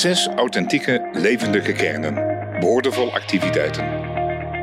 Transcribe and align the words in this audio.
Zes 0.00 0.28
authentieke, 0.36 1.08
levendige 1.12 1.72
kernen, 1.72 2.14
boordevol 2.60 3.12
activiteiten. 3.12 3.84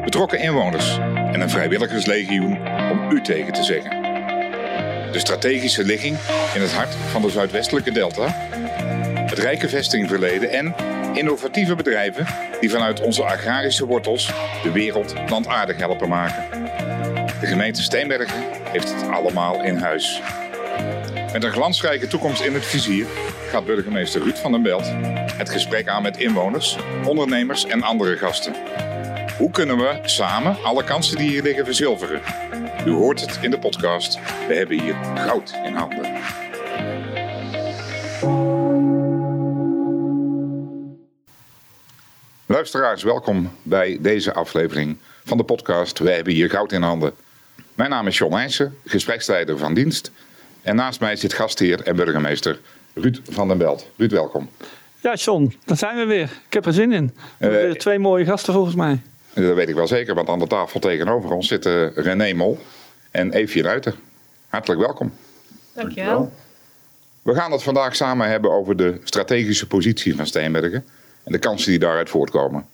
Betrokken 0.03 0.39
inwoners 0.39 0.97
en 1.31 1.41
een 1.41 1.49
vrijwilligerslegioen 1.49 2.57
om 2.91 3.11
u 3.11 3.21
tegen 3.21 3.53
te 3.53 3.63
zeggen. 3.63 3.89
De 5.11 5.19
strategische 5.19 5.83
ligging 5.83 6.17
in 6.53 6.61
het 6.61 6.73
hart 6.73 6.95
van 6.95 7.21
de 7.21 7.29
Zuidwestelijke 7.29 7.91
Delta. 7.91 8.27
Het 9.25 9.39
rijke 9.39 9.69
vestingverleden 9.69 10.49
en 10.49 10.75
innovatieve 11.13 11.75
bedrijven 11.75 12.25
die 12.59 12.69
vanuit 12.69 13.01
onze 13.01 13.23
agrarische 13.23 13.85
wortels 13.85 14.33
de 14.63 14.71
wereld 14.71 15.25
plantaardig 15.25 15.77
helpen 15.77 16.09
maken. 16.09 16.45
De 17.39 17.47
gemeente 17.47 17.81
Steenbergen 17.81 18.43
heeft 18.71 18.93
het 18.93 19.09
allemaal 19.09 19.63
in 19.63 19.75
huis. 19.75 20.21
Met 21.37 21.45
een 21.45 21.51
glansrijke 21.51 22.07
toekomst 22.07 22.41
in 22.41 22.53
het 22.53 22.65
vizier 22.65 23.05
gaat 23.49 23.65
burgemeester 23.65 24.21
Ruud 24.21 24.37
van 24.37 24.51
den 24.51 24.61
Belt 24.61 24.85
het 25.33 25.49
gesprek 25.49 25.87
aan 25.87 26.01
met 26.01 26.17
inwoners, 26.17 26.77
ondernemers 27.05 27.65
en 27.65 27.81
andere 27.81 28.17
gasten. 28.17 28.53
Hoe 29.37 29.51
kunnen 29.51 29.77
we 29.77 29.99
samen 30.03 30.63
alle 30.63 30.83
kansen 30.83 31.17
die 31.17 31.29
hier 31.29 31.43
liggen 31.43 31.65
verzilveren? 31.65 32.21
U 32.85 32.91
hoort 32.91 33.21
het 33.21 33.39
in 33.41 33.51
de 33.51 33.59
podcast. 33.59 34.19
We 34.47 34.53
hebben 34.53 34.81
hier 34.81 34.95
goud 35.15 35.53
in 35.63 35.73
handen. 35.73 36.11
Luisteraars, 42.45 43.03
welkom 43.03 43.51
bij 43.63 43.97
deze 44.01 44.33
aflevering 44.33 44.97
van 45.25 45.37
de 45.37 45.43
podcast. 45.43 45.99
We 45.99 46.11
hebben 46.11 46.33
hier 46.33 46.49
goud 46.49 46.71
in 46.71 46.81
handen. 46.81 47.13
Mijn 47.75 47.89
naam 47.89 48.07
is 48.07 48.17
John 48.17 48.33
Heijsen, 48.33 48.77
gespreksleider 48.85 49.57
van 49.57 49.73
dienst. 49.73 50.11
En 50.67 50.75
naast 50.75 50.99
mij 50.99 51.15
zit 51.15 51.33
gastheer 51.33 51.81
en 51.83 51.95
burgemeester 51.95 52.59
Ruud 52.93 53.17
van 53.29 53.47
den 53.47 53.57
Belt. 53.57 53.87
Ruud, 53.97 54.11
welkom. 54.11 54.49
Ja, 55.01 55.13
John, 55.13 55.53
daar 55.65 55.77
zijn 55.77 55.97
we 55.97 56.05
weer. 56.05 56.29
Ik 56.47 56.53
heb 56.53 56.65
er 56.65 56.73
zin 56.73 56.91
in. 56.91 57.05
We 57.15 57.21
hebben 57.37 57.59
Eh, 57.59 57.65
weer 57.65 57.77
twee 57.77 57.99
mooie 57.99 58.25
gasten 58.25 58.53
volgens 58.53 58.75
mij. 58.75 59.01
Dat 59.33 59.55
weet 59.55 59.69
ik 59.69 59.75
wel 59.75 59.87
zeker, 59.87 60.15
want 60.15 60.29
aan 60.29 60.39
de 60.39 60.47
tafel 60.47 60.79
tegenover 60.79 61.31
ons 61.31 61.47
zitten 61.47 61.93
René 61.93 62.33
Mol 62.33 62.59
en 63.11 63.33
Eefje 63.33 63.61
Ruiter. 63.61 63.95
Hartelijk 64.47 64.81
welkom. 64.81 65.13
Dankjewel. 65.73 66.31
We 67.21 67.33
gaan 67.33 67.51
het 67.51 67.63
vandaag 67.63 67.95
samen 67.95 68.29
hebben 68.29 68.51
over 68.51 68.75
de 68.75 68.99
strategische 69.03 69.67
positie 69.67 70.15
van 70.15 70.27
Steenbergen 70.27 70.85
en 71.23 71.31
de 71.31 71.39
kansen 71.39 71.69
die 71.69 71.79
daaruit 71.79 72.09
voortkomen. 72.09 72.65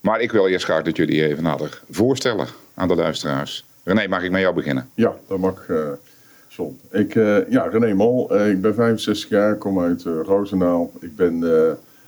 Maar 0.00 0.20
ik 0.20 0.32
wil 0.32 0.46
eerst 0.48 0.64
graag 0.64 0.82
dat 0.82 0.96
jullie 0.96 1.26
even 1.26 1.42
nader 1.42 1.82
voorstellen 1.90 2.46
aan 2.74 2.88
de 2.88 2.94
luisteraars. 2.94 3.64
René, 3.84 4.08
mag 4.08 4.22
ik 4.22 4.30
met 4.30 4.40
jou 4.40 4.54
beginnen? 4.54 4.90
Ja, 4.94 5.14
dat 5.28 5.38
mag, 5.38 5.66
eh 5.68 5.76
Ik, 6.90 7.14
eh, 7.14 7.50
ja, 7.50 7.62
René 7.62 7.94
Mol. 7.94 8.30
eh, 8.30 8.50
ik 8.50 8.60
ben 8.60 8.74
65 8.74 9.28
jaar, 9.28 9.56
kom 9.56 9.80
uit 9.80 10.04
eh 10.06 10.12
Roosendaal. 10.22 10.92
Ik 11.00 11.16
ben 11.16 11.44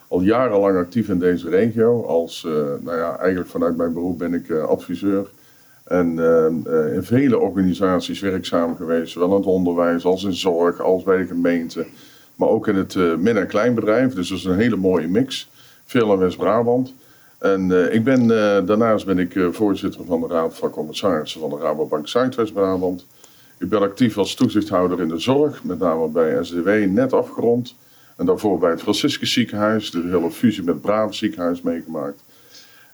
al 0.08 0.20
jarenlang 0.20 0.76
actief 0.76 1.08
in 1.08 1.18
deze 1.18 1.48
regio. 1.48 2.02
Als, 2.04 2.46
nou 2.80 2.96
ja, 2.96 3.18
eigenlijk 3.18 3.50
vanuit 3.50 3.76
mijn 3.76 3.92
beroep 3.92 4.18
ben 4.18 4.34
ik 4.34 4.50
adviseur. 4.50 5.30
En 5.84 6.18
in 6.94 7.02
vele 7.02 7.38
organisaties 7.38 8.20
werkzaam 8.20 8.76
geweest. 8.76 9.12
Zowel 9.12 9.28
in 9.28 9.34
het 9.34 9.46
onderwijs 9.46 10.04
als 10.04 10.24
in 10.24 10.34
zorg, 10.34 10.80
als 10.80 11.02
bij 11.02 11.16
de 11.16 11.24
gemeente. 11.26 11.86
Maar 12.36 12.48
ook 12.48 12.68
in 12.68 12.74
het 12.76 12.96
min- 13.18 13.36
en 13.36 13.46
kleinbedrijf. 13.46 14.14
Dus 14.14 14.28
dat 14.28 14.38
is 14.38 14.44
een 14.44 14.58
hele 14.58 14.76
mooie 14.76 15.08
mix. 15.08 15.50
Veel 15.84 16.12
in 16.12 16.18
West-Brabant. 16.18 16.94
En 17.38 17.92
ik 17.92 18.04
ben, 18.04 18.26
daarnaast 18.66 19.06
ben 19.06 19.18
ik 19.18 19.38
voorzitter 19.50 20.04
van 20.04 20.20
de 20.20 20.26
Raad 20.26 20.54
van 20.54 20.70
Commissarissen 20.70 21.40
van 21.40 21.50
de 21.50 21.56
Rabobank 21.56 22.08
Zuidwest-Brabant. 22.08 23.06
Ik 23.62 23.68
ben 23.68 23.80
actief 23.80 24.18
als 24.18 24.34
toezichthouder 24.34 25.00
in 25.00 25.08
de 25.08 25.18
zorg, 25.18 25.64
met 25.64 25.78
name 25.78 26.08
bij 26.08 26.44
SDW, 26.44 26.68
net 26.68 27.12
afgerond. 27.12 27.74
En 28.16 28.26
daarvoor 28.26 28.58
bij 28.58 28.70
het 28.70 28.82
Franciscus 28.82 29.32
ziekenhuis, 29.32 29.90
de 29.90 30.02
hele 30.02 30.30
fusie 30.30 30.62
met 30.62 30.80
Brabant 30.80 31.14
ziekenhuis 31.14 31.60
meegemaakt. 31.60 32.22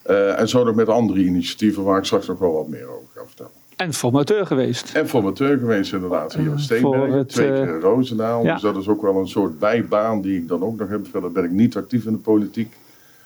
Eh, 0.03 0.41
en 0.41 0.49
zo 0.49 0.65
nog 0.65 0.75
met 0.75 0.89
andere 0.89 1.21
initiatieven 1.21 1.85
waar 1.85 1.99
ik 1.99 2.05
straks 2.05 2.27
nog 2.27 2.39
wel 2.39 2.53
wat 2.53 2.69
meer 2.69 2.89
over 2.89 3.09
ga 3.15 3.27
vertellen. 3.27 3.51
En 3.77 3.93
formateur 3.93 4.47
geweest. 4.47 4.95
En 4.95 5.09
formateur 5.09 5.59
geweest 5.59 5.93
inderdaad 5.93 6.33
hier 6.35 6.45
in 6.45 6.51
voor 6.51 6.61
Steenbergen, 6.61 7.19
het, 7.19 7.29
twee 7.29 7.53
eh, 7.53 7.55
keer 7.55 7.75
in 7.75 7.81
Roosendaal. 7.81 8.45
ja. 8.45 8.53
Dus 8.53 8.63
dat 8.63 8.77
is 8.77 8.89
ook 8.89 9.03
wel 9.03 9.17
een 9.17 9.29
soort 9.29 9.59
bijbaan 9.59 10.21
die 10.21 10.37
ik 10.37 10.49
dan 10.49 10.63
ook 10.63 10.79
nog 10.79 10.89
heb. 10.89 11.07
Verder 11.07 11.33
ben 11.33 11.45
ik 11.45 11.51
niet 11.51 11.77
actief 11.77 12.05
in 12.05 12.13
de 12.13 12.19
politiek. 12.19 12.77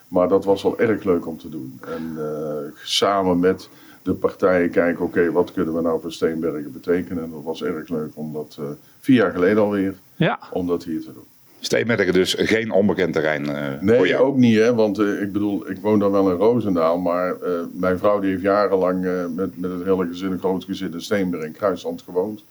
Maar 0.08 0.28
dat 0.28 0.44
was 0.44 0.62
wel 0.62 0.78
erg 0.78 1.04
leuk 1.04 1.26
om 1.26 1.38
te 1.38 1.48
doen. 1.48 1.80
En 1.80 2.14
eh, 2.18 2.82
samen 2.82 3.38
met 3.38 3.68
de 4.02 4.12
partijen 4.14 4.70
kijken, 4.70 5.04
oké, 5.04 5.32
wat 5.32 5.52
kunnen 5.52 5.74
we 5.74 5.80
nou 5.80 6.00
voor 6.00 6.12
Steenbergen 6.12 6.72
betekenen? 6.72 7.22
En 7.24 7.30
dat 7.30 7.42
was 7.42 7.62
erg 7.62 7.88
leuk 7.88 8.10
om 8.14 8.32
dat 8.32 8.56
eh, 8.58 8.64
vier 9.00 9.16
jaar 9.16 9.32
geleden 9.32 9.62
alweer, 9.62 9.94
Ja, 10.16 10.38
om 10.52 10.66
dat 10.66 10.84
hier 10.84 11.00
te 11.00 11.12
doen. 11.12 11.24
Steenbergen 11.60 12.12
dus 12.12 12.34
geen 12.38 12.70
onbekend 12.72 13.12
terrein 13.12 13.46
eh, 13.48 13.66
voor 13.68 13.84
Nee, 13.84 14.06
jou. 14.06 14.24
ook 14.24 14.36
niet, 14.36 14.56
hè, 14.58 14.74
want 14.74 14.98
eh, 14.98 15.22
ik 15.22 15.32
bedoel, 15.32 15.70
ik 15.70 15.78
woon 15.80 15.98
dan 15.98 16.12
wel 16.12 16.30
in 16.30 16.36
Roosendaal, 16.36 16.98
maar 16.98 17.40
eh, 17.40 17.50
mijn 17.72 17.98
vrouw 17.98 18.20
die 18.20 18.30
heeft 18.30 18.42
jarenlang 18.42 19.04
eh, 19.06 19.26
met, 19.34 19.58
met 19.60 19.70
het 19.70 19.84
hele 19.84 20.06
gezin, 20.06 20.32
een 20.32 20.38
groot 20.38 20.64
gezin 20.64 20.92
in 20.92 21.00
Steenbergen 21.00 21.48
in 21.48 21.54
Kruisland 21.54 22.02
gewoond. 22.02 22.44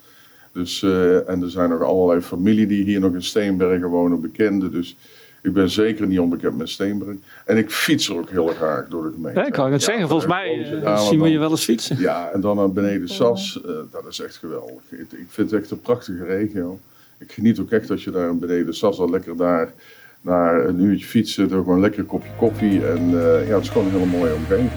Dus, 0.54 0.84
eh, 0.84 1.30
en 1.30 1.42
er 1.42 1.50
zijn 1.50 1.70
nog 1.70 1.82
allerlei 1.84 2.22
familie 2.22 2.68
die 2.68 2.84
hier 2.84 3.00
nog 3.00 3.14
in 3.14 3.24
Steenbergen 3.24 3.88
wonen, 3.90 4.22
bekenden. 4.22 4.72
Dus 4.72 4.96
ik 5.42 5.54
ben 5.54 5.70
zeker 5.70 6.08
niet 6.08 6.20
onbekend 6.20 6.58
met 6.58 6.70
Steenbergen. 6.70 7.24
En 7.46 7.58
ik 7.58 7.72
fiets 7.72 8.10
er 8.10 8.16
ook 8.18 8.30
heel 8.30 8.48
graag 8.48 8.88
door 8.88 9.04
de 9.04 9.12
gemeente. 9.14 9.40
ja 9.40 9.46
ik 9.46 9.52
kan 9.54 9.72
het 9.72 9.82
Ja, 9.82 9.88
zeggen. 9.88 10.08
Volgens 10.08 10.32
vanuit 10.32 10.58
mij 10.72 10.82
eh, 10.84 11.00
zien 11.08 11.22
we 11.22 11.30
je 11.30 11.40
wel 11.40 11.50
eens 11.50 11.64
fietsen. 11.64 12.00
ja, 12.00 12.30
en 12.34 12.42
dan 12.42 12.56
naar 12.56 12.72
beneden 12.72 13.08
Sas, 13.08 13.62
eh, 13.66 13.72
dat 13.92 14.06
is 14.10 14.20
echt 14.20 14.36
geweldig. 14.36 14.82
Ik, 14.90 15.00
ik 15.12 15.26
vind 15.28 15.52
het 15.52 15.62
echt 15.62 15.72
een 15.72 15.82
prachtige 15.82 16.24
regio. 16.26 16.80
Ik 17.20 17.32
geniet 17.32 17.60
ook 17.60 17.72
echt 17.72 17.92
als 17.92 18.04
je 18.04 18.12
daar 18.12 18.38
beneden 18.38 18.74
Sas 18.76 19.00
al 19.00 19.10
lekker 19.10 19.38
daar 19.38 19.74
naar 20.22 20.66
een 20.66 20.80
uurtje 20.80 21.06
fietsen, 21.06 21.48
door 21.50 21.58
gewoon 21.60 21.76
een 21.76 21.82
lekker 21.82 22.04
kopje 22.04 22.32
koffie. 22.38 22.88
En 22.88 23.00
eh, 23.08 23.48
ja, 23.48 23.54
het 23.54 23.64
is 23.64 23.70
gewoon 23.70 23.88
een 23.88 23.94
hele 23.94 24.18
mooie 24.18 24.34
omgeving. 24.34 24.70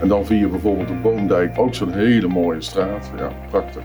En 0.00 0.08
dan 0.08 0.26
via 0.26 0.48
bijvoorbeeld 0.48 0.88
de 0.88 0.94
Boomdijk, 0.94 1.58
ook 1.58 1.74
zo'n 1.74 1.92
hele 1.92 2.28
mooie 2.28 2.60
straat. 2.60 3.10
Ja, 3.16 3.32
prachtig. 3.50 3.82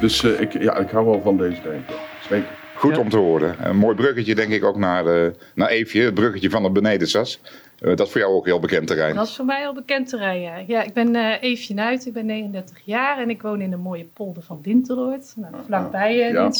Dus 0.00 0.24
eh, 0.24 0.40
ik, 0.40 0.62
ja, 0.62 0.76
ik 0.76 0.90
hou 0.90 1.06
wel 1.06 1.20
van 1.22 1.36
deze 1.36 1.60
regio. 1.62 1.96
Zeker. 2.28 2.57
Goed 2.78 2.94
Ja. 2.94 3.00
om 3.00 3.08
te 3.08 3.16
horen. 3.16 3.68
Een 3.68 3.76
mooi 3.76 3.94
bruggetje 3.96 4.34
denk 4.34 4.52
ik 4.52 4.64
ook 4.64 4.76
naar, 4.76 5.06
eh 5.06 5.30
naar 5.54 5.68
Eefje, 5.68 6.02
het 6.02 6.14
bruggetje 6.14 6.50
van 6.50 6.64
het 6.64 6.72
Benedensas. 6.72 7.40
Eh 7.78 7.96
dat 7.96 8.06
is 8.06 8.12
voor 8.12 8.20
jou 8.20 8.32
ook 8.34 8.44
heel 8.44 8.60
bekend 8.60 8.86
terrein. 8.86 9.14
Dat 9.14 9.26
is 9.26 9.36
voor 9.36 9.44
mij 9.44 9.66
al 9.66 9.74
bekend 9.74 10.08
terrein, 10.08 10.40
ja. 10.40 10.56
ja 10.66 10.82
ik 10.82 10.92
ben 10.92 11.14
eh 11.14 11.42
Eefje 11.42 11.74
Nuit, 11.74 12.06
ik 12.06 12.12
ben 12.12 12.26
39 12.26 12.80
jaar 12.84 13.18
en 13.18 13.30
ik 13.30 13.42
woon 13.42 13.60
in 13.60 13.72
een 13.72 13.80
mooie 13.80 14.04
polder 14.04 14.42
van 14.42 14.58
Dinteloord. 14.62 15.32
Nou, 15.36 15.54
vlakbij 15.66 16.14
uh, 16.14 16.32
Ja. 16.32 16.50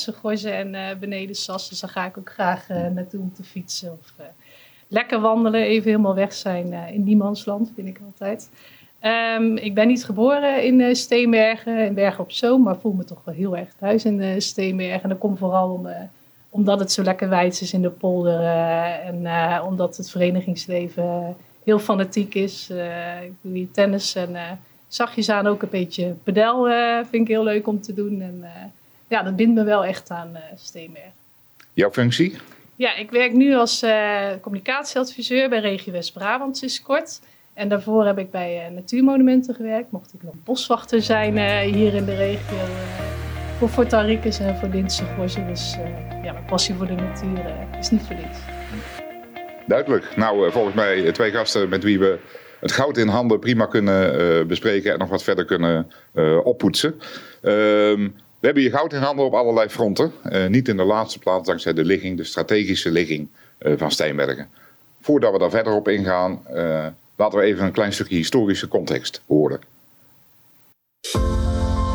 En 0.50 0.74
eh, 0.74 0.96
beneden 1.00 1.34
Sas, 1.34 1.68
dus 1.68 1.80
daar 1.80 1.90
ga 1.90 2.06
ik 2.06 2.18
ook 2.18 2.30
graag 2.30 2.68
eh, 2.68 2.86
naartoe 2.86 3.20
om 3.20 3.32
te 3.34 3.42
fietsen. 3.42 3.92
Of 3.92 4.26
lekker 4.88 5.20
wandelen, 5.20 5.62
even 5.62 5.90
helemaal 5.90 6.14
weg 6.14 6.32
zijn 6.32 6.72
in 6.72 7.04
niemandsland, 7.04 7.72
vind 7.74 7.88
ik 7.88 8.00
altijd. 8.04 8.48
Ehm, 9.00 9.56
ik 9.56 9.74
ben 9.74 9.86
niet 9.86 10.04
geboren 10.04 10.64
in 10.64 10.80
eh, 10.80 10.94
Steenbergen, 10.94 11.78
in 11.78 11.94
Bergen 11.94 12.20
op 12.20 12.32
Zoom, 12.32 12.62
maar 12.62 12.76
voel 12.76 12.92
me 12.92 13.04
toch 13.04 13.20
wel 13.24 13.34
heel 13.34 13.56
erg 13.56 13.68
thuis 13.78 14.04
in 14.04 14.20
eh, 14.20 14.40
Steenbergen. 14.40 15.02
En 15.02 15.08
dat 15.08 15.18
komt 15.18 15.38
vooral 15.38 15.70
om, 15.70 15.86
eh, 15.86 16.00
omdat 16.50 16.78
het 16.78 16.92
zo 16.92 17.02
lekker 17.02 17.28
wijd 17.28 17.60
is 17.60 17.72
in 17.72 17.82
de 17.82 17.90
polder 17.90 18.40
en 19.04 19.26
omdat 19.62 19.96
het 19.96 20.10
verenigingsleven 20.10 21.36
heel 21.64 21.78
fanatiek 21.78 22.34
is. 22.34 22.70
Ik 23.22 23.32
doe 23.40 23.52
hier 23.52 23.70
tennis 23.70 24.14
en 24.14 24.36
zachtjes 24.88 25.28
aan 25.28 25.46
ook 25.46 25.62
een 25.62 25.68
beetje 25.70 26.14
pedel 26.22 26.64
vind 27.10 27.22
ik 27.22 27.28
heel 27.28 27.44
leuk 27.44 27.66
om 27.66 27.80
te 27.80 27.94
doen. 27.94 28.20
En 28.20 28.44
ja, 29.08 29.22
dat 29.22 29.36
bindt 29.36 29.54
me 29.54 29.64
wel 29.64 29.84
echt 29.84 30.10
aan 30.10 30.38
Steenbergen. 30.56 31.12
Jouw 31.72 31.90
functie? 31.90 32.36
Ja, 32.76 32.94
ik 32.94 33.10
werk 33.10 33.32
nu 33.32 33.54
als 33.54 33.84
communicatieadviseur 34.40 35.48
bij 35.48 35.60
Regio 35.60 35.92
West-Brabant 35.92 36.56
sinds 36.56 36.82
kort. 36.82 37.20
En 37.58 37.68
daarvoor 37.68 38.06
heb 38.06 38.18
ik 38.18 38.30
bij 38.30 38.66
eh, 38.66 38.72
Natuurmonumenten 38.72 39.54
gewerkt. 39.54 39.90
Mocht 39.90 40.14
ik 40.14 40.22
nog 40.22 40.34
boswachter 40.44 41.02
zijn 41.02 41.38
eh, 41.38 41.58
hier 41.58 41.94
in 41.94 42.04
de 42.04 42.14
regio. 42.14 42.56
eh, 42.56 42.68
voor 43.58 43.68
Fortan 43.68 44.04
Ricus 44.04 44.38
en 44.38 44.56
voor 44.56 44.70
Dinse 44.70 45.04
Gorze. 45.04 45.44
Dus 45.44 45.76
ja, 46.22 46.32
mijn 46.32 46.44
passie 46.44 46.74
voor 46.74 46.86
de 46.86 46.94
natuur 46.94 47.44
is 47.78 47.90
niet 47.90 48.02
voor 48.02 48.16
niets. 48.16 48.38
Duidelijk. 49.66 50.16
Nou, 50.16 50.50
volgens 50.50 50.74
mij 50.74 51.12
twee 51.12 51.30
gasten 51.30 51.68
met 51.68 51.82
wie 51.82 51.98
we 51.98 52.18
het 52.60 52.72
goud 52.72 52.96
in 52.96 53.08
handen 53.08 53.38
prima 53.38 53.66
kunnen 53.66 54.46
bespreken 54.46 54.92
en 54.92 54.98
nog 54.98 55.08
wat 55.08 55.22
verder 55.22 55.44
kunnen 55.44 55.86
oppoetsen. 56.44 56.94
Ehm, 57.42 58.08
we 58.40 58.46
hebben 58.46 58.62
hier 58.62 58.72
goud 58.72 58.92
in 58.92 59.00
handen 59.00 59.24
op 59.24 59.34
allerlei 59.34 59.68
fronten. 59.68 60.12
Niet 60.48 60.68
in 60.68 60.76
de 60.76 60.84
laatste 60.84 61.18
plaats 61.18 61.46
dankzij 61.46 61.72
de 61.72 61.84
ligging, 61.84 62.16
de 62.16 62.24
strategische 62.24 62.90
ligging 62.90 63.28
van 63.60 63.90
Steenbergen. 63.90 64.48
Voordat 65.00 65.32
we 65.32 65.38
daar 65.38 65.50
verder 65.50 65.72
op 65.72 65.88
ingaan, 65.88 66.42
laten 67.18 67.38
we 67.38 67.44
even 67.44 67.64
een 67.64 67.72
klein 67.72 67.92
stukje 67.92 68.16
historische 68.16 68.68
context 68.68 69.22
horen. 69.26 69.60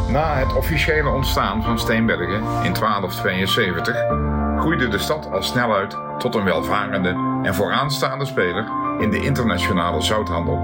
Na 0.09 0.35
het 0.35 0.55
officiële 0.55 1.09
ontstaan 1.09 1.63
van 1.63 1.79
Steenbergen 1.79 2.43
in 2.63 2.73
1272 2.73 3.95
groeide 4.57 4.87
de 4.87 4.97
stad 4.97 5.31
al 5.31 5.43
snel 5.43 5.73
uit 5.73 5.97
tot 6.17 6.35
een 6.35 6.43
welvarende 6.43 7.09
en 7.43 7.55
vooraanstaande 7.55 8.25
speler 8.25 8.65
in 8.99 9.09
de 9.09 9.23
internationale 9.23 10.01
zouthandel. 10.01 10.59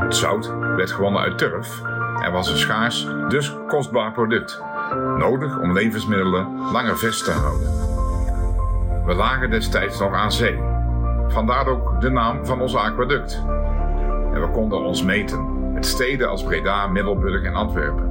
Het 0.00 0.16
zout 0.16 0.46
werd 0.76 0.90
gewonnen 0.90 1.22
uit 1.22 1.38
turf 1.38 1.80
en 2.22 2.32
was 2.32 2.50
een 2.50 2.56
schaars, 2.56 3.06
dus 3.28 3.52
kostbaar 3.68 4.12
product, 4.12 4.60
nodig 5.16 5.60
om 5.60 5.72
levensmiddelen 5.72 6.70
langer 6.72 6.98
vers 6.98 7.22
te 7.22 7.30
houden. 7.30 7.68
We 9.06 9.14
lagen 9.14 9.50
destijds 9.50 9.98
nog 9.98 10.14
aan 10.14 10.32
zee. 10.32 10.79
Vandaar 11.30 11.66
ook 11.66 12.00
de 12.00 12.10
naam 12.10 12.46
van 12.46 12.60
ons 12.60 12.76
aquaduct. 12.76 13.42
En 14.34 14.40
we 14.40 14.48
konden 14.52 14.78
ons 14.78 15.02
meten 15.02 15.72
met 15.72 15.86
steden 15.86 16.28
als 16.28 16.42
Breda, 16.42 16.86
Middelburg 16.86 17.42
en 17.42 17.54
Antwerpen. 17.54 18.08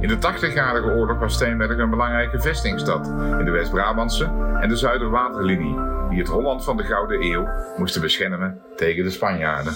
In 0.00 0.08
de 0.08 0.16
80-jarige 0.16 0.88
oorlog 0.88 1.18
was 1.18 1.34
Steenberg 1.34 1.78
een 1.78 1.90
belangrijke 1.90 2.40
vestingstad 2.40 3.06
in 3.38 3.44
de 3.44 3.50
West-Brabantse 3.50 4.24
en 4.60 4.68
de 4.68 4.76
Zuiderwaterlinie, 4.76 5.78
die 6.08 6.18
het 6.18 6.28
Holland 6.28 6.64
van 6.64 6.76
de 6.76 6.82
Gouden 6.82 7.22
Eeuw 7.22 7.48
moesten 7.76 8.00
beschermen 8.00 8.60
tegen 8.76 9.04
de 9.04 9.10
Spanjaarden. 9.10 9.72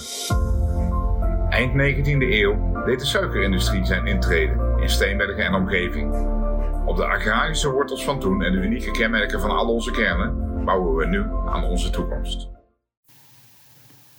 Eind 1.48 1.72
19e 1.72 2.30
eeuw 2.30 2.82
deed 2.84 2.98
de 2.98 3.06
suikerindustrie 3.06 3.84
zijn 3.84 4.06
intrede 4.06 4.76
in 4.80 4.88
Steenbergen 4.88 5.44
en 5.44 5.54
omgeving. 5.54 6.14
Op 6.86 6.96
de 6.96 7.06
agrarische 7.06 7.70
wortels 7.70 8.04
van 8.04 8.20
toen 8.20 8.42
en 8.42 8.52
de 8.52 8.58
unieke 8.58 8.90
kenmerken 8.90 9.40
van 9.40 9.50
al 9.50 9.68
onze 9.68 9.90
kernen 9.90 10.49
bouwen 10.64 10.96
we 10.96 11.06
nu 11.06 11.24
aan 11.46 11.64
onze 11.64 11.90
toekomst. 11.90 12.48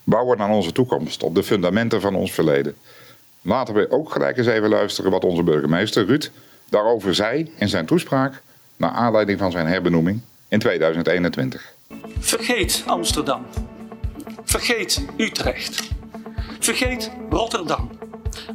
Bouwen 0.03 0.39
aan 0.39 0.51
onze 0.51 0.71
toekomst 0.71 1.23
op 1.23 1.35
de 1.35 1.43
fundamenten 1.43 2.01
van 2.01 2.15
ons 2.15 2.31
verleden. 2.31 2.75
Laten 3.41 3.73
we 3.73 3.91
ook 3.91 4.11
gelijk 4.11 4.37
eens 4.37 4.47
even 4.47 4.69
luisteren 4.69 5.11
wat 5.11 5.23
onze 5.23 5.43
burgemeester 5.43 6.05
Ruud 6.05 6.31
daarover 6.69 7.15
zei 7.15 7.51
in 7.55 7.69
zijn 7.69 7.85
toespraak 7.85 8.41
naar 8.77 8.91
aanleiding 8.91 9.39
van 9.39 9.51
zijn 9.51 9.67
herbenoeming 9.67 10.21
in 10.47 10.59
2021. 10.59 11.73
Vergeet 12.19 12.83
Amsterdam. 12.85 13.45
Vergeet 14.43 15.05
Utrecht. 15.17 15.89
Vergeet 16.59 17.11
Rotterdam. 17.29 17.89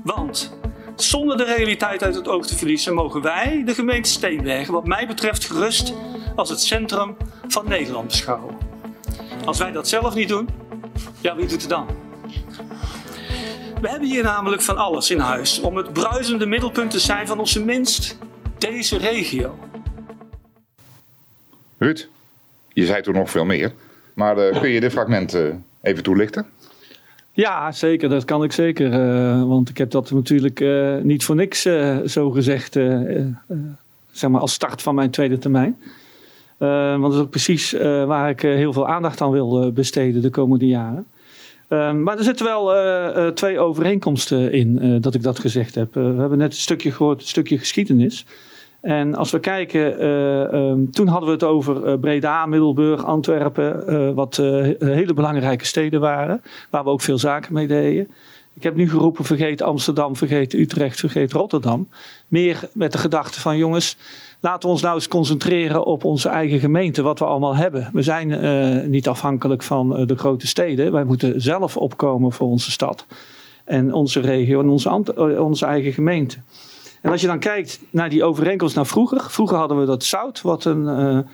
Want 0.04 0.58
zonder 0.96 1.37
de 1.37 1.44
realiteit 1.44 2.02
uit 2.02 2.14
het 2.14 2.28
oog 2.28 2.46
te 2.46 2.56
verliezen 2.56 2.94
mogen 2.94 3.22
wij 3.22 3.62
de 3.64 3.75
gemeente 3.75 4.10
Steenbergen 4.10 4.72
wat 4.72 4.87
mij 4.87 5.06
betreft 5.06 5.44
gerust 5.44 5.94
als 6.37 6.48
het 6.48 6.60
centrum 6.60 7.16
van 7.48 7.69
Nederland 7.69 8.06
beschouwen. 8.06 8.56
Als 9.44 9.58
wij 9.58 9.72
dat 9.72 9.88
zelf 9.88 10.14
niet 10.14 10.28
doen, 10.28 10.48
ja 11.20 11.37
wie 11.37 11.46
doet 11.46 11.60
het 11.60 11.70
dan? 11.70 11.87
We 13.81 13.88
hebben 13.88 14.08
hier 14.08 14.22
namelijk 14.22 14.62
van 14.62 14.76
alles 14.76 15.10
in 15.10 15.19
huis 15.19 15.60
om 15.60 15.76
het 15.76 15.93
bruisende 15.93 16.46
middelpunt 16.46 16.90
te 16.90 17.00
zijn 17.00 17.26
van 17.26 17.38
onze 17.38 17.64
minst 17.64 18.19
deze 18.58 18.99
regio. 18.99 19.58
Ruud, 21.78 22.08
je 22.72 22.87
zei 22.87 23.02
toen 23.02 23.14
nog 23.14 23.31
veel 23.31 23.44
meer, 23.44 23.72
maar 24.14 24.38
uh, 24.38 24.60
kun 24.60 24.69
je 24.69 24.81
dit 24.81 24.92
fragment 24.92 25.34
uh, 25.34 25.54
even 25.82 26.02
toelichten? 26.02 26.46
Ja, 27.36 27.72
zeker. 27.72 28.08
Dat 28.08 28.24
kan 28.24 28.44
ik 28.44 28.52
zeker. 28.52 28.92
Uh, 28.92 29.48
want 29.48 29.68
ik 29.68 29.78
heb 29.78 29.90
dat 29.90 30.10
natuurlijk 30.10 30.64
niet 31.02 31.24
voor 31.24 31.34
niks 31.34 31.68
zo 32.06 32.30
gezegd, 32.30 32.72
zeg 34.10 34.30
maar 34.30 34.40
als 34.40 34.52
start 34.52 34.82
van 34.82 34.94
mijn 34.94 35.10
tweede 35.10 35.38
termijn. 35.38 35.76
want 36.58 37.02
dat 37.02 37.12
is 37.12 37.18
ook 37.18 37.30
precies 37.30 37.72
waar 38.06 38.30
ik 38.30 38.40
heel 38.40 38.72
veel 38.72 38.88
aandacht 38.88 39.20
aan 39.20 39.30
wil 39.30 39.72
besteden 39.72 40.22
de 40.22 40.30
komende 40.30 40.66
jaren. 40.66 41.06
Um, 41.68 42.02
maar 42.02 42.18
er 42.18 42.24
zitten 42.24 42.46
wel 42.46 42.72
twee 43.34 43.58
overeenkomsten 43.58 44.52
in 44.52 45.00
dat 45.00 45.14
ik 45.14 45.22
dat 45.22 45.38
gezegd 45.38 45.74
heb. 45.74 45.94
we 45.94 46.00
hebben 46.00 46.38
net 46.38 46.52
een 46.52 46.58
stukje 46.58 46.92
gehoord, 46.92 47.20
een 47.20 47.26
stukje 47.26 47.58
geschiedenis. 47.58 48.26
En 48.81 49.14
als 49.14 49.31
we 49.31 49.40
kijken, 49.40 50.06
um, 50.06 50.90
toen 50.90 51.06
hadden 51.06 51.28
we 51.28 51.34
het 51.34 51.44
over 51.44 51.99
Breda, 51.99 52.46
Middelburg, 52.46 53.05
Antwerpen, 53.05 54.14
wat 54.14 54.37
hele 54.78 55.14
belangrijke 55.14 55.64
steden 55.64 56.00
waren, 56.00 56.43
waar 56.70 56.84
we 56.84 56.90
ook 56.90 57.00
veel 57.00 57.19
zaken 57.19 57.52
mee 57.52 57.67
deden. 57.67 58.08
Ik 58.55 58.62
heb 58.62 58.76
nu 58.76 58.90
geroepen, 58.90 59.25
vergeet 59.25 59.62
Amsterdam, 59.62 60.17
vergeet 60.17 60.52
Utrecht, 60.52 61.00
vergeet 61.00 61.32
Rotterdam. 61.32 61.88
Meer 62.28 62.69
met 62.73 62.93
de 62.93 62.99
gedachte 62.99 63.40
van 63.40 63.56
jongens, 63.56 63.96
laten 64.40 64.62
we 64.62 64.75
ons 64.75 64.82
nou 64.82 64.94
eens 64.94 65.08
concentreren 65.08 65.84
op 65.84 66.05
onze 66.05 66.28
eigen 66.28 66.61
gemeente, 66.61 67.02
wat 67.02 67.19
we 67.19 67.25
allemaal 67.25 67.56
hebben. 67.56 67.90
We 67.93 68.02
zijn 68.02 68.31
uh, 68.31 68.88
niet 68.88 69.08
afhankelijk 69.08 69.62
van 69.62 70.00
uh, 70.00 70.06
de 70.06 70.17
grote 70.17 70.46
steden. 70.46 70.93
Wij 70.93 71.05
moeten 71.05 71.40
zelf 71.40 71.76
opkomen 71.76 72.32
voor 72.32 72.49
onze 72.49 72.70
stad 72.70 73.06
en 73.64 73.93
onze 73.93 74.20
regio 74.20 74.61
en 74.61 74.69
onze, 74.69 75.02
uh, 75.19 75.44
onze 75.44 75.67
eigen 75.67 75.93
gemeente. 75.93 76.37
En 77.06 77.12
als 77.12 77.20
je 77.20 77.26
dan 77.26 77.38
kijkt 77.38 77.80
naar 77.90 78.08
die 78.08 78.24
overeenkomst 78.24 78.76
naar 78.76 78.86
vroeger. 78.86 79.20
Vroeger 79.30 79.56
hadden 79.56 79.80
we 79.80 79.86
dat 79.86 80.04
zout, 80.04 80.42
wat 80.42 80.64
een 80.64 81.26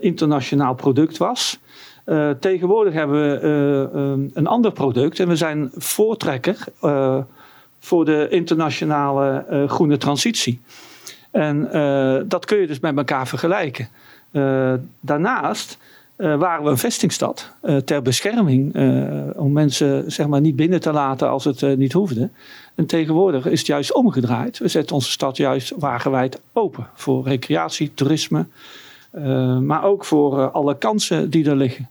internationaal 0.00 0.74
product 0.74 1.16
was. 1.16 1.58
Uh, 2.06 2.30
tegenwoordig 2.30 2.94
hebben 2.94 3.20
we 3.20 3.98
um, 3.98 4.30
een 4.34 4.46
ander 4.46 4.72
product 4.72 5.20
en 5.20 5.28
we 5.28 5.36
zijn 5.36 5.70
voortrekker 5.74 6.64
voor 7.78 8.04
de 8.04 8.26
internationale 8.30 9.44
groene 9.68 9.96
transitie. 9.96 10.60
En 11.30 11.68
dat 12.28 12.44
kun 12.44 12.58
je 12.58 12.66
dus 12.66 12.80
met 12.80 12.96
elkaar 12.96 13.28
vergelijken. 13.28 13.88
daarnaast 15.00 15.78
waren 16.16 16.64
we 16.64 16.70
een 16.70 16.78
vestingstad 16.78 17.52
ter 17.84 18.02
bescherming 18.02 18.74
om 19.36 19.52
mensen 19.52 20.12
zeg 20.12 20.26
maar, 20.26 20.40
niet 20.40 20.56
binnen 20.56 20.80
te 20.80 20.92
laten 20.92 21.28
als 21.28 21.44
het 21.44 21.76
niet 21.76 21.92
hoefde. 21.92 22.30
En 22.80 22.86
tegenwoordig 22.86 23.46
is 23.46 23.58
het 23.58 23.66
juist 23.66 23.92
omgedraaid. 23.94 24.58
We 24.58 24.68
zetten 24.68 24.94
onze 24.94 25.10
stad 25.10 25.36
juist 25.36 25.72
wagenwijd 25.76 26.40
open 26.52 26.86
voor 26.94 27.24
recreatie, 27.24 27.94
toerisme. 27.94 28.46
Uh, 29.14 29.58
maar 29.58 29.84
ook 29.84 30.04
voor 30.04 30.38
uh, 30.38 30.54
alle 30.54 30.78
kansen 30.78 31.30
die 31.30 31.48
er 31.48 31.56
liggen. 31.56 31.88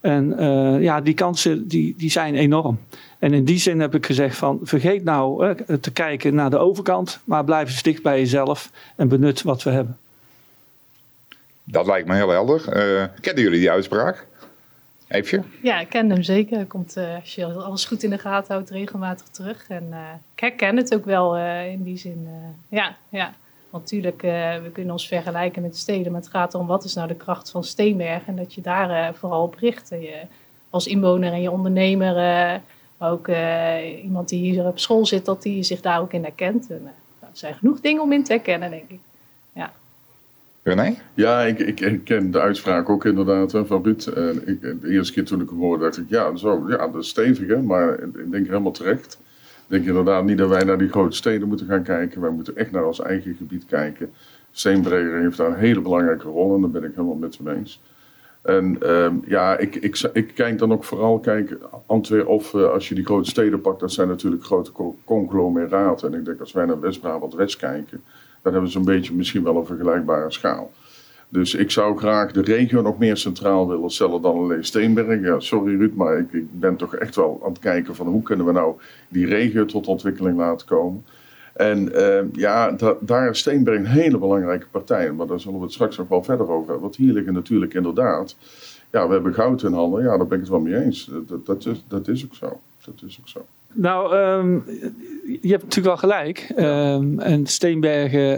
En 0.00 0.34
uh, 0.42 0.82
ja, 0.82 1.00
die 1.00 1.14
kansen 1.14 1.68
die, 1.68 1.94
die 1.96 2.10
zijn 2.10 2.34
enorm. 2.34 2.78
En 3.18 3.32
in 3.32 3.44
die 3.44 3.58
zin 3.58 3.80
heb 3.80 3.94
ik 3.94 4.06
gezegd 4.06 4.36
van 4.36 4.58
vergeet 4.62 5.04
nou 5.04 5.54
te 5.80 5.90
kijken 5.92 6.34
naar 6.34 6.50
de 6.50 6.58
overkant, 6.58 7.20
maar 7.24 7.44
blijf 7.44 7.68
eens 7.68 7.82
dicht 7.82 8.02
bij 8.02 8.18
jezelf 8.18 8.70
en 8.96 9.08
benut 9.08 9.42
wat 9.42 9.62
we 9.62 9.70
hebben. 9.70 9.96
Dat 11.64 11.86
lijkt 11.86 12.08
me 12.08 12.14
heel 12.14 12.30
helder. 12.30 12.60
kennen 13.20 13.42
jullie 13.42 13.60
die 13.60 13.70
uitspraak? 13.70 14.26
Ja, 15.62 15.80
ik 15.80 15.88
ken 15.88 16.10
hem 16.10 16.22
zeker. 16.22 16.66
Komt, 16.66 16.96
als 17.20 17.34
je 17.34 17.46
alles 17.46 17.84
goed 17.84 18.02
in 18.02 18.10
de 18.10 18.18
gaten 18.18 18.54
houdt, 18.54 18.70
regelmatig 18.70 19.26
terug. 19.26 19.68
En 19.68 19.94
ik 20.34 20.40
herken 20.40 20.76
het 20.76 20.94
ook 20.94 21.04
wel 21.04 21.36
in 21.66 21.82
die 21.82 21.96
zin. 21.96 22.28
ja, 22.68 22.96
ja. 23.08 23.34
Want 23.74 23.86
natuurlijk, 23.86 24.22
uh, 24.22 24.30
we 24.62 24.70
kunnen 24.72 24.92
ons 24.92 25.08
vergelijken 25.08 25.62
met 25.62 25.72
de 25.72 25.78
steden, 25.78 26.12
maar 26.12 26.20
het 26.20 26.30
gaat 26.30 26.54
erom 26.54 26.66
wat 26.66 26.84
is 26.84 26.94
nou 26.94 27.08
de 27.08 27.14
kracht 27.14 27.50
van 27.50 27.64
Steenberg 27.64 28.26
en 28.26 28.36
dat 28.36 28.54
je 28.54 28.60
daar 28.60 28.90
uh, 28.90 29.18
vooral 29.18 29.42
op 29.42 29.54
richt. 29.54 29.92
Als 30.70 30.86
inwoner 30.86 31.32
en 31.32 31.40
je 31.40 31.50
ondernemer, 31.50 32.16
uh, 32.16 32.60
maar 32.98 33.10
ook 33.10 33.28
iemand 34.02 34.28
die 34.28 34.50
hier 34.50 34.66
op 34.66 34.78
school 34.78 35.06
zit, 35.06 35.24
dat 35.24 35.42
die 35.42 35.62
zich 35.62 35.80
daar 35.80 36.00
ook 36.00 36.12
in 36.12 36.22
herkent. 36.22 36.70
En, 36.70 36.82
nou, 36.82 36.94
er 37.20 37.28
zijn 37.32 37.54
genoeg 37.54 37.80
dingen 37.80 38.02
om 38.02 38.12
in 38.12 38.24
te 38.24 38.32
herkennen, 38.32 38.70
denk 38.70 38.90
ik. 38.90 39.00
Ja. 41.14 41.42
Ik, 41.42 41.58
ik, 41.58 41.80
ik, 41.80 42.04
ken 42.04 42.30
de 42.30 42.40
uitspraak 42.40 42.88
ook 42.88 43.04
inderdaad 43.04 43.50
van 43.50 43.82
Ruud. 43.84 44.06
Ik, 44.44 44.60
de 44.80 44.88
eerste 44.88 45.12
keer 45.12 45.24
toen 45.24 45.40
ik 45.40 45.48
hem 45.48 45.58
hoorde, 45.58 45.84
dacht 45.84 45.98
ik, 45.98 46.08
ja, 46.08 46.36
zo, 46.36 46.64
ja 46.68 46.88
dat 46.88 47.02
is 47.02 47.08
stevig, 47.08 47.48
hè, 47.48 47.62
maar 47.62 47.98
ik 47.98 48.30
denk 48.30 48.46
helemaal 48.46 48.72
terecht 48.72 49.18
denk 49.66 49.86
inderdaad 49.86 50.24
niet 50.24 50.38
dat 50.38 50.48
wij 50.48 50.64
naar 50.64 50.78
die 50.78 50.88
grote 50.88 51.16
steden 51.16 51.48
moeten 51.48 51.66
gaan 51.66 51.82
kijken. 51.82 52.20
Wij 52.20 52.30
moeten 52.30 52.56
echt 52.56 52.70
naar 52.70 52.86
ons 52.86 53.00
eigen 53.00 53.34
gebied 53.34 53.66
kijken. 53.66 54.12
Steenbreger 54.50 55.20
heeft 55.20 55.36
daar 55.36 55.48
een 55.48 55.58
hele 55.58 55.80
belangrijke 55.80 56.28
rol 56.28 56.54
en 56.54 56.60
daar 56.60 56.70
ben 56.70 56.84
ik 56.84 56.94
helemaal 56.94 57.14
met 57.14 57.38
hem 57.38 57.48
eens. 57.48 57.82
En 58.42 58.90
um, 58.90 59.22
ja, 59.26 59.58
ik, 59.58 59.74
ik, 59.74 60.10
ik, 60.12 60.34
kijk 60.34 60.58
dan 60.58 60.72
ook 60.72 60.84
vooral, 60.84 61.18
kijk, 61.18 61.56
Antwerpen 61.86 62.32
of 62.32 62.52
uh, 62.52 62.70
als 62.70 62.88
je 62.88 62.94
die 62.94 63.04
grote 63.04 63.30
steden 63.30 63.60
pakt, 63.60 63.80
dat 63.80 63.92
zijn 63.92 64.08
natuurlijk 64.08 64.44
grote 64.44 64.72
conglomeraten. 65.04 66.12
En 66.12 66.18
ik 66.18 66.24
denk 66.24 66.40
als 66.40 66.52
wij 66.52 66.64
naar 66.64 66.80
West-Brabant 66.80 67.34
West 67.34 67.56
kijken, 67.56 68.02
dan 68.44 68.52
hebben 68.52 68.62
we 68.62 68.76
zo'n 68.76 68.84
beetje 68.84 69.14
misschien 69.14 69.42
wel 69.42 69.56
een 69.56 69.66
vergelijkbare 69.66 70.32
schaal. 70.32 70.70
Dus 71.28 71.54
ik 71.54 71.70
zou 71.70 71.98
graag 71.98 72.32
de 72.32 72.42
regio 72.42 72.82
nog 72.82 72.98
meer 72.98 73.16
centraal 73.16 73.68
willen 73.68 73.90
stellen 73.90 74.22
dan 74.22 74.36
alleen 74.36 74.64
Steenberg. 74.64 75.20
Ja, 75.20 75.40
sorry 75.40 75.76
Ruud, 75.76 75.94
maar 75.94 76.18
ik, 76.18 76.32
ik, 76.32 76.60
ben 76.60 76.76
toch 76.76 76.94
echt 76.94 77.16
wel 77.16 77.40
aan 77.44 77.50
het 77.50 77.58
kijken 77.58 77.94
van 77.94 78.06
hoe 78.06 78.22
kunnen 78.22 78.46
we 78.46 78.52
nou 78.52 78.74
die 79.08 79.26
regio 79.26 79.64
tot 79.64 79.86
ontwikkeling 79.86 80.36
laten 80.36 80.66
komen. 80.66 81.04
En 81.52 81.88
uh, 81.94 82.32
ja, 82.32 82.70
da 82.70 82.96
daar 83.00 83.30
is 83.30 83.38
Steenberg 83.38 83.78
een 83.78 83.86
hele 83.86 84.18
belangrijke 84.18 84.66
partij. 84.70 85.12
Maar 85.12 85.26
daar 85.26 85.40
zullen 85.40 85.58
we 85.58 85.64
het 85.64 85.72
straks 85.72 85.96
nog 85.96 86.08
wel 86.08 86.22
verder 86.22 86.48
over 86.48 86.64
hebben. 86.64 86.80
Want 86.80 86.96
hier 86.96 87.12
liggen 87.12 87.32
natuurlijk 87.32 87.74
inderdaad, 87.74 88.36
ja, 88.90 89.06
we 89.06 89.12
hebben 89.12 89.34
goud 89.34 89.62
in 89.62 89.72
handen. 89.72 90.02
Ja, 90.02 90.16
daar 90.16 90.26
ben 90.26 90.38
ik 90.38 90.40
het 90.40 90.52
wel 90.52 90.60
mee 90.60 90.76
eens. 90.76 91.10
Dat, 91.44 91.68
dat 91.88 92.08
is 92.08 92.24
ook 92.24 92.34
zo. 92.34 92.60
Dat 92.84 93.02
is 93.06 93.18
ook 93.20 93.28
zo. 93.28 93.46
Nou, 93.74 94.16
um, 94.16 94.64
je 95.40 95.50
hebt 95.50 95.62
natuurlijk 95.62 96.00
wel 96.00 96.10
gelijk. 96.10 96.52
Um, 96.56 97.20
en 97.20 97.46
Steenbergen, 97.46 98.30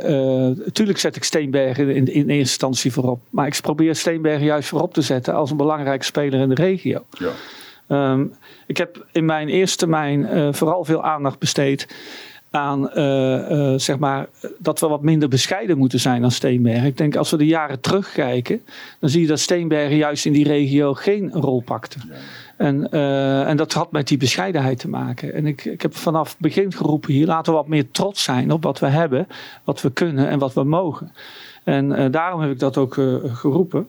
natuurlijk 0.64 0.96
uh, 0.96 1.02
zet 1.02 1.16
ik 1.16 1.24
Steenbergen 1.24 1.88
in, 1.88 1.94
in 1.94 2.04
eerste 2.06 2.32
instantie 2.32 2.92
voorop. 2.92 3.20
Maar 3.30 3.46
ik 3.46 3.58
probeer 3.62 3.94
Steenbergen 3.94 4.44
juist 4.46 4.68
voorop 4.68 4.94
te 4.94 5.02
zetten 5.02 5.34
als 5.34 5.50
een 5.50 5.56
belangrijke 5.56 6.04
speler 6.04 6.40
in 6.40 6.48
de 6.48 6.54
regio. 6.54 7.04
Ja. 7.10 7.32
Um, 8.12 8.32
ik 8.66 8.76
heb 8.76 9.06
in 9.12 9.24
mijn 9.24 9.48
eerste 9.48 9.76
termijn 9.76 10.20
uh, 10.20 10.52
vooral 10.52 10.84
veel 10.84 11.02
aandacht 11.02 11.38
besteed 11.38 11.86
aan 12.50 12.90
uh, 12.94 13.74
zeg 13.76 13.98
maar, 13.98 14.28
dat 14.58 14.80
we 14.80 14.86
wat 14.88 15.02
minder 15.02 15.28
bescheiden 15.28 15.78
moeten 15.78 16.00
zijn 16.00 16.20
dan 16.20 16.30
Steenbergen. 16.30 16.86
Ik 16.86 16.96
denk 16.96 17.16
als 17.16 17.30
we 17.30 17.36
de 17.36 17.46
jaren 17.46 17.80
terugkijken, 17.80 18.60
dan 19.00 19.10
zie 19.10 19.20
je 19.20 19.26
dat 19.26 19.40
Steenbergen 19.40 19.96
juist 19.96 20.26
in 20.26 20.32
die 20.32 20.46
regio 20.46 20.94
geen 20.94 21.32
rol 21.32 21.62
pakte. 21.62 21.98
Ja. 22.08 22.14
En, 22.56 22.88
uh, 22.90 23.48
en 23.48 23.56
dat 23.56 23.72
had 23.72 23.92
met 23.92 24.08
die 24.08 24.18
bescheidenheid 24.18 24.78
te 24.78 24.88
maken. 24.88 25.34
En 25.34 25.46
ik, 25.46 25.64
ik 25.64 25.82
heb 25.82 25.96
vanaf 25.96 26.28
het 26.28 26.38
begin 26.38 26.72
geroepen 26.72 27.12
hier, 27.12 27.26
laten 27.26 27.52
we 27.52 27.58
wat 27.58 27.68
meer 27.68 27.90
trots 27.90 28.22
zijn 28.22 28.50
op 28.52 28.62
wat 28.62 28.78
we 28.78 28.86
hebben, 28.86 29.26
wat 29.64 29.80
we 29.80 29.90
kunnen 29.90 30.28
en 30.28 30.38
wat 30.38 30.52
we 30.52 30.64
mogen. 30.64 31.12
En 31.64 31.90
uh, 31.90 32.04
daarom 32.10 32.40
heb 32.40 32.50
ik 32.50 32.58
dat 32.58 32.76
ook 32.76 32.96
uh, 32.96 33.14
geroepen. 33.24 33.88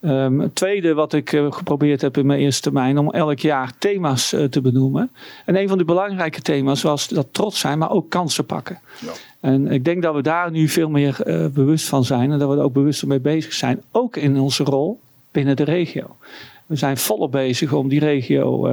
Um, 0.00 0.40
het 0.40 0.54
tweede 0.54 0.94
wat 0.94 1.12
ik 1.12 1.32
uh, 1.32 1.52
geprobeerd 1.52 2.00
heb 2.00 2.16
in 2.16 2.26
mijn 2.26 2.40
eerste 2.40 2.62
termijn, 2.62 2.98
om 2.98 3.10
elk 3.10 3.38
jaar 3.38 3.72
thema's 3.78 4.32
uh, 4.32 4.44
te 4.44 4.60
benoemen. 4.60 5.10
En 5.44 5.56
een 5.56 5.68
van 5.68 5.78
de 5.78 5.84
belangrijke 5.84 6.40
thema's 6.40 6.82
was 6.82 7.08
dat 7.08 7.26
trots 7.30 7.60
zijn, 7.60 7.78
maar 7.78 7.90
ook 7.90 8.10
kansen 8.10 8.46
pakken. 8.46 8.80
Ja. 9.00 9.12
En 9.40 9.66
ik 9.70 9.84
denk 9.84 10.02
dat 10.02 10.14
we 10.14 10.22
daar 10.22 10.50
nu 10.50 10.68
veel 10.68 10.88
meer 10.88 11.16
uh, 11.26 11.46
bewust 11.46 11.88
van 11.88 12.04
zijn 12.04 12.32
en 12.32 12.38
dat 12.38 12.48
we 12.48 12.56
er 12.56 12.62
ook 12.62 12.72
bewust 12.72 13.06
mee 13.06 13.20
bezig 13.20 13.52
zijn, 13.52 13.82
ook 13.90 14.16
in 14.16 14.38
onze 14.38 14.64
rol 14.64 15.00
binnen 15.30 15.56
de 15.56 15.64
regio. 15.64 16.16
We 16.66 16.76
zijn 16.76 16.96
volop 16.96 17.32
bezig 17.32 17.72
om 17.72 17.88
die 17.88 18.00
regio 18.00 18.68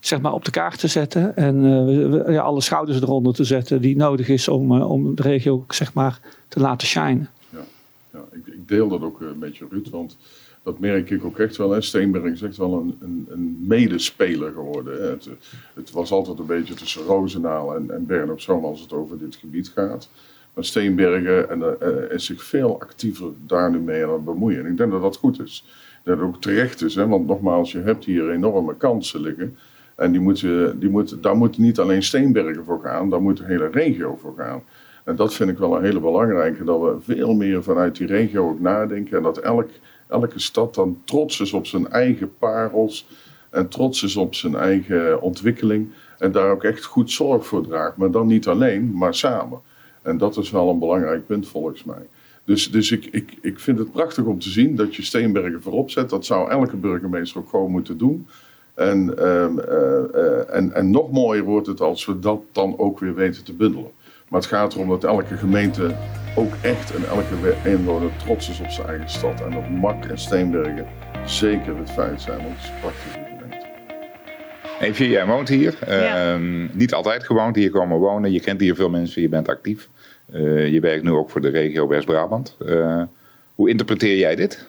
zeg 0.00 0.20
maar 0.20 0.32
op 0.32 0.44
de 0.44 0.50
kaart 0.50 0.78
te 0.78 0.88
zetten 0.88 1.36
en 1.36 1.62
we, 2.06 2.32
ja, 2.32 2.42
alle 2.42 2.60
schouders 2.60 3.00
eronder 3.00 3.34
te 3.34 3.44
zetten 3.44 3.80
die 3.80 3.96
nodig 3.96 4.28
is 4.28 4.48
om, 4.48 4.82
om 4.82 5.14
de 5.14 5.22
regio 5.22 5.64
zeg 5.68 5.94
maar, 5.94 6.20
te 6.48 6.60
laten 6.60 6.86
shinen. 6.86 7.28
Ja, 7.48 7.64
ja 8.12 8.24
ik, 8.32 8.46
ik 8.46 8.68
deel 8.68 8.88
dat 8.88 9.02
ook 9.02 9.20
een 9.20 9.38
beetje, 9.38 9.66
Ruud, 9.70 9.88
want 9.90 10.16
dat 10.62 10.78
merk 10.78 11.10
ik 11.10 11.24
ook 11.24 11.38
echt 11.38 11.56
wel. 11.56 11.70
Hè. 11.70 11.80
Steenberg 11.80 12.24
is 12.24 12.42
echt 12.42 12.56
wel 12.56 12.74
een, 12.74 12.98
een, 13.00 13.26
een 13.30 13.56
medespeler 13.66 14.52
geworden. 14.52 15.10
Het, 15.10 15.28
het, 15.74 15.90
was 15.90 16.10
altijd 16.10 16.38
een 16.38 16.46
beetje 16.46 16.74
tussen 16.74 17.02
Roosendaal 17.02 17.74
en, 17.74 17.90
en 17.90 18.06
Bern 18.06 18.30
op 18.30 18.40
Zoom 18.40 18.64
als 18.64 18.80
het 18.80 18.92
over 18.92 19.18
dit 19.18 19.36
gebied 19.36 19.68
gaat. 19.68 20.08
Maar 20.54 20.64
Steenbergen 20.64 21.50
en, 21.50 21.80
is 22.10 22.24
zich 22.24 22.42
veel 22.44 22.80
actiever 22.80 23.30
daar 23.46 23.70
nu 23.70 23.78
mee 23.78 24.04
aan 24.04 24.12
het 24.12 24.24
bemoeien. 24.24 24.64
En 24.64 24.70
ik 24.70 24.76
denk 24.76 24.90
dat 24.90 25.02
dat 25.02 25.16
goed 25.16 25.40
is. 25.40 25.64
Dat 26.02 26.20
ook 26.20 26.40
terecht 26.40 26.82
is. 26.82 26.94
Hè? 26.94 27.06
Want 27.06 27.26
nogmaals, 27.26 27.72
je 27.72 27.78
hebt 27.78 28.04
hier 28.04 28.30
enorme 28.30 28.76
kansen 28.76 29.20
liggen. 29.20 29.56
En 29.94 30.12
die 30.12 30.20
moeten, 30.20 30.80
die 30.80 30.90
moeten, 30.90 31.20
daar 31.20 31.36
moet 31.36 31.58
niet 31.58 31.78
alleen 31.78 32.02
Steenbergen 32.02 32.64
voor 32.64 32.80
gaan, 32.82 33.10
daar 33.10 33.22
moet 33.22 33.36
de 33.36 33.44
hele 33.44 33.68
regio 33.68 34.18
voor 34.20 34.34
gaan. 34.36 34.62
En 35.04 35.16
dat 35.16 35.34
vind 35.34 35.50
ik 35.50 35.58
wel 35.58 35.76
een 35.76 35.84
hele 35.84 36.00
belangrijke, 36.00 36.64
dat 36.64 36.80
we 36.80 36.96
veel 37.00 37.34
meer 37.34 37.62
vanuit 37.62 37.96
die 37.96 38.06
regio 38.06 38.48
ook 38.48 38.60
nadenken. 38.60 39.16
En 39.16 39.22
dat 39.22 39.38
elk 39.38 39.68
elke 40.10 40.38
stad 40.38 40.74
dan 40.74 41.02
trots 41.04 41.40
is 41.40 41.52
op 41.52 41.66
zijn 41.66 41.88
eigen 41.88 42.36
parels 42.38 43.06
en 43.50 43.68
trots 43.68 44.02
is 44.02 44.16
op 44.16 44.34
zijn 44.34 44.54
eigen 44.54 45.20
ontwikkeling 45.20 45.92
en 46.18 46.32
daar 46.32 46.50
ook 46.50 46.64
echt 46.64 46.84
goed 46.84 47.10
zorg 47.10 47.46
voor 47.46 47.66
draagt. 47.66 47.96
Maar 47.96 48.10
dan 48.10 48.26
niet 48.26 48.46
alleen, 48.46 48.92
maar 48.94 49.14
samen. 49.14 49.60
En 50.02 50.18
dat 50.18 50.36
is 50.36 50.50
wel 50.50 50.68
een 50.68 50.78
belangrijk 50.78 51.26
punt 51.26 51.48
volgens 51.48 51.84
mij. 51.84 52.08
Dus, 52.50 52.70
dus 52.70 52.90
ik, 52.90 53.08
ik, 53.10 53.32
ik 53.40 53.58
vind 53.58 53.78
het 53.78 53.92
prachtig 53.92 54.24
om 54.24 54.38
te 54.38 54.48
zien 54.48 54.76
dat 54.76 54.96
je 54.96 55.02
Steenbergen 55.02 55.62
voorop 55.62 55.90
zet. 55.90 56.10
Dat 56.10 56.26
zou 56.26 56.50
elke 56.50 56.76
burgemeester 56.76 57.40
ook 57.40 57.48
gewoon 57.48 57.70
moeten 57.70 57.98
doen. 57.98 58.26
En, 58.74 59.18
ehm, 59.18 59.58
eh, 59.58 60.14
eh, 60.14 60.54
en, 60.54 60.72
en 60.74 60.90
nog 60.90 61.12
mooier 61.12 61.44
wordt 61.44 61.66
het 61.66 61.80
als 61.80 62.06
we 62.06 62.18
dat 62.18 62.42
dan 62.52 62.78
ook 62.78 62.98
weer 62.98 63.14
weten 63.14 63.44
te 63.44 63.52
bundelen. 63.52 63.90
Maar 64.28 64.40
het 64.40 64.48
gaat 64.48 64.74
erom 64.74 64.88
dat 64.88 65.04
elke 65.04 65.36
gemeente 65.36 65.94
ook 66.36 66.52
echt 66.62 66.94
en 66.94 67.04
elke 67.08 67.54
inwoner 67.64 68.10
trots 68.16 68.50
is 68.50 68.60
op 68.60 68.70
zijn 68.70 68.86
eigen 68.86 69.10
stad. 69.10 69.40
En 69.40 69.50
dat 69.50 69.68
Mak 69.68 70.04
en 70.04 70.18
Steenbergen 70.18 70.86
zeker 71.24 71.76
het 71.76 71.90
feit 71.90 72.20
zijn, 72.20 72.36
want 72.36 72.48
het 72.48 72.62
is 72.62 72.68
een 72.68 72.80
prachtige 72.80 73.18
gemeente. 73.18 73.66
Even, 74.80 75.08
jij 75.08 75.26
woont 75.26 75.48
hier. 75.48 75.78
Ehm, 75.86 76.76
niet 76.76 76.94
altijd 76.94 77.24
gewoond, 77.24 77.56
hier 77.56 77.70
komen 77.70 77.98
wonen. 77.98 78.32
Je 78.32 78.40
kent 78.40 78.60
hier 78.60 78.74
veel 78.74 78.90
mensen, 78.90 79.22
je 79.22 79.28
bent 79.28 79.48
actief. 79.48 79.88
Uh, 80.32 80.72
je 80.72 80.80
werkt 80.80 81.04
nu 81.04 81.10
ook 81.10 81.30
voor 81.30 81.40
de 81.40 81.48
regio 81.48 81.88
West-Brabant. 81.88 82.56
Uh, 82.60 83.02
hoe 83.54 83.68
interpreteer 83.68 84.18
jij 84.18 84.36
dit? 84.36 84.68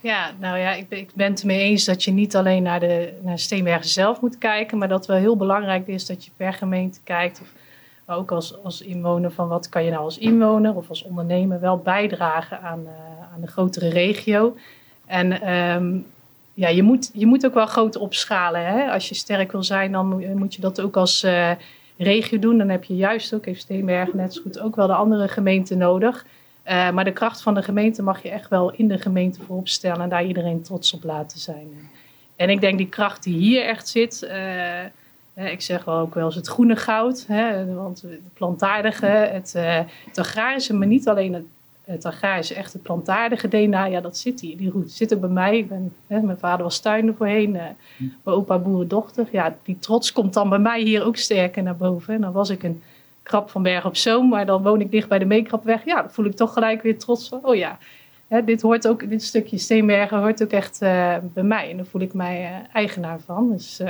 Ja, 0.00 0.30
nou 0.38 0.58
ja, 0.58 0.72
ik 0.72 0.86
ik 0.88 1.10
ben 1.14 1.30
het 1.30 1.40
ermee 1.40 1.60
eens 1.60 1.84
dat 1.84 2.04
je 2.04 2.10
niet 2.10 2.36
alleen 2.36 2.62
naar, 2.62 2.80
de, 2.80 3.12
naar 3.22 3.38
Steenbergen 3.38 3.88
zelf 3.88 4.20
moet 4.20 4.38
kijken, 4.38 4.78
maar 4.78 4.88
dat 4.88 5.06
wel 5.06 5.16
heel 5.16 5.36
belangrijk 5.36 5.86
is 5.86 6.06
dat 6.06 6.24
je 6.24 6.30
per 6.36 6.52
gemeente 6.52 6.98
kijkt. 7.04 7.40
Of, 7.40 7.52
maar 8.06 8.16
ook 8.16 8.30
als, 8.30 8.62
als 8.62 8.80
inwoner 8.80 9.30
van 9.30 9.48
wat 9.48 9.68
kan 9.68 9.84
je 9.84 9.90
nou 9.90 10.02
als 10.02 10.18
inwoner 10.18 10.74
of 10.74 10.88
als 10.88 11.02
ondernemer 11.02 11.60
wel 11.60 11.78
bijdragen 11.78 12.60
aan, 12.60 12.80
uh, 12.80 13.34
aan 13.34 13.40
de 13.40 13.46
grotere 13.46 13.88
regio. 13.88 14.56
En 15.06 15.52
um, 15.52 16.06
ja, 16.54 16.68
je 16.68 16.82
moet, 16.82 17.10
je 17.12 17.26
moet 17.26 17.46
ook 17.46 17.54
wel 17.54 17.66
groot 17.66 17.96
opschalen. 17.96 18.66
Hè? 18.66 18.90
Als 18.90 19.08
je 19.08 19.14
sterk 19.14 19.52
wil 19.52 19.62
zijn, 19.62 19.92
dan 19.92 20.36
moet 20.36 20.54
je 20.54 20.60
dat 20.60 20.80
ook 20.80 20.96
als 20.96 21.26
regio 22.02 22.38
doen. 22.38 22.58
Dan 22.58 22.68
heb 22.68 22.84
je 22.84 22.96
juist 22.96 23.34
ook, 23.34 23.44
heeft 23.44 23.60
Steenberg 23.60 24.12
net 24.12 24.34
zo 24.34 24.42
goed, 24.42 24.60
ook 24.60 24.76
wel 24.76 24.86
de 24.86 24.94
andere 24.94 25.28
gemeenten 25.28 25.78
nodig. 25.78 26.26
Uh, 26.66 26.90
maar 26.90 27.04
de 27.04 27.12
kracht 27.12 27.42
van 27.42 27.54
de 27.54 27.62
gemeente 27.62 28.02
mag 28.02 28.22
je 28.22 28.28
echt 28.30 28.48
wel 28.48 28.72
in 28.72 28.88
de 28.88 28.98
gemeente 28.98 29.42
voorop 29.42 29.68
stellen 29.68 30.00
en 30.00 30.08
daar 30.08 30.24
iedereen 30.24 30.62
trots 30.62 30.92
op 30.92 31.04
laten 31.04 31.38
zijn. 31.38 31.68
En 32.36 32.50
ik 32.50 32.60
denk 32.60 32.78
die 32.78 32.88
kracht 32.88 33.22
die 33.22 33.36
hier 33.36 33.64
echt 33.64 33.88
zit, 33.88 34.30
ik 35.34 35.60
zeg 35.60 35.84
wel 35.84 35.98
ook 35.98 36.14
wel 36.14 36.24
eens 36.24 36.34
het 36.34 36.46
groene 36.46 36.76
goud, 36.76 37.24
hè, 37.28 37.74
want 37.74 38.02
het 38.02 38.32
plantaardige, 38.34 39.06
het, 39.06 39.52
het 40.06 40.18
agrarische, 40.18 40.74
maar 40.74 40.86
niet 40.86 41.08
alleen 41.08 41.34
het, 41.34 41.44
het 41.84 42.04
agrarische, 42.04 42.54
echt 42.54 42.72
het 42.72 42.82
plantaardige 42.82 43.48
DNA, 43.48 43.84
ja, 43.84 44.00
dat 44.00 44.16
zit 44.16 44.40
hier. 44.40 44.56
Die 44.56 44.70
route 44.70 44.88
zit 44.88 45.14
ook 45.14 45.20
bij 45.20 45.28
mij. 45.28 45.58
Ik 45.58 45.68
ben, 45.68 45.92
hè, 46.06 46.20
mijn 46.20 46.38
vader 46.38 46.62
was 46.62 46.80
tuinder 46.80 47.14
voorheen, 47.14 47.54
uh, 47.54 47.62
mijn 47.96 48.36
opa 48.36 48.58
boerendochter. 48.58 49.28
Ja, 49.32 49.56
die 49.62 49.78
trots 49.78 50.12
komt 50.12 50.34
dan 50.34 50.48
bij 50.48 50.58
mij 50.58 50.80
hier 50.80 51.04
ook 51.04 51.16
sterker 51.16 51.62
naar 51.62 51.76
boven. 51.76 52.14
En 52.14 52.20
dan 52.20 52.32
was 52.32 52.50
ik 52.50 52.62
een 52.62 52.82
krap 53.22 53.50
van 53.50 53.62
Berg 53.62 53.84
op 53.84 53.96
Zoom, 53.96 54.28
maar 54.28 54.46
dan 54.46 54.62
woon 54.62 54.80
ik 54.80 54.90
dicht 54.90 55.08
bij 55.08 55.18
de 55.18 55.24
Meekrapweg. 55.24 55.84
Ja, 55.84 56.00
dan 56.00 56.10
voel 56.10 56.24
ik 56.24 56.36
toch 56.36 56.52
gelijk 56.52 56.82
weer 56.82 56.98
trots 56.98 57.28
van, 57.28 57.40
oh 57.42 57.54
ja, 57.54 57.78
hè, 58.28 58.44
dit 58.44 58.62
hoort 58.62 58.88
ook, 58.88 59.08
dit 59.08 59.22
stukje 59.22 59.58
Steenbergen 59.58 60.18
hoort 60.18 60.42
ook 60.42 60.50
echt 60.50 60.82
uh, 60.82 61.16
bij 61.22 61.42
mij. 61.42 61.70
En 61.70 61.76
daar 61.76 61.86
voel 61.86 62.00
ik 62.00 62.14
mij 62.14 62.66
eigenaar 62.72 63.20
van. 63.20 63.50
Dus 63.50 63.80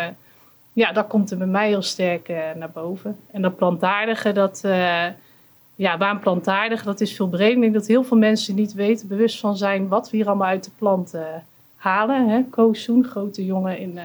ja, 0.73 0.93
dat 0.93 1.07
komt 1.07 1.31
er 1.31 1.39
bij 1.39 1.47
mij 1.47 1.69
heel 1.69 1.83
sterk 1.83 2.29
naar 2.57 2.71
boven. 2.73 3.17
En 3.31 3.43
dat 3.43 3.57
plantaardige, 3.57 4.33
dat, 4.33 4.63
ja, 5.83 5.99
waarom 5.99 6.21
plantaardig? 6.21 6.83
Dat 6.83 7.01
is 7.01 7.17
veel 7.17 7.29
breder. 7.29 7.55
Ik 7.55 7.61
denk 7.61 7.75
dat 7.75 7.87
heel 7.87 8.05
veel 8.05 8.17
mensen 8.17 8.55
niet 8.55 8.73
weten, 8.73 9.09
bewust 9.09 9.41
van 9.41 9.57
zijn 9.57 9.89
wat 9.89 10.11
we 10.11 10.17
hier 10.17 10.27
allemaal 10.27 10.49
uit 10.49 10.65
de 10.65 10.71
planten 10.79 11.45
halen. 11.77 12.29
Hè? 12.29 12.43
Grote 13.03 13.45
jongen 13.45 13.79
in, 13.79 13.93
uh, 13.95 14.03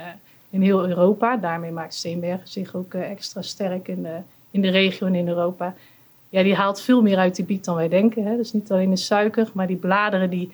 in 0.49 0.61
heel 0.61 0.87
Europa. 0.87 1.37
Daarmee 1.37 1.71
maakt 1.71 1.93
Steenbergen 1.93 2.47
zich 2.47 2.75
ook 2.75 2.93
extra 2.93 3.41
sterk 3.41 3.87
in 3.87 4.03
de, 4.03 4.17
in 4.51 4.61
de 4.61 4.69
regio 4.69 5.07
en 5.07 5.15
in 5.15 5.27
Europa. 5.27 5.75
Ja, 6.29 6.43
die 6.43 6.55
haalt 6.55 6.81
veel 6.81 7.01
meer 7.01 7.17
uit 7.17 7.35
die 7.35 7.45
biet 7.45 7.65
dan 7.65 7.75
wij 7.75 7.89
denken. 7.89 8.25
Hè? 8.25 8.35
Dus 8.35 8.53
niet 8.53 8.71
alleen 8.71 8.89
de 8.89 8.95
suiker, 8.95 9.49
maar 9.53 9.67
die 9.67 9.75
bladeren 9.75 10.29
die 10.29 10.51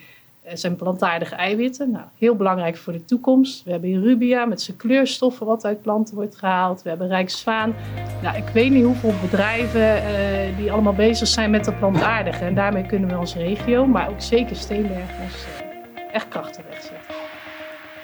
zijn 0.54 0.76
plantaardige 0.76 1.36
eiwitten. 1.36 1.92
Nou, 1.92 2.06
heel 2.18 2.36
belangrijk 2.36 2.78
voor 2.78 2.94
de 2.94 3.06
toekomst. 3.06 3.64
We 3.64 3.72
hebben 3.72 4.02
rubia 4.02 4.46
met 4.46 4.62
zijn 4.62 4.78
kleurstoffen 4.78 5.46
wat 5.46 5.66
uit 5.66 5.82
planten 5.82 6.16
wordt 6.16 6.36
gehaald. 6.36 6.82
We 6.82 6.90
hebben 6.90 7.08
rijkszwaan. 7.08 7.76
Nou, 8.22 8.38
ik 8.38 8.48
weet 8.48 8.72
niet 8.72 8.84
hoeveel 8.84 9.14
bedrijven 9.22 9.82
uh, 9.82 10.58
die 10.58 10.72
allemaal 10.72 10.94
bezig 10.94 11.28
zijn 11.28 11.52
met 11.52 11.66
de 11.66 11.74
plantaardige. 11.74 12.46
En 12.46 12.56
daarmee 12.56 12.86
kunnen 12.86 13.10
we 13.10 13.18
onze 13.18 13.40
regio, 13.40 13.86
maar 13.86 14.10
ook 14.10 14.22
zeker 14.22 14.56
Steenbergers, 14.56 15.46
uh, 15.46 16.14
echt 16.14 16.28
krachtig 16.28 16.64
wegzetten. 16.70 17.16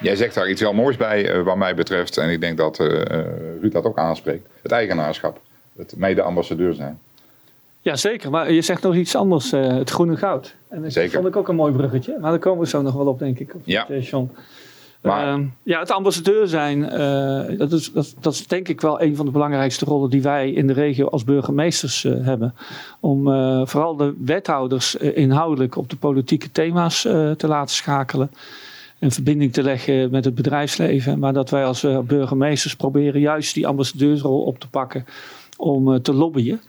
Jij 0.00 0.16
zegt 0.16 0.34
daar 0.34 0.50
iets 0.50 0.60
heel 0.60 0.74
moois 0.74 0.96
bij 0.96 1.42
wat 1.42 1.56
mij 1.56 1.74
betreft. 1.74 2.16
En 2.16 2.30
ik 2.30 2.40
denk 2.40 2.56
dat 2.56 2.78
Ruud 3.60 3.72
dat 3.72 3.84
ook 3.84 3.98
aanspreekt. 3.98 4.48
Het 4.62 4.72
eigenaarschap. 4.72 5.40
Het 5.76 5.94
mede-ambassadeur 5.96 6.74
zijn. 6.74 6.98
Ja, 7.82 7.96
zeker. 7.96 8.30
Maar 8.30 8.52
je 8.52 8.62
zegt 8.62 8.82
nog 8.82 8.94
iets 8.94 9.16
anders, 9.16 9.52
uh, 9.52 9.66
het 9.66 9.90
groene 9.90 10.16
goud. 10.16 10.54
En 10.68 10.82
dat 10.82 10.92
zeker. 10.92 11.12
vond 11.12 11.26
ik 11.26 11.36
ook 11.36 11.48
een 11.48 11.56
mooi 11.56 11.72
bruggetje. 11.72 12.18
Maar 12.20 12.30
daar 12.30 12.40
komen 12.40 12.60
we 12.60 12.68
zo 12.68 12.82
nog 12.82 12.94
wel 12.94 13.06
op, 13.06 13.18
denk 13.18 13.38
ik. 13.38 13.54
Ja. 13.64 13.86
John. 14.00 14.30
Maar... 15.00 15.38
Uh, 15.38 15.44
ja, 15.62 15.78
het 15.78 15.90
ambassadeur 15.90 16.48
zijn, 16.48 16.78
uh, 16.78 17.58
dat, 17.58 17.72
is, 17.72 17.92
dat, 17.92 18.14
dat, 18.20 18.32
is 18.32 18.46
denk 18.46 18.68
ik 18.68 18.80
wel 18.80 19.02
een 19.02 19.16
van 19.16 19.24
de 19.24 19.32
belangrijkste 19.32 19.84
rollen 19.84 20.10
die 20.10 20.22
wij 20.22 20.50
in 20.50 20.66
de 20.66 20.72
regio 20.72 21.06
als 21.06 21.24
burgemeesters 21.24 22.04
uh, 22.04 22.24
hebben. 22.24 22.54
Om 23.00 23.24
vooral 23.66 23.96
de 23.96 24.14
wethouders 24.24 24.94
inhoudelijk 24.94 25.76
op 25.76 25.90
de 25.90 25.96
politieke 25.96 26.52
thema's 26.52 27.00
te 27.36 27.46
laten 27.46 27.74
schakelen. 27.74 28.30
En 28.98 29.10
verbinding 29.10 29.52
te 29.52 29.62
leggen 29.62 30.10
met 30.10 30.24
het 30.24 30.34
bedrijfsleven. 30.34 31.18
Maar 31.18 31.32
dat 31.32 31.50
wij 31.50 31.64
als 31.64 31.86
burgemeesters 32.04 32.76
proberen 32.76 33.20
juist 33.20 33.54
die 33.54 33.66
ambassadeursrol 33.66 34.42
op 34.42 34.58
te 34.58 34.68
pakken 34.68 35.04
om 35.56 36.02
te 36.02 36.14
lobbyen. 36.14 36.60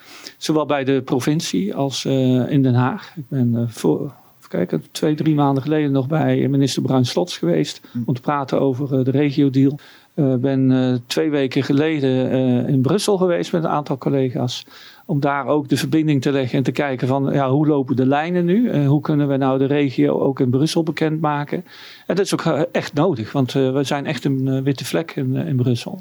Zowel 0.42 0.66
bij 0.66 0.84
de 0.84 1.02
provincie 1.02 1.76
als 1.76 2.06
uh, 2.06 2.52
in 2.52 2.62
Den 2.62 2.74
Haag. 2.74 3.14
Ik 3.16 3.24
ben 3.28 3.54
uh, 3.54 3.62
voor, 3.68 4.14
kijken, 4.48 4.84
twee, 4.92 5.16
drie 5.16 5.36
maanden 5.36 5.64
geleden 5.64 5.92
nog 5.92 6.08
bij 6.08 6.48
minister 6.48 6.82
Bruin 6.82 7.06
Slots 7.06 7.38
geweest. 7.38 7.82
Hm. 7.92 7.98
Om 8.06 8.14
te 8.14 8.22
praten 8.22 8.62
over 8.62 9.00
uh, 9.00 9.06
de 9.06 9.12
regio-deal. 9.12 9.80
Ik 10.16 10.42
ben 10.42 11.04
twee 11.08 11.30
weken 11.30 11.64
geleden 11.64 12.32
in 12.68 12.82
Brussel 12.82 13.18
geweest 13.18 13.52
met 13.52 13.64
een 13.64 13.70
aantal 13.70 13.98
collega's. 13.98 14.66
Om 15.06 15.20
daar 15.20 15.46
ook 15.46 15.70
de 15.70 15.78
verbinding 15.78 16.22
te 16.22 16.32
leggen 16.32 16.58
en 16.58 16.64
te 16.64 16.72
kijken 16.72 17.08
van 17.08 17.34
ja, 17.34 17.50
hoe 17.50 17.68
lopen 17.68 17.96
de 17.96 18.06
lijnen 18.06 18.46
nu? 18.46 18.86
hoe 18.86 19.02
kunnen 19.02 19.28
we 19.28 19.38
nou 19.38 19.58
de 19.58 19.66
regio 19.66 20.20
ook 20.20 20.40
in 20.40 20.50
Brussel 20.50 20.84
bekendmaken? 20.84 21.66
En 22.08 22.16
dat 22.16 22.26
is 22.26 22.34
ook 22.34 22.46
echt 22.72 22.94
nodig, 22.94 23.32
want 23.32 23.52
we 23.52 23.80
zijn 23.82 24.06
echt 24.06 24.26
een 24.26 24.64
witte 24.64 24.86
vlek 24.86 25.16
in, 25.16 25.36
in 25.36 25.56
Brussel. 25.56 26.00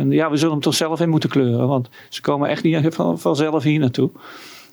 En 0.00 0.10
ja, 0.10 0.30
we 0.30 0.36
zullen 0.36 0.52
hem 0.52 0.62
toch 0.62 0.74
zelf 0.74 1.00
in 1.00 1.08
moeten 1.08 1.30
kleuren, 1.30 1.68
want 1.68 1.88
ze 2.08 2.20
komen 2.20 2.48
echt 2.48 2.62
niet 2.62 2.94
van, 2.94 3.18
vanzelf 3.18 3.62
hier 3.62 3.78
naartoe. 3.78 4.10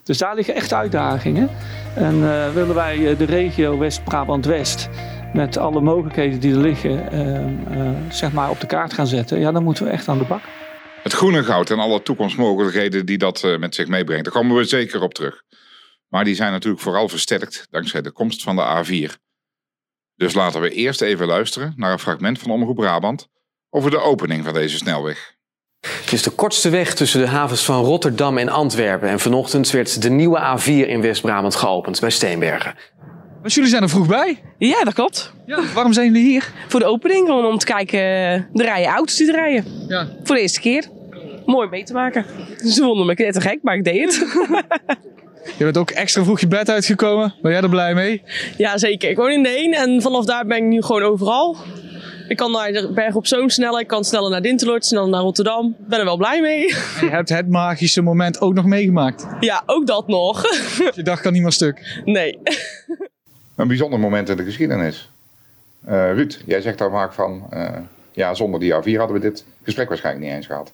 Dus 0.02 0.18
daar 0.18 0.34
liggen 0.34 0.54
echt 0.54 0.72
uitdagingen. 0.72 1.50
En 1.94 2.14
uh, 2.14 2.52
willen 2.52 2.74
wij 2.74 3.10
eh, 3.10 3.18
de 3.18 3.24
regio 3.24 3.78
West-Brabant-West 3.78 4.88
met 5.32 5.56
alle 5.56 5.80
mogelijkheden 5.80 6.40
die 6.40 6.52
er 6.52 6.60
liggen, 6.60 7.14
uh, 7.14 8.10
zeg 8.10 8.32
maar 8.32 8.50
op 8.50 8.60
de 8.60 8.66
kaart 8.66 8.92
gaan 8.92 9.06
zetten, 9.06 9.40
ja, 9.40 9.52
dan 9.52 9.62
moeten 9.62 9.84
we 9.84 9.90
echt 9.90 10.08
aan 10.08 10.18
de 10.18 10.24
bak. 10.24 10.42
Het 11.02 11.12
groene 11.12 11.42
goud 11.42 11.70
en 11.70 11.78
alle 11.78 12.02
toekomstmogelijkheden 12.02 13.06
die 13.06 13.18
dat 13.18 13.56
met 13.58 13.74
zich 13.74 13.86
meebrengt, 13.86 14.24
daar 14.24 14.32
komen 14.32 14.56
we 14.56 14.64
zeker 14.64 15.02
op 15.02 15.14
terug. 15.14 15.42
Maar 16.08 16.24
die 16.24 16.34
zijn 16.34 16.52
natuurlijk 16.52 16.82
vooral 16.82 17.08
versterkt 17.08 17.66
dankzij 17.70 18.02
de 18.02 18.10
komst 18.10 18.42
van 18.42 18.56
de 18.56 18.84
A4. 18.84 19.12
Dus 20.14 20.34
laten 20.34 20.60
we 20.60 20.70
eerst 20.70 21.00
even 21.00 21.26
luisteren 21.26 21.72
naar 21.76 21.92
een 21.92 21.98
fragment 21.98 22.38
van 22.38 22.50
Omroep 22.50 22.76
Brabant 22.76 23.28
over 23.70 23.90
de 23.90 24.00
opening 24.00 24.44
van 24.44 24.54
deze 24.54 24.76
snelweg. 24.76 25.36
Het 25.80 26.12
is 26.12 26.22
de 26.22 26.30
kortste 26.30 26.68
weg 26.68 26.94
tussen 26.94 27.20
de 27.20 27.26
havens 27.26 27.64
van 27.64 27.84
Rotterdam 27.84 28.38
en 28.38 28.48
Antwerpen. 28.48 29.08
En 29.08 29.20
vanochtend 29.20 29.70
werd 29.70 30.02
de 30.02 30.10
nieuwe 30.10 30.58
A4 30.58 30.88
in 30.88 31.00
West-Brabant 31.00 31.54
geopend 31.54 32.00
bij 32.00 32.10
Steenbergen. 32.10 32.74
Maar 33.42 33.50
jullie 33.50 33.70
zijn 33.70 33.82
er 33.82 33.88
vroeg 33.88 34.06
bij. 34.06 34.42
Ja, 34.58 34.84
dat 34.84 34.94
klopt. 34.94 35.32
Ja, 35.46 35.62
waarom 35.74 35.92
zijn 35.92 36.06
jullie 36.12 36.28
hier? 36.28 36.52
Voor 36.68 36.80
de 36.80 36.86
opening, 36.86 37.26
gewoon 37.26 37.46
om 37.46 37.58
te 37.58 37.66
kijken, 37.66 38.00
eh, 38.00 38.42
de 38.52 38.62
rijen 38.62 38.88
auto's 38.88 39.16
die 39.16 39.28
er 39.28 39.34
rijden. 39.34 39.64
Ja. 39.88 40.08
Voor 40.24 40.36
de 40.36 40.42
eerste 40.42 40.60
keer. 40.60 40.84
Mooi 41.44 41.68
mee 41.68 41.84
te 41.84 41.92
maken. 41.92 42.24
Ze 42.56 42.82
vonden 42.82 43.06
me 43.06 43.14
net 43.14 43.32
te 43.32 43.40
gek, 43.40 43.58
maar 43.62 43.76
ik 43.76 43.84
deed 43.84 44.04
het. 44.04 44.26
Je 45.58 45.64
bent 45.64 45.76
ook 45.76 45.90
extra 45.90 46.22
vroeg 46.22 46.40
je 46.40 46.46
bed 46.46 46.70
uitgekomen. 46.70 47.34
Ben 47.42 47.52
jij 47.52 47.60
er 47.60 47.68
blij 47.68 47.94
mee? 47.94 48.22
ja, 48.56 48.78
zeker. 48.78 49.10
Ik 49.10 49.16
woon 49.16 49.30
in 49.30 49.42
de 49.42 49.48
heen 49.48 49.74
en 49.74 50.02
vanaf 50.02 50.24
daar 50.24 50.46
ben 50.46 50.56
ik 50.56 50.62
nu 50.62 50.82
gewoon 50.82 51.02
overal. 51.02 51.56
Ik 52.28 52.36
kan 52.36 52.52
naar 52.52 52.72
de 52.72 52.90
Berg 52.94 53.14
op 53.14 53.26
Zoom 53.26 53.48
sneller, 53.48 53.80
ik 53.80 53.86
kan 53.86 54.04
sneller 54.04 54.30
naar 54.30 54.42
Dinteloord, 54.42 54.84
sneller 54.84 55.08
naar 55.08 55.20
Rotterdam. 55.20 55.76
Ik 55.78 55.88
ben 55.88 55.98
er 55.98 56.04
wel 56.04 56.16
blij 56.16 56.40
mee. 56.40 56.66
Je 57.00 57.08
hebt 57.10 57.28
het 57.28 57.48
magische 57.48 58.02
moment 58.02 58.40
ook 58.40 58.54
nog 58.54 58.64
meegemaakt. 58.64 59.26
Ja, 59.40 59.62
ook 59.66 59.86
dat 59.86 60.08
nog. 60.08 60.42
Je 60.94 61.02
dag 61.02 61.20
kan 61.20 61.32
niet 61.32 61.42
meer 61.42 61.52
stuk. 61.52 62.02
Nee. 62.04 62.38
Een 63.56 63.68
bijzonder 63.68 64.00
moment 64.00 64.28
in 64.28 64.36
de 64.36 64.44
geschiedenis. 64.44 65.10
Eh, 65.84 66.12
Ruud, 66.12 66.42
jij 66.46 66.60
zegt 66.60 66.78
daar 66.78 66.90
vaak 66.90 67.12
van, 67.12 67.46
eh, 67.50 67.76
ja, 68.12 68.34
zonder 68.34 68.60
die 68.60 68.72
A4 68.72 68.98
hadden 68.98 69.12
we 69.12 69.20
dit 69.20 69.44
gesprek 69.62 69.88
waarschijnlijk 69.88 70.24
niet 70.26 70.34
eens 70.34 70.46
gehad. 70.46 70.72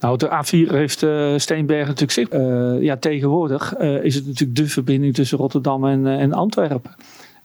Nou, 0.00 0.16
de 0.16 0.28
A4 0.28 0.70
heeft 0.70 1.02
uh, 1.02 1.38
Steenbergen 1.38 1.86
natuurlijk 1.86 2.12
zich. 2.12 2.32
Uh, 2.32 2.82
ja, 2.82 2.96
tegenwoordig 2.96 3.78
uh, 3.78 4.04
is 4.04 4.14
het 4.14 4.26
natuurlijk 4.26 4.58
de 4.58 4.68
verbinding 4.68 5.14
tussen 5.14 5.38
Rotterdam 5.38 5.86
en, 5.86 6.06
en 6.06 6.32
Antwerpen. 6.32 6.94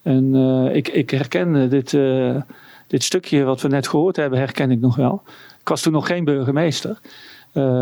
En 0.01 0.35
ik, 0.73 0.88
ik 0.88 1.09
herken 1.09 1.69
dit, 1.69 1.91
dit 2.89 3.03
stukje 3.03 3.43
wat 3.43 3.62
we 3.62 3.67
net 3.67 3.88
gehoord 3.88 4.15
hebben, 4.15 4.39
herken 4.39 4.72
ik 4.72 4.79
nog 4.79 4.96
wel. 4.96 5.22
Ik 5.60 5.67
was 5.67 5.81
toen 5.81 5.93
nog 5.93 6.08
geen 6.08 6.24
burgemeester. 6.24 7.00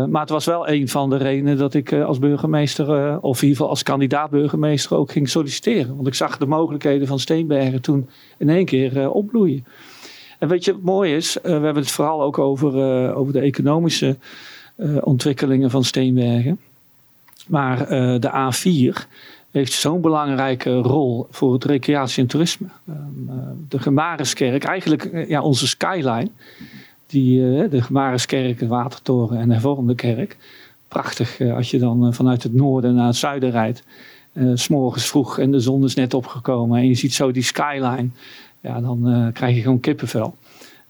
maar 0.08 0.20
het 0.20 0.30
was 0.30 0.44
wel 0.44 0.68
een 0.68 0.88
van 0.88 1.10
de 1.10 1.16
redenen 1.16 1.56
dat 1.56 1.74
ik 1.74 1.92
als 1.92 2.18
burgemeester, 2.18 3.20
of 3.20 3.36
in 3.36 3.42
ieder 3.42 3.56
geval 3.56 3.68
als 3.68 3.82
kandidaat 3.82 4.30
burgemeester, 4.30 4.96
ook 4.96 5.12
ging 5.12 5.28
solliciteren. 5.28 5.94
Want 5.94 6.06
ik 6.06 6.14
zag 6.14 6.38
de 6.38 6.46
mogelijkheden 6.46 7.06
van 7.06 7.18
Steenbergen 7.18 7.80
toen 7.80 8.08
in 8.36 8.48
één 8.48 8.64
keer 8.64 9.10
opbloeien. 9.10 9.64
En 10.38 10.48
weet 10.48 10.64
je 10.64 10.72
wat 10.72 10.82
mooi 10.82 11.14
is? 11.14 11.38
we 11.42 11.50
hebben 11.50 11.74
het 11.74 11.90
vooral 11.90 12.22
ook 12.22 12.38
over, 12.38 12.74
over 13.14 13.32
de 13.32 13.40
economische 13.40 14.16
ontwikkelingen 15.00 15.70
van 15.70 15.84
Steenbergen. 15.84 16.58
Maar 17.46 17.88
de 18.20 18.30
A4 18.30 19.06
heeft 19.50 19.72
zo'n 19.72 20.00
belangrijke 20.00 20.74
rol 20.74 21.26
voor 21.30 21.52
het 21.52 21.64
recreatie 21.64 22.22
en 22.22 22.28
toerisme. 22.28 22.66
Uh, 22.88 22.94
de 23.68 23.78
Gemariskerk, 23.78 24.64
eigenlijk 24.64 25.24
ja, 25.28 25.42
onze 25.42 25.66
skyline. 25.66 26.30
Die, 27.06 27.68
de 27.68 27.82
Gemariskerk, 27.82 28.58
de 28.58 28.66
Watertoren 28.66 29.38
en 29.38 29.46
de 29.46 29.52
hervormde 29.52 29.94
kerk. 29.94 30.36
Prachtig 30.88 31.40
als 31.40 31.70
je 31.70 31.78
dan 31.78 32.14
vanuit 32.14 32.42
het 32.42 32.54
noorden 32.54 32.94
naar 32.94 33.06
het 33.06 33.16
zuiden 33.16 33.50
rijdt. 33.50 33.82
S 34.54 34.68
morgens 34.68 35.06
vroeg 35.06 35.38
en 35.38 35.50
de 35.50 35.60
zon 35.60 35.84
is 35.84 35.94
net 35.94 36.14
opgekomen 36.14 36.78
en 36.78 36.88
je 36.88 36.94
ziet 36.94 37.14
zo 37.14 37.30
die 37.30 37.42
skyline. 37.42 38.08
Ja, 38.60 38.80
dan 38.80 39.30
krijg 39.32 39.56
je 39.56 39.62
gewoon 39.62 39.80
kippenvel. 39.80 40.34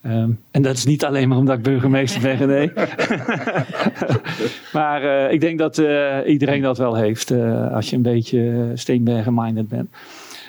Um, 0.03 0.41
en 0.51 0.63
dat 0.63 0.77
is 0.77 0.85
niet 0.85 1.05
alleen 1.05 1.29
maar 1.29 1.39
omdat 1.39 1.57
ik 1.57 1.63
burgemeester 1.63 2.21
ben, 2.21 2.49
nee. 2.49 2.73
maar 4.79 5.05
uh, 5.05 5.33
ik 5.33 5.41
denk 5.41 5.59
dat 5.59 5.79
uh, 5.79 6.17
iedereen 6.27 6.63
dat 6.63 6.79
wel 6.79 6.95
heeft 6.95 7.31
uh, 7.31 7.73
als 7.73 7.91
je 7.91 7.97
een 7.97 8.03
beetje 8.03 8.71
Steenbergen-minded 8.75 9.69
bent. 9.69 9.89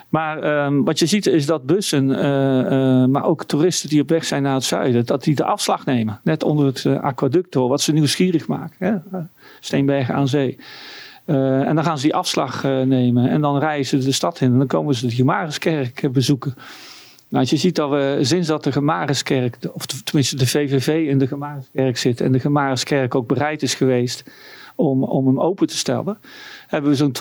Maar 0.09 0.65
um, 0.65 0.83
wat 0.83 0.99
je 0.99 1.05
ziet 1.05 1.25
is 1.25 1.45
dat 1.45 1.65
bussen, 1.65 2.05
maar 3.11 3.23
ook 3.23 3.43
toeristen 3.43 3.89
die 3.89 4.01
op 4.01 4.09
weg 4.09 4.25
zijn 4.25 4.43
naar 4.43 4.53
het 4.53 4.63
zuiden, 4.63 5.05
dat 5.05 5.23
die 5.23 5.35
de 5.35 5.43
afslag 5.43 5.85
nemen. 5.85 6.19
Net 6.23 6.43
onder 6.43 6.65
het 6.65 6.85
aquaduct 6.85 7.51
door, 7.51 7.69
wat 7.69 7.81
ze 7.81 7.91
nieuwsgierig 7.91 8.47
maken. 8.47 9.03
Hè? 9.09 9.19
Steenbergen 9.59 10.15
aan 10.15 10.27
zee. 10.27 10.57
en 11.25 11.75
dan 11.75 11.83
gaan 11.83 11.97
ze 11.97 12.03
die 12.03 12.15
afslag 12.15 12.63
nemen 12.63 13.29
en 13.29 13.41
dan 13.41 13.59
reizen 13.59 14.01
ze 14.01 14.07
de 14.07 14.13
stad 14.13 14.41
in 14.41 14.51
en 14.51 14.57
dan 14.57 14.67
komen 14.67 14.95
ze 14.95 15.07
de 15.07 15.15
Jumariskerk 15.15 16.11
bezoeken. 16.11 16.55
Nou, 17.29 17.41
als 17.41 17.49
je 17.49 17.57
ziet 17.57 17.75
dat 17.75 17.89
we 17.89 18.17
sinds 18.21 18.47
dat 18.47 18.63
de 18.63 18.71
Gemariskerk, 18.71 19.57
of 19.73 19.85
tenminste 19.85 20.35
de 20.35 20.47
VVV 20.47 21.07
in 21.07 21.17
de 21.17 21.27
Gemariskerk 21.27 21.97
zit 21.97 22.21
en 22.21 22.31
de 22.31 22.39
Gemariskerk 22.39 23.15
ook 23.15 23.27
bereid 23.27 23.61
is 23.61 23.73
geweest 23.73 24.23
om, 24.75 25.03
om 25.03 25.27
hem 25.27 25.39
open 25.39 25.67
te 25.67 25.77
stellen, 25.77 26.17
hebben 26.67 26.89
we 26.91 26.95
zo'n 26.95 27.15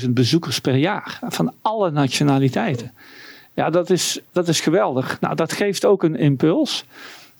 12.000 0.00 0.10
bezoekers 0.10 0.60
per 0.60 0.76
jaar 0.76 1.18
van 1.28 1.52
alle 1.62 1.90
nationaliteiten. 1.90 2.92
Ja, 3.54 3.70
dat 3.70 3.90
is, 3.90 4.20
dat 4.32 4.48
is 4.48 4.60
geweldig. 4.60 5.20
Nou, 5.20 5.34
dat 5.34 5.52
geeft 5.52 5.84
ook 5.84 6.02
een 6.02 6.16
impuls. 6.16 6.84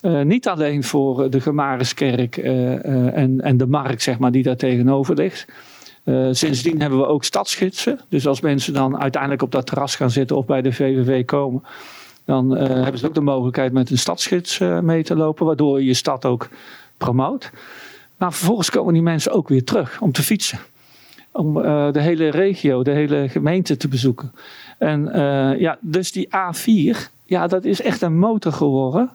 Uh, 0.03 0.23
niet 0.23 0.49
alleen 0.49 0.85
voor 0.85 1.31
de 1.31 1.41
Gemariskerk 1.41 2.37
uh, 2.37 2.45
uh, 2.45 3.17
en, 3.17 3.41
en 3.41 3.57
de 3.57 3.67
markt, 3.67 4.03
zeg 4.03 4.19
maar, 4.19 4.33
die 4.33 4.43
daar 4.43 4.57
tegenover 4.57 5.15
ligt. 5.15 5.47
sindsdien 6.31 6.81
hebben 6.81 6.99
we 6.99 7.07
ook 7.07 7.25
stadsgidsen. 7.25 8.01
Dus 8.09 8.27
als 8.27 8.41
mensen 8.41 8.73
dan 8.73 9.01
uiteindelijk 9.01 9.43
op 9.43 9.53
dat 9.53 9.67
terras 9.67 9.97
gaan 9.97 10.11
zitten 10.11 10.37
of 10.37 10.47
bij 10.47 10.63
de 10.63 10.73
VVV 10.73 11.25
komen, 11.25 11.63
dan 12.31 12.57
uh, 12.57 12.69
hebben 12.69 12.99
ze 12.99 13.07
ook 13.07 13.15
de 13.15 13.21
mogelijkheid 13.21 13.73
met 13.73 13.91
een 13.91 13.99
stadsgids 13.99 14.59
uh, 14.59 14.79
mee 14.79 15.03
te 15.03 15.17
lopen, 15.17 15.47
waardoor 15.47 15.81
je 15.81 15.87
je 15.87 15.95
stad 15.95 16.25
ook 16.25 16.49
promoot. 16.97 17.51
Maar 18.17 18.33
vervolgens 18.33 18.71
komen 18.71 18.93
die 18.93 19.03
mensen 19.03 19.33
ook 19.33 19.49
weer 19.49 19.65
terug 19.65 20.01
om 20.01 20.13
te 20.13 20.23
fietsen. 20.23 20.59
Om 21.33 21.57
uh, 21.57 21.93
de 21.93 22.01
hele 22.01 22.29
regio, 22.29 22.83
de 22.83 22.91
hele 22.91 23.29
gemeente 23.29 23.77
te 23.77 23.89
bezoeken. 23.89 24.33
En 24.79 25.05
ja, 25.59 25.79
dus 25.81 26.13
die 26.13 26.29
A4, 26.29 26.99
ja, 27.25 27.47
dat 27.47 27.65
is 27.65 27.83
echt 27.83 28.03
een 28.03 28.19
motor 28.19 28.53
geworden. 28.53 29.11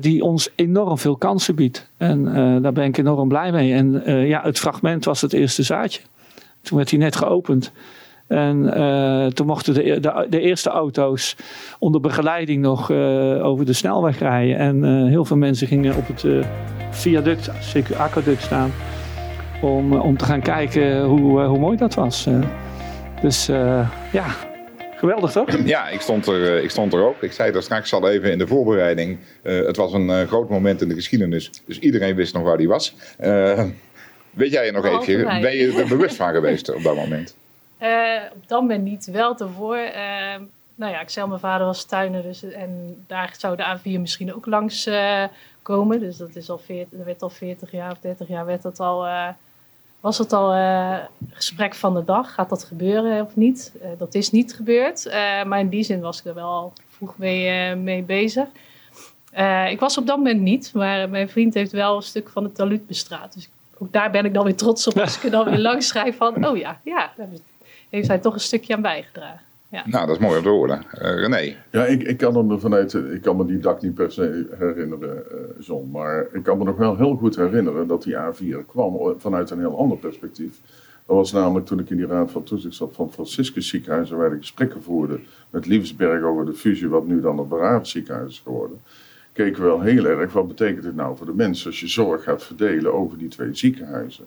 die 0.00 0.22
ons 0.24 0.50
enorm 0.54 0.98
veel 0.98 1.16
kansen 1.16 1.54
biedt. 1.54 1.88
En 1.96 2.24
daar 2.62 2.72
ben 2.72 2.84
ik 2.84 2.98
enorm 2.98 3.28
blij 3.28 3.52
mee. 3.52 3.72
En 3.72 4.02
ja, 4.26 4.42
het 4.42 4.58
fragment 4.58 5.04
was 5.04 5.20
het 5.20 5.32
eerste 5.32 5.62
zaadje. 5.62 6.00
Toen 6.62 6.76
werd 6.76 6.90
hij 6.90 6.98
net 6.98 7.16
geopend. 7.16 7.72
En 8.26 8.70
uh, 8.76 9.26
toen 9.26 9.46
mochten 9.46 9.74
de, 9.74 10.00
de, 10.00 10.26
de, 10.28 10.40
eerste 10.40 10.70
auto's 10.70 11.36
onder 11.78 12.00
begeleiding 12.00 12.62
nog 12.62 12.90
uh, 12.90 13.46
over 13.46 13.66
de 13.66 13.72
snelweg 13.72 14.18
rijden. 14.18 14.56
En 14.56 14.84
uh, 14.84 15.08
heel 15.08 15.24
veel 15.24 15.36
mensen 15.36 15.66
gingen 15.66 15.96
op 15.96 16.06
het 16.06 16.46
viaduct, 16.90 17.50
zeker 17.60 17.96
aquaduct 17.96 18.42
staan. 18.42 18.72
Om, 19.62 19.92
om 19.92 20.16
te 20.16 20.24
gaan 20.24 20.40
kijken 20.40 21.04
hoe, 21.04 21.40
hoe 21.40 21.58
mooi 21.58 21.76
dat 21.76 21.94
was. 21.94 22.28
dus 23.20 23.46
ja, 24.12 24.26
geweldig 24.96 25.32
toch? 25.32 25.64
Ja, 25.64 25.88
ik 25.88 26.00
stond, 26.00 26.26
er, 26.26 26.62
ik 26.62 26.70
stond 26.70 26.92
er 26.92 27.04
ook. 27.04 27.22
Ik 27.22 27.32
zei 27.32 27.52
daar 27.52 27.62
straks 27.62 27.92
al 27.92 28.08
even 28.08 28.30
in 28.32 28.38
de 28.38 28.46
voorbereiding. 28.46 29.18
het 29.42 29.76
was 29.76 29.92
een 29.92 30.26
groot 30.26 30.48
moment 30.48 30.82
in 30.82 30.88
de 30.88 30.94
geschiedenis. 30.94 31.50
Dus 31.66 31.78
iedereen 31.78 32.14
wist 32.14 32.34
nog 32.34 32.42
waar 32.42 32.56
die 32.56 32.68
was. 32.68 32.94
weet 34.30 34.52
jij 34.52 34.66
er 34.66 34.72
nog 34.72 34.86
even? 34.86 35.40
Ben 35.40 35.56
je 35.56 35.72
er 35.72 35.88
bewust 35.88 36.16
van 36.16 36.32
geweest 36.32 36.74
op 36.74 36.82
dat 36.82 36.96
moment? 36.96 37.34
Uh, 37.82 38.22
op 38.34 38.48
dat 38.48 38.60
moment 38.60 38.84
niet, 38.84 39.04
wel 39.06 39.34
tevoor. 39.34 39.76
Uh, 39.76 39.94
nou 40.74 40.92
ja, 40.92 41.00
ik 41.00 41.08
zei 41.08 41.26
mijn 41.26 41.40
vader 41.40 41.66
was 41.66 41.84
tuiner, 41.84 42.22
dus, 42.22 42.42
en 42.42 43.04
daar 43.06 43.34
zou 43.38 43.56
de 43.56 43.78
A4 43.78 44.00
misschien 44.00 44.34
ook 44.34 44.46
langs 44.46 44.86
uh, 44.86 45.24
komen. 45.62 46.00
Dus 46.00 46.16
dat, 46.16 46.36
is 46.36 46.50
al 46.50 46.58
40, 46.58 46.98
dat 46.98 47.06
werd 47.06 47.22
al 47.22 47.30
40 47.30 47.70
jaar 47.70 47.90
of 47.90 47.98
30 47.98 48.28
jaar 48.28 48.46
werd 48.46 48.62
dat 48.62 48.80
al, 48.80 49.06
was 50.00 50.18
het 50.18 50.32
al 50.32 50.50
gesprek 51.30 51.74
van 51.74 51.94
de 51.94 52.04
dag. 52.04 52.34
Gaat 52.34 52.48
dat 52.48 52.64
gebeuren 52.64 53.24
of 53.24 53.36
niet? 53.36 53.72
dat 53.98 54.14
is 54.14 54.30
niet 54.30 54.54
gebeurd, 54.54 55.08
maar 55.46 55.60
in 55.60 55.68
die 55.68 55.82
zin 55.82 56.00
was 56.00 56.18
ik 56.18 56.24
er 56.24 56.34
wel 56.34 56.48
al 56.48 56.72
vroeg 56.88 57.18
mee, 57.18 57.74
mee 57.74 58.02
bezig. 58.02 58.48
ik 59.70 59.80
was 59.80 59.98
op 59.98 60.06
dat 60.06 60.16
moment 60.16 60.40
niet, 60.40 60.72
maar 60.74 61.08
mijn 61.08 61.28
vriend 61.28 61.54
heeft 61.54 61.72
wel 61.72 61.96
een 61.96 62.02
stuk 62.02 62.28
van 62.28 62.44
het 62.44 62.54
talud 62.54 62.86
bestraat. 62.86 63.34
Dus 63.34 63.48
ook 63.78 63.92
daar 63.92 64.10
ben 64.10 64.24
ik 64.24 64.34
dan 64.34 64.44
weer 64.44 64.56
trots 64.56 64.86
op 64.86 64.98
als 64.98 65.16
ik 65.16 65.22
er 65.22 65.30
dan 65.30 65.44
weer 65.44 65.58
langs 65.68 65.86
schrijf 65.86 66.16
van, 66.16 66.46
oh 66.46 66.56
ja, 66.56 66.80
ja, 66.84 67.12
heeft 67.92 68.08
hij 68.08 68.18
toch 68.18 68.34
een 68.34 68.40
stukje 68.40 68.74
aan 68.74 68.82
bijgedragen. 68.82 69.40
Ja. 69.68 69.82
Nou, 69.86 70.06
dat 70.06 70.16
is 70.16 70.22
mooi 70.22 70.36
om 70.36 70.42
te 70.42 70.48
horen. 70.48 70.84
Uh, 70.94 71.00
René? 71.00 71.56
Ja, 71.70 71.84
ik, 71.84 72.02
ik 72.02 72.16
kan 72.16 72.46
me 72.46 72.58
vanuit, 72.58 72.94
ik 72.94 73.22
kan 73.22 73.36
me 73.36 73.46
die 73.46 73.58
dag 73.58 73.80
niet 73.80 73.94
per 73.94 74.12
se 74.12 74.46
herinneren, 74.58 75.24
uh, 75.32 75.38
John. 75.66 75.90
Maar 75.90 76.26
ik 76.32 76.42
kan 76.42 76.58
me 76.58 76.64
nog 76.64 76.76
wel 76.76 76.96
heel 76.96 77.16
goed 77.16 77.36
herinneren 77.36 77.86
dat 77.86 78.02
die 78.02 78.16
A4 78.16 78.66
kwam 78.66 79.14
vanuit 79.18 79.50
een 79.50 79.58
heel 79.58 79.78
ander 79.78 79.98
perspectief. 79.98 80.60
Dat 81.06 81.16
was 81.16 81.32
namelijk 81.32 81.66
toen 81.66 81.78
ik 81.78 81.90
in 81.90 81.96
die 81.96 82.06
raad 82.06 82.30
van 82.30 82.42
toezicht 82.42 82.74
zat 82.74 82.94
van 82.94 83.12
Franciscus 83.12 83.68
ziekenhuis, 83.68 84.10
waar 84.10 84.32
ik 84.32 84.40
gesprekken 84.40 84.82
voerde 84.82 85.20
met 85.50 85.66
Liefsberg 85.66 86.22
over 86.22 86.46
de 86.46 86.54
fusie, 86.54 86.88
wat 86.88 87.06
nu 87.06 87.20
dan 87.20 87.38
het 87.38 87.48
Baraar 87.48 87.86
ziekenhuis 87.86 88.30
is 88.30 88.40
geworden. 88.44 88.80
Keken 89.32 89.62
we 89.62 89.68
wel 89.68 89.80
heel 89.80 90.04
erg, 90.04 90.32
wat 90.32 90.48
betekent 90.48 90.82
dit 90.82 90.96
nou 90.96 91.16
voor 91.16 91.26
de 91.26 91.34
mensen 91.34 91.66
als 91.66 91.80
je 91.80 91.88
zorg 91.88 92.22
gaat 92.22 92.42
verdelen 92.42 92.94
over 92.94 93.18
die 93.18 93.28
twee 93.28 93.54
ziekenhuizen. 93.54 94.24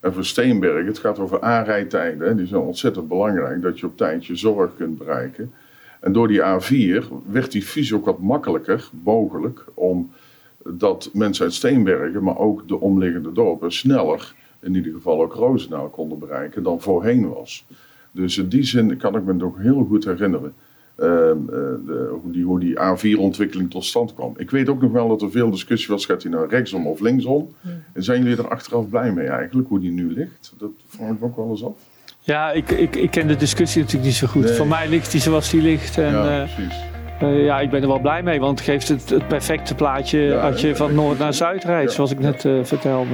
En 0.00 0.12
voor 0.12 0.24
Steenberg, 0.24 0.86
het 0.86 0.98
gaat 0.98 1.18
over 1.18 1.40
aanrijdtijden. 1.40 2.36
Die 2.36 2.46
zijn 2.46 2.60
ontzettend 2.60 3.08
belangrijk, 3.08 3.62
dat 3.62 3.80
je 3.80 3.86
op 3.86 3.96
tijd 3.96 4.26
je 4.26 4.36
zorg 4.36 4.76
kunt 4.76 4.98
bereiken. 4.98 5.52
En 6.00 6.12
door 6.12 6.28
die 6.28 6.40
A4 6.40 7.04
werd 7.30 7.52
die 7.52 7.62
fusie 7.62 7.96
ook 7.96 8.04
wat 8.04 8.18
makkelijker 8.18 8.90
mogelijk. 9.02 9.64
Omdat 9.74 11.10
mensen 11.12 11.44
uit 11.44 11.54
Steenbergen, 11.54 12.22
maar 12.22 12.38
ook 12.38 12.68
de 12.68 12.80
omliggende 12.80 13.32
dorpen, 13.32 13.72
sneller, 13.72 14.34
in 14.60 14.74
ieder 14.74 14.92
geval 14.92 15.22
ook 15.22 15.34
Roosendaal, 15.34 15.88
konden 15.88 16.18
bereiken 16.18 16.62
dan 16.62 16.80
voorheen 16.80 17.28
was. 17.28 17.66
Dus 18.10 18.38
in 18.38 18.48
die 18.48 18.64
zin 18.64 18.96
kan 18.96 19.16
ik 19.16 19.24
me 19.24 19.32
nog 19.32 19.58
heel 19.58 19.84
goed 19.84 20.04
herinneren. 20.04 20.54
Ehm, 20.96 21.10
eh, 21.10 21.56
de, 21.86 22.18
hoe, 22.22 22.32
die, 22.32 22.44
hoe 22.44 22.60
die 22.60 22.74
A4-ontwikkeling 22.78 23.70
tot 23.70 23.84
stand 23.84 24.14
kwam. 24.14 24.34
Ik 24.36 24.50
weet 24.50 24.68
ook 24.68 24.80
nog 24.82 24.92
wel 24.92 25.08
dat 25.08 25.22
er 25.22 25.30
veel 25.30 25.50
discussie 25.50 25.88
was, 25.94 26.06
gaat 26.06 26.22
hij 26.22 26.32
nou 26.32 26.48
rechtsom 26.48 26.86
of 26.86 27.00
linksom? 27.00 27.54
En 27.92 28.02
zijn 28.02 28.22
jullie 28.22 28.36
er 28.38 28.48
achteraf 28.48 28.88
blij 28.88 29.12
mee 29.12 29.26
eigenlijk, 29.26 29.68
hoe 29.68 29.80
die 29.80 29.90
nu 29.92 30.12
ligt? 30.12 30.52
Dat 30.58 30.70
vraag 30.88 31.10
ik 31.10 31.20
me 31.20 31.26
ook 31.26 31.36
wel 31.36 31.50
eens 31.50 31.64
af. 31.64 31.72
Ja, 32.20 32.52
ik, 32.52 32.70
ik, 32.70 32.96
ik 32.96 33.10
ken 33.10 33.26
de 33.26 33.36
discussie 33.36 33.80
natuurlijk 33.80 34.08
niet 34.08 34.16
zo 34.18 34.26
goed. 34.26 34.44
Nee. 34.44 34.52
Voor 34.54 34.66
mij 34.66 34.88
ligt 34.88 35.10
die 35.10 35.20
zoals 35.20 35.50
die 35.50 35.62
ligt. 35.62 35.98
En, 35.98 36.12
ja, 36.12 36.40
eh, 36.42 36.54
precies. 36.54 36.76
eh, 37.20 37.44
ja, 37.44 37.60
ik 37.60 37.70
ben 37.70 37.82
er 37.82 37.88
wel 37.88 38.00
blij 38.00 38.22
mee, 38.22 38.40
want 38.40 38.58
het 38.58 38.68
geeft 38.68 38.88
het, 38.88 39.10
het 39.10 39.28
perfecte 39.28 39.74
plaatje 39.74 40.18
Ja, 40.18 40.48
als 40.50 40.60
je 40.60 40.76
van 40.76 40.94
noord 40.94 41.18
naar 41.18 41.34
zuid 41.34 41.64
rijdt, 41.64 41.88
Ja, 41.90 41.94
zoals 41.94 42.10
ik 42.10 42.18
ja. 42.20 42.24
net 42.24 42.44
eh, 42.44 42.58
vertelde. 42.62 43.10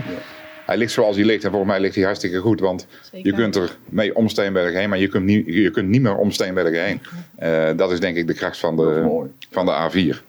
Hij 0.66 0.77
ligt 0.77 0.92
zoals 0.92 1.16
hij 1.16 1.25
ligt 1.25 1.44
en 1.44 1.51
volgens 1.51 1.70
mij 1.70 1.81
ligt 1.81 1.94
hij 1.94 2.05
hartstikke 2.05 2.38
goed. 2.38 2.61
Want 2.61 2.87
Zeker. 3.03 3.31
je 3.31 3.37
kunt 3.37 3.57
er 3.57 3.77
mee 3.88 4.14
om 4.14 4.29
Steenbergen 4.29 4.79
heen, 4.79 4.88
maar 4.88 4.98
je 4.98 5.09
kunt 5.09 5.25
niet, 5.25 5.46
je 5.46 5.70
kunt 5.70 5.88
niet 5.88 6.03
meer 6.03 6.16
om 6.16 6.31
Steenbergen 6.31 6.85
heen. 6.85 7.01
Eh, 7.37 7.70
dat 7.77 7.92
is 7.92 8.01
denk 8.01 8.16
ik 8.16 8.27
de 8.27 8.35
kracht 8.35 8.59
van 8.59 8.77
de, 8.77 9.25
van 9.51 9.66
de 9.66 9.72
A4. 9.72 10.22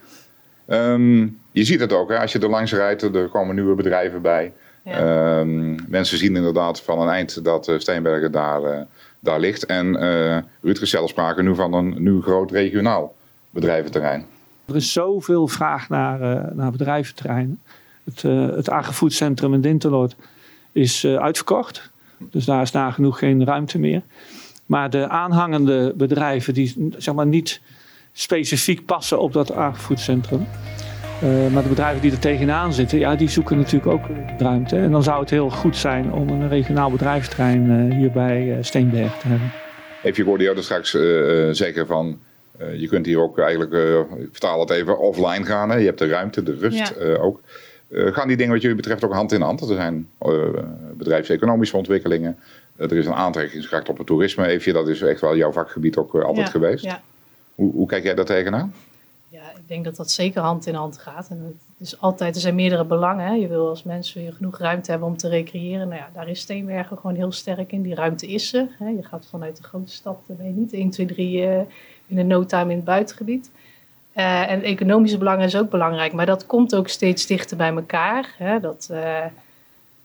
Ehm, 0.68 1.22
je 1.52 1.64
ziet 1.64 1.80
het 1.80 1.94
ook, 1.94 2.10
hè, 2.10 2.20
als 2.20 2.32
je 2.32 2.40
er 2.40 2.50
langs 2.50 2.74
rijdt, 2.74 3.02
er 3.02 3.30
komen 3.30 3.56
nieuwe 3.56 3.76
bedrijven 3.76 4.22
bij. 4.22 4.54
Ja. 4.84 5.40
Ehm, 5.40 5.76
mensen 5.88 6.18
zien 6.18 6.36
inderdaad 6.36 6.82
van 6.82 7.00
een 7.00 7.10
eind 7.10 7.44
dat 7.44 7.68
eh, 7.68 7.80
Steenbergen 7.80 8.32
daar, 8.32 8.64
eh, 8.64 8.82
daar 9.20 9.40
ligt. 9.40 9.66
En 9.66 9.96
eh 9.96 10.38
Rutger 10.62 10.88
zelf 10.88 11.10
spraken 11.10 11.44
nu 11.44 11.56
van 11.56 11.74
een 11.74 11.96
nieuw 11.98 12.22
groot 12.22 12.52
regionaal 12.52 13.16
bedrijventerrein. 13.50 14.26
Er 14.66 14.76
is 14.76 14.92
zoveel 14.92 15.48
vraag 15.48 15.90
naar, 15.90 16.50
naar 16.56 16.72
bedrijventerreinen. 16.72 17.60
Het, 18.06 18.24
eh 18.24 18.48
het 18.56 18.70
in 19.54 19.62
Dinteloord 19.62 20.16
is 20.72 21.04
eh, 21.04 21.16
uitverkocht. 21.16 21.92
Dus 22.18 22.46
daar 22.46 22.62
is 22.62 22.72
nagenoeg 22.72 23.20
geen 23.20 23.46
ruimte 23.46 23.80
meer. 23.80 24.02
Maar 24.66 24.90
de 24.90 25.10
aanhangende 25.10 25.94
bedrijven 25.96 26.54
die 26.54 26.90
zeg 26.98 27.14
maar, 27.14 27.26
niet 27.28 27.62
specifiek 28.14 28.86
passen 28.86 29.20
op 29.20 29.34
dat 29.34 29.52
agrifoodcentrum. 29.52 30.48
eh, 31.22 31.48
maar 31.54 31.64
de 31.64 31.70
bedrijven 31.70 32.02
die 32.02 32.12
er 32.12 32.20
tegenaan 32.20 32.74
zitten, 32.74 33.00
ja, 33.00 33.16
die 33.16 33.30
zoeken 33.30 33.58
natuurlijk 33.58 33.92
ook 33.92 34.02
ruimte. 34.38 34.78
En 34.78 34.92
dan 34.92 35.04
zou 35.04 35.20
het 35.20 35.30
heel 35.30 35.50
goed 35.50 35.78
zijn 35.78 36.12
om 36.14 36.30
een 36.30 36.50
regionaal 36.50 36.92
bedrijventerrein 36.92 37.90
eh, 37.92 37.98
hier 37.98 38.12
bij 38.12 38.52
eh, 38.52 38.64
Steenberg 38.64 39.18
te 39.18 39.28
hebben. 39.28 39.52
Even, 40.04 40.20
ik 40.22 40.26
hoorde 40.28 40.44
jou 40.44 40.58
er 40.58 40.64
straks 40.64 40.90
zeggen 41.52 41.88
van... 41.88 42.20
eh, 42.58 42.80
je 42.80 42.88
kunt 42.88 43.06
hier 43.06 43.20
ook 43.22 43.40
eigenlijk, 43.40 43.74
eh, 43.74 44.00
ik 44.00 44.28
vertaal 44.32 44.60
het 44.60 44.70
even, 44.70 45.00
offline 45.00 45.46
gaan. 45.46 45.70
Hè? 45.70 45.76
Je 45.78 45.86
hebt 45.86 46.00
de 46.00 46.08
ruimte, 46.08 46.44
de 46.44 46.56
rust 46.60 46.78
Ja. 46.78 46.92
eh, 46.96 47.24
ook. 47.24 47.42
Eh, 47.94 48.14
gaan 48.14 48.28
die 48.28 48.38
dingen 48.38 48.54
wat 48.54 48.62
jullie 48.62 48.78
betreft 48.78 49.04
ook 49.04 49.14
hand 49.14 49.32
in 49.32 49.42
hand? 49.42 49.62
Er 49.62 49.76
zijn 49.76 50.10
eh, 50.18 50.32
bedrijfseconomische 50.98 51.78
ontwikkelingen. 51.78 52.38
Eh, 52.76 52.92
er 52.92 52.98
is 52.98 53.06
een 53.06 53.14
aantrekkingskracht 53.14 53.90
op 53.90 53.98
het 53.98 54.08
toerisme. 54.08 54.48
Even, 54.48 54.74
dat 54.74 54.88
is 54.88 55.02
echt 55.02 55.22
wel 55.22 55.36
jouw 55.36 55.52
vakgebied 55.52 55.98
ook 55.98 56.16
altijd 56.16 56.46
Ja, 56.46 56.52
geweest. 56.52 56.84
Ja. 56.84 57.02
Hoe, 57.56 57.72
hoe 57.72 57.88
kijk 57.88 58.04
jij 58.04 58.16
daar 58.16 58.26
tegenaan? 58.26 58.74
Ja, 59.30 59.52
ik 59.52 59.68
denk 59.68 59.86
dat 59.86 59.96
dat 59.96 60.12
zeker 60.12 60.42
hand 60.42 60.66
in 60.66 60.74
hand 60.74 60.98
gaat. 60.98 61.28
En 61.30 61.40
het 61.78 61.88
is 61.88 62.00
altijd, 62.00 62.36
er 62.36 62.42
zijn 62.42 62.56
meerdere 62.56 62.86
belangen. 62.86 63.26
Hè. 63.26 63.34
Je 63.34 63.48
wil 63.48 63.70
als 63.70 63.84
mensen 63.84 64.22
weer 64.22 64.34
genoeg 64.34 64.58
ruimte 64.58 64.92
hebben 64.92 65.08
om 65.08 65.18
te 65.18 65.30
recreëren. 65.30 65.88
Nou 65.88 66.00
ja, 66.00 66.10
daar 66.14 66.30
is 66.30 66.40
Steenbergen 66.40 66.98
gewoon 66.98 67.16
heel 67.16 67.32
sterk 67.32 67.72
in. 67.72 67.82
Die 67.82 67.96
ruimte 67.96 68.28
is 68.28 68.54
er. 68.54 68.68
Hè. 68.80 68.90
Je 68.90 69.04
gaat 69.04 69.28
vanuit 69.30 69.58
de 69.58 69.64
grote 69.64 69.92
stad, 69.92 70.18
dan 70.28 70.38
ben 70.38 70.46
je 70.46 70.54
niet 70.54 70.74
1, 70.74 70.90
2, 70.90 71.06
3 71.06 71.46
eh, 71.46 71.60
in 72.08 72.18
een 72.18 72.28
no 72.28 72.46
time 72.46 72.70
in 72.70 72.76
het 72.76 72.86
buitengebied. 72.86 73.50
Eh, 74.14 74.50
en 74.50 74.62
economische 74.64 75.18
belangen 75.18 75.46
is 75.46 75.56
ook 75.56 75.70
belangrijk. 75.70 76.14
Maar 76.14 76.26
dat 76.26 76.46
komt 76.46 76.76
ook 76.76 76.88
steeds 76.88 77.26
dichter 77.26 77.58
bij 77.58 77.74
elkaar. 77.74 78.36
Hè. 78.38 78.60
Dat, 78.60 78.88
eh, 78.92 79.26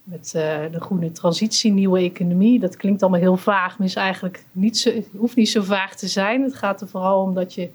met 0.02 0.32
eh, 0.34 0.58
de 0.72 0.80
groene 0.80 1.12
transitie, 1.12 1.72
nieuwe 1.72 1.98
economie. 1.98 2.60
Dat 2.60 2.76
klinkt 2.76 3.02
allemaal 3.02 3.20
heel 3.20 3.36
vaag, 3.36 3.78
maar 3.78 3.92
eigenlijk 3.94 4.44
niet 4.52 4.78
zo, 4.78 4.90
hoeft 5.16 5.36
niet 5.36 5.48
zo 5.48 5.62
vaag 5.62 5.96
te 5.96 6.08
zijn. 6.08 6.42
Het 6.42 6.54
gaat 6.54 6.80
er 6.80 6.88
vooral 6.88 7.22
om 7.22 7.34
dat 7.34 7.54
je 7.54 7.70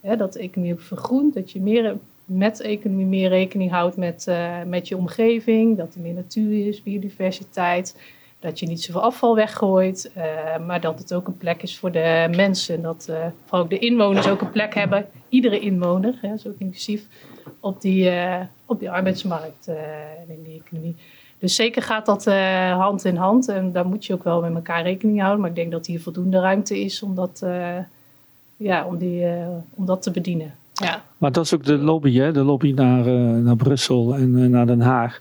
hè, 0.00 0.16
dat 0.16 0.32
de 0.32 0.38
economie 0.38 0.72
ook 0.72 0.80
vergroent. 0.80 1.34
Dat 1.34 1.52
je 1.52 1.60
meer, 1.60 1.96
met 2.24 2.60
economie 2.60 3.06
meer 3.06 3.28
rekening 3.28 3.70
houdt 3.70 3.96
met, 3.96 4.26
met 4.66 4.88
je 4.88 4.96
omgeving. 4.96 5.76
Dat 5.76 5.94
er 5.94 6.00
meer 6.00 6.14
natuur 6.14 6.66
is, 6.66 6.82
biodiversiteit. 6.82 7.96
Dat 8.46 8.58
je 8.58 8.66
niet 8.66 8.82
zoveel 8.82 9.02
afval 9.02 9.34
weggooit. 9.34 10.10
eh, 10.14 10.24
maar 10.66 10.80
dat 10.80 10.98
het 10.98 11.14
ook 11.14 11.26
een 11.26 11.36
plek 11.36 11.62
is 11.62 11.78
voor 11.78 11.92
de 11.92 12.28
mensen. 12.36 12.82
Dat 12.82 13.06
eh, 13.08 13.16
vooral 13.44 13.60
ook 13.60 13.70
de 13.70 13.78
inwoners 13.78 14.28
ook 14.28 14.40
een 14.40 14.50
plek 14.50 14.74
hebben. 14.74 15.06
Iedere 15.28 15.58
inwoner, 15.58 16.18
hè, 16.20 16.36
zo 16.36 16.52
inclusief, 16.58 17.06
op 17.60 17.80
die, 17.80 18.08
eh, 18.08 18.40
op 18.66 18.78
die 18.78 18.90
arbeidsmarkt 18.90 19.66
en 19.66 20.28
in 20.28 20.42
die 20.42 20.62
economie. 20.64 20.96
Dus 21.38 21.54
zeker 21.54 21.82
gaat 21.82 22.06
dat 22.06 22.24
hand 22.70 23.04
in 23.04 23.16
hand. 23.16 23.48
En 23.48 23.72
daar 23.72 23.86
moet 23.86 24.06
je 24.06 24.12
ook 24.12 24.24
wel 24.24 24.40
met 24.40 24.54
elkaar 24.54 24.82
rekening 24.82 25.20
houden. 25.20 25.40
Maar 25.40 25.50
ik 25.50 25.56
denk 25.56 25.70
dat 25.70 25.86
hier 25.86 26.00
voldoende 26.00 26.40
ruimte 26.40 26.80
is 26.80 27.02
om 27.02 27.14
dat, 27.14 27.46
ja, 28.56 28.86
om 28.86 28.96
die, 28.96 29.26
om 29.74 29.86
dat 29.86 30.02
te 30.02 30.10
bedienen. 30.10 30.54
Ja. 30.72 31.02
Maar 31.18 31.32
dat 31.32 31.44
is 31.44 31.54
ook 31.54 31.64
de 31.64 31.78
lobby, 31.78 32.16
hè? 32.16 32.32
de 32.32 32.42
lobby 32.42 32.72
naar, 32.72 33.04
naar 33.40 33.56
Brussel 33.56 34.14
en 34.14 34.50
naar 34.50 34.66
Den 34.66 34.80
Haag. 34.80 35.20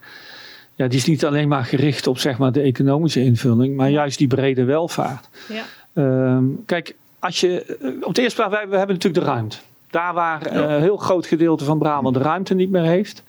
Ja, 0.75 0.87
die 0.87 0.97
is 0.97 1.05
niet 1.05 1.25
alleen 1.25 1.47
maar 1.47 1.65
gericht 1.65 2.07
op 2.07 2.17
zeg 2.17 2.37
maar, 2.37 2.51
de 2.51 2.61
economische 2.61 3.21
invulling, 3.21 3.75
maar 3.75 3.89
juist 3.89 4.17
die 4.17 4.27
brede 4.27 4.63
welvaart. 4.63 5.29
Ja. 5.49 5.63
Ehm, 5.93 6.43
kijk, 6.65 6.95
als 7.19 7.39
je, 7.39 7.77
eh, 7.81 7.89
op 8.01 8.15
de 8.15 8.21
eerste 8.21 8.35
plaats, 8.35 8.55
wij 8.55 8.69
we 8.69 8.77
hebben 8.77 8.95
natuurlijk 8.95 9.25
de 9.25 9.31
ruimte. 9.31 9.57
Daar 9.89 10.13
waar 10.13 10.45
eh, 10.45 10.75
een 10.75 10.81
heel 10.81 10.97
groot 10.97 11.25
gedeelte 11.25 11.63
van 11.63 11.79
Brabant 11.79 12.15
de 12.15 12.21
ruimte 12.21 12.53
niet 12.53 12.69
meer 12.69 12.83
heeft, 12.83 13.23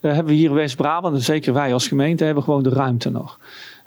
eh, 0.00 0.12
hebben 0.12 0.32
we 0.32 0.38
hier 0.38 0.54
West-Brabant, 0.54 1.14
en 1.14 1.22
zeker 1.22 1.52
wij 1.52 1.72
als 1.72 1.88
gemeente, 1.88 2.24
hebben 2.24 2.42
gewoon 2.42 2.62
de 2.62 2.70
ruimte 2.70 3.10
nog. 3.10 3.38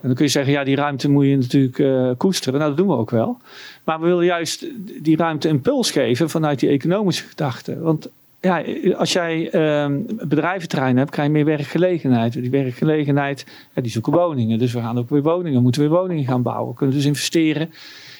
En 0.02 0.08
dan 0.08 0.16
kun 0.16 0.26
je 0.26 0.32
zeggen, 0.32 0.54
ja, 0.54 0.64
die 0.64 0.76
ruimte 0.76 1.10
moet 1.10 1.26
je 1.26 1.38
natuurlijk 1.38 1.80
eh, 1.80 2.10
koesteren. 2.18 2.60
Nou, 2.60 2.70
dat 2.70 2.78
doen 2.78 2.88
we 2.88 3.02
ook 3.02 3.10
wel. 3.10 3.38
Maar 3.84 4.00
we 4.00 4.06
willen 4.06 4.26
juist 4.26 4.66
die 5.04 5.18
ruimte 5.18 5.50
een 5.50 5.62
puls 5.62 5.92
geven 5.92 6.30
vanuit 6.30 6.60
die 6.60 6.70
economische 6.70 7.28
gedachte. 7.28 7.80
Want 7.80 8.10
ja, 8.42 8.64
als 8.98 9.14
jij 9.14 9.50
ehm 9.50 10.02
bedrijventerrein 10.28 10.98
hebt, 10.98 11.12
krijg 11.12 11.28
je 11.28 11.34
meer 11.34 11.46
werkgelegenheid. 11.46 12.34
Die 12.34 12.50
werkgelegenheid, 12.50 13.46
ja, 13.74 13.82
die 13.82 13.92
zoeken 13.92 14.14
woningen. 14.14 14.60
Dus 14.60 14.74
we 14.74 14.80
gaan 14.80 14.98
ook 14.98 15.10
weer 15.10 15.22
woningen, 15.22 15.62
moeten 15.62 15.82
weer 15.82 15.90
woningen 15.90 16.26
gaan 16.26 16.42
bouwen. 16.42 16.70
We 16.70 16.78
kunnen 16.78 16.96
dus 16.96 17.06
investeren 17.06 17.70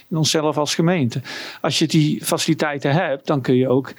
in 0.10 0.18
onszelf 0.18 0.58
als 0.58 0.76
gemeente. 0.76 1.22
Als 1.62 1.80
je 1.80 1.88
die 1.88 2.26
faciliteiten 2.26 2.92
hebt, 2.92 3.28
dan 3.28 3.42
kun 3.42 3.56
je 3.56 3.70
ook 3.70 3.94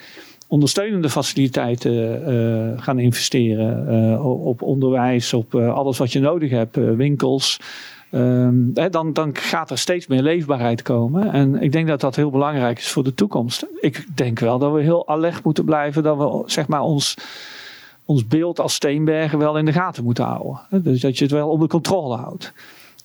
ondersteunende 0.53 1.11
faciliteiten 1.11 2.27
eh, 2.27 2.83
gaan 2.83 2.99
investeren. 2.99 3.89
eh, 3.89 4.47
op 4.47 4.63
onderwijs, 4.63 5.33
op 5.33 5.55
eh, 5.55 5.75
alles 5.75 5.99
wat 5.99 6.13
je 6.13 6.21
nodig 6.21 6.51
hebt, 6.51 6.77
winkels. 6.77 7.61
Ehm, 8.13 8.91
dan, 8.91 9.13
dan 9.13 9.37
gaat 9.37 9.71
er 9.71 9.79
steeds 9.79 10.07
meer 10.07 10.23
leefbaarheid 10.23 10.83
komen. 10.83 11.33
En 11.33 11.63
ik 11.63 11.73
denk 11.73 11.87
dat 11.87 12.01
dat 12.01 12.17
heel 12.17 12.31
belangrijk 12.31 12.79
is 12.79 12.91
voor 12.91 13.05
de 13.05 13.15
toekomst. 13.15 13.67
Ik 13.81 14.07
denk 14.15 14.39
wel 14.39 14.59
dat 14.59 14.73
we 14.73 14.83
heel 14.83 15.09
alert 15.09 15.45
moeten 15.45 15.65
blijven. 15.65 16.03
Dat 16.03 16.17
we 16.17 16.43
zeg 16.47 16.67
maar, 16.67 16.81
ons, 16.81 17.17
ons 18.05 18.27
beeld 18.27 18.61
als 18.61 18.75
Steenbergen 18.75 19.39
wel 19.39 19.59
in 19.59 19.65
de 19.65 19.73
gaten 19.73 20.05
moeten 20.05 20.25
houden. 20.25 20.61
Dus 20.71 21.01
dat 21.01 21.19
je 21.19 21.25
het 21.25 21.33
wel 21.33 21.49
onder 21.49 21.69
controle 21.69 22.17
houdt. 22.17 22.53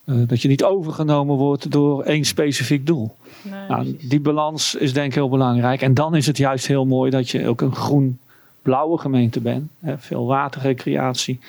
Eh, 0.05 0.15
dat 0.27 0.41
je 0.41 0.47
niet 0.47 0.63
overgenomen 0.63 1.35
wordt 1.35 1.71
door 1.71 2.03
één 2.03 2.25
specifiek 2.25 2.85
doel. 2.85 3.15
Nee, 3.41 3.67
Nou, 3.67 3.97
die 4.01 4.19
balans 4.19 4.75
is 4.75 4.93
denk 4.93 5.07
ik 5.07 5.13
heel 5.13 5.29
belangrijk. 5.29 5.81
En 5.81 5.93
dan 5.93 6.15
is 6.15 6.27
het 6.27 6.37
juist 6.37 6.67
heel 6.67 6.85
mooi 6.85 7.11
dat 7.11 7.29
je 7.29 7.47
ook 7.47 7.61
een 7.61 7.75
groen-blauwe 7.75 8.97
gemeente 8.97 9.39
bent. 9.39 9.69
Hè, 9.79 9.97
veel 9.97 10.25
waterrecreatie, 10.25 11.39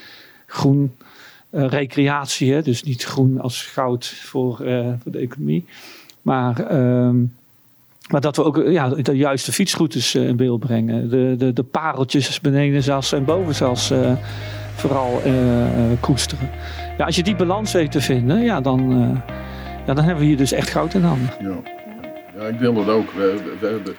groen 0.46 0.92
recreatie. 1.50 2.52
Hè, 2.52 2.62
dus 2.62 2.82
niet 2.82 3.04
groen 3.04 3.40
als 3.40 3.62
goud 3.62 4.06
voor, 4.06 4.60
eh, 4.60 4.92
voor 5.02 5.12
de 5.12 5.18
economie. 5.18 5.64
Maar, 6.22 6.60
ehm, 6.66 7.16
maar 8.10 8.20
dat 8.20 8.36
we 8.36 8.44
ook 8.44 8.58
eh, 8.58 8.72
ja, 8.72 8.88
de 8.88 9.16
juiste 9.16 9.52
fietsroutes 9.52 10.14
eh, 10.14 10.26
in 10.26 10.36
beeld 10.36 10.60
brengen. 10.60 11.08
De, 11.10 11.34
de, 11.38 11.52
de 11.52 11.62
pareltjes 11.62 12.40
beneden 12.40 12.82
zelfs 12.82 13.12
en 13.12 13.24
boven 13.24 13.54
zelfs 13.54 13.90
eh, 13.90 14.12
vooral 14.78 15.22
eh, 15.24 15.92
eh, 15.92 16.00
koesteren. 16.00 16.50
Ja, 16.98 17.04
als 17.04 17.16
je 17.16 17.22
die 17.22 17.36
balans 17.36 17.72
weet 17.72 17.92
te 17.92 18.00
vinden, 18.00 18.40
ja, 18.40 18.60
dan, 18.60 18.80
eh, 18.80 19.32
ja, 19.86 19.94
dan 19.94 20.04
hebben 20.04 20.18
we 20.18 20.24
hier 20.24 20.36
dus 20.36 20.52
echt 20.52 20.70
goud 20.70 20.94
in 20.94 21.02
handen. 21.02 21.30
Ja. 21.40 21.56
ja, 22.38 22.46
ik 22.46 22.58
deel 22.58 22.74
dat 22.74 22.88
ook. 22.88 23.12
We 23.12 23.56
hebben, 23.60 23.96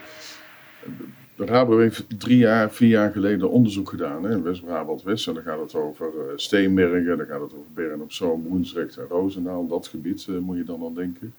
de 1.40 1.46
Rabo 1.46 1.78
heeft 1.78 2.06
drie 2.20 2.38
jaar, 2.38 2.72
vier 2.72 2.90
jaar 2.90 3.12
geleden 3.12 3.50
onderzoek 3.50 3.90
gedaan 3.90 4.24
hè, 4.24 4.32
in 4.32 4.44
West-Brabant-West. 4.44 5.28
En 5.28 5.34
dan 5.34 5.44
gaat 5.44 5.60
het 5.60 5.76
over 5.76 6.06
eh, 6.06 6.24
Steenbergen, 6.36 7.18
dan 7.18 7.26
gaat 7.26 7.42
het 7.42 7.54
over 7.54 7.72
Bern 7.74 8.02
op 8.02 8.12
Zoom, 8.12 8.44
Woensrecht 8.44 8.98
en 8.98 9.06
Roosendaal. 9.10 9.68
Dat 9.68 9.88
gebied 9.88 10.26
eh, 10.30 10.38
moet 10.38 10.58
je 10.58 10.64
dan 10.64 10.84
aan 10.84 10.94
denken. 10.94 11.34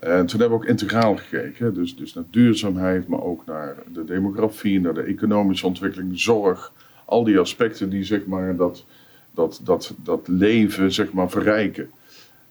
En 0.00 0.26
toen 0.26 0.40
hebben 0.40 0.58
we 0.58 0.64
ook 0.64 0.70
integraal 0.70 1.16
gekeken. 1.16 1.74
Dus, 1.74 1.96
dus 1.96 2.14
naar 2.14 2.24
duurzaamheid, 2.30 3.08
maar 3.08 3.22
ook 3.22 3.46
naar 3.46 3.76
de 3.92 4.04
demografie, 4.04 4.80
naar 4.80 4.94
de 4.94 5.02
economische 5.02 5.66
ontwikkeling, 5.66 6.20
zorg. 6.20 6.72
Al 7.04 7.24
die 7.24 7.38
aspecten 7.38 7.90
die 7.90 8.04
zeg 8.04 8.26
maar, 8.26 8.56
dat, 8.56 8.84
dat, 9.30 9.60
dat, 9.64 9.94
dat 10.02 10.28
leven 10.28 10.92
zeg 10.92 11.12
maar, 11.12 11.30
verrijken. 11.30 11.90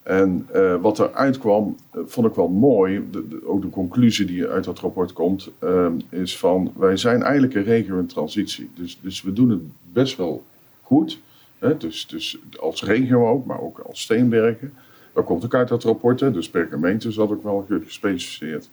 En 0.04 0.48
eh, 0.52 0.76
wat 0.82 1.00
eruit 1.00 1.38
kwam, 1.38 1.76
eh, 1.92 2.02
vond 2.06 2.28
ik 2.28 2.34
wel 2.34 2.48
mooi. 2.48 3.08
De, 3.12 3.42
ook 3.46 3.62
de 3.62 3.70
conclusie 3.70 4.26
die 4.26 4.48
uit 4.48 4.64
dat 4.64 4.80
rapport 4.80 5.14
komt, 5.14 5.50
ehm, 5.60 5.94
is 6.10 6.38
van 6.38 6.72
wij 6.76 6.98
zijn 6.98 7.22
eigenlijk 7.24 7.56
een 7.56 7.64
regio 7.64 8.00
in 8.00 8.06
transitie. 8.08 8.70
Dus, 8.76 9.00
dus 9.02 9.22
we 9.22 9.34
doen 9.34 9.50
het 9.50 9.62
best 9.94 10.18
wel 10.18 10.44
goed. 10.82 11.20
Hè? 11.60 11.78
Dus, 11.78 12.08
dus 12.08 12.40
als 12.60 12.84
regio 12.84 13.30
ook, 13.30 13.46
maar 13.46 13.62
ook 13.62 13.80
als 13.80 14.02
Steenbergen. 14.02 14.74
Dat 15.14 15.26
komt 15.26 15.46
ook 15.46 15.56
uit 15.56 15.68
dat 15.68 15.84
rapport, 15.84 16.20
dus 16.20 16.50
per 16.50 16.68
gemeente 16.70 17.14
dat 17.14 17.30
ook 17.32 17.44
wel 17.44 17.66
ge- 17.68 17.82
gespecificeerd. 17.86 18.70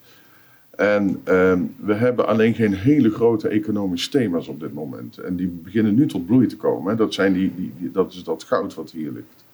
En 0.70 1.20
ehm, 1.24 1.62
we 1.76 1.94
hebben 1.94 2.26
alleen 2.26 2.54
geen 2.54 2.74
hele 2.74 3.10
grote 3.10 3.48
economische 3.48 4.10
thema's 4.10 4.48
op 4.48 4.60
dit 4.60 4.74
moment. 4.74 5.18
En 5.18 5.36
die 5.36 5.46
beginnen 5.46 5.94
nu 5.94 6.06
tot 6.06 6.26
bloei 6.26 6.46
te 6.46 6.56
komen. 6.56 6.90
Hè. 6.90 6.96
Dat, 6.96 7.14
zijn 7.14 7.32
die- 7.32 7.74
dat 7.92 8.12
is 8.12 8.24
dat 8.24 8.44
goud 8.44 8.74
wat 8.74 8.90
hier 8.90 9.12
ligt. 9.12 9.44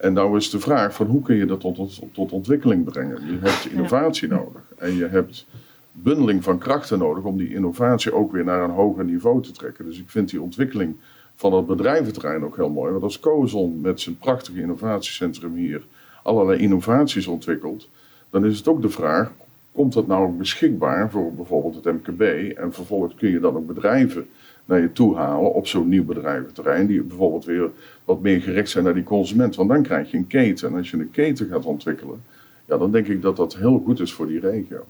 En 0.00 0.12
nou 0.12 0.36
is 0.36 0.50
de 0.50 0.60
vraag 0.60 0.94
van 0.94 1.06
hoe 1.06 1.22
kun 1.22 1.36
je 1.36 1.46
dat 1.46 1.60
tot, 1.60 1.76
tot, 1.76 2.00
tot 2.12 2.32
ontwikkeling 2.32 2.84
brengen? 2.84 3.26
Je 3.26 3.38
hebt 3.40 3.70
innovatie 3.70 4.28
nodig. 4.28 4.62
En 4.78 4.96
je 4.96 5.06
hebt 5.06 5.46
bundeling 5.92 6.44
van 6.44 6.58
krachten 6.58 6.98
nodig 6.98 7.24
om 7.24 7.36
die 7.36 7.54
innovatie 7.54 8.14
ook 8.14 8.32
weer 8.32 8.44
naar 8.44 8.62
een 8.62 8.70
hoger 8.70 9.04
niveau 9.04 9.42
te 9.42 9.52
trekken. 9.52 9.84
Dus 9.84 9.98
ik 9.98 10.10
vind 10.10 10.30
die 10.30 10.42
ontwikkeling 10.42 10.96
van 11.34 11.52
het 11.52 11.66
bedrijventerrein 11.66 12.44
ook 12.44 12.56
heel 12.56 12.70
mooi. 12.70 12.90
Want 12.90 13.02
als 13.02 13.20
Cozon 13.20 13.80
met 13.80 14.00
zijn 14.00 14.18
prachtige 14.18 14.60
innovatiecentrum 14.60 15.54
hier 15.54 15.82
allerlei 16.22 16.60
innovaties 16.60 17.26
ontwikkelt, 17.26 17.88
dan 18.30 18.46
is 18.46 18.58
het 18.58 18.68
ook 18.68 18.82
de 18.82 18.90
vraag, 18.90 19.32
komt 19.72 19.92
dat 19.92 20.06
nou 20.06 20.30
beschikbaar 20.30 21.10
voor 21.10 21.34
bijvoorbeeld 21.34 21.84
het 21.84 21.84
MKB? 21.84 22.20
En 22.56 22.72
vervolgens 22.72 23.14
kun 23.14 23.30
je 23.30 23.40
dan 23.40 23.56
ook 23.56 23.66
bedrijven 23.66 24.28
naar 24.70 24.80
je 24.80 24.92
toe 24.92 25.16
halen 25.16 25.52
op 25.52 25.66
zo'n 25.66 25.88
nieuw 25.88 26.04
bedrijventerrein, 26.04 26.86
die 26.86 27.02
bijvoorbeeld 27.02 27.44
weer 27.44 27.70
wat 28.04 28.20
meer 28.20 28.40
gericht 28.40 28.70
zijn 28.70 28.84
naar 28.84 28.94
die 28.94 29.02
consument. 29.02 29.56
Want 29.56 29.68
dan 29.68 29.82
krijg 29.82 30.10
je 30.10 30.16
een 30.16 30.26
keten. 30.26 30.68
En 30.68 30.76
als 30.76 30.90
je 30.90 30.96
een 30.96 31.10
keten 31.10 31.48
gaat 31.48 31.64
ontwikkelen, 31.64 32.22
ja, 32.64 32.78
dan 32.78 32.92
denk 32.92 33.06
ik 33.06 33.22
dat 33.22 33.36
dat 33.36 33.56
heel 33.56 33.82
goed 33.84 34.00
is 34.00 34.12
voor 34.12 34.26
die 34.26 34.40
regio. 34.40 34.84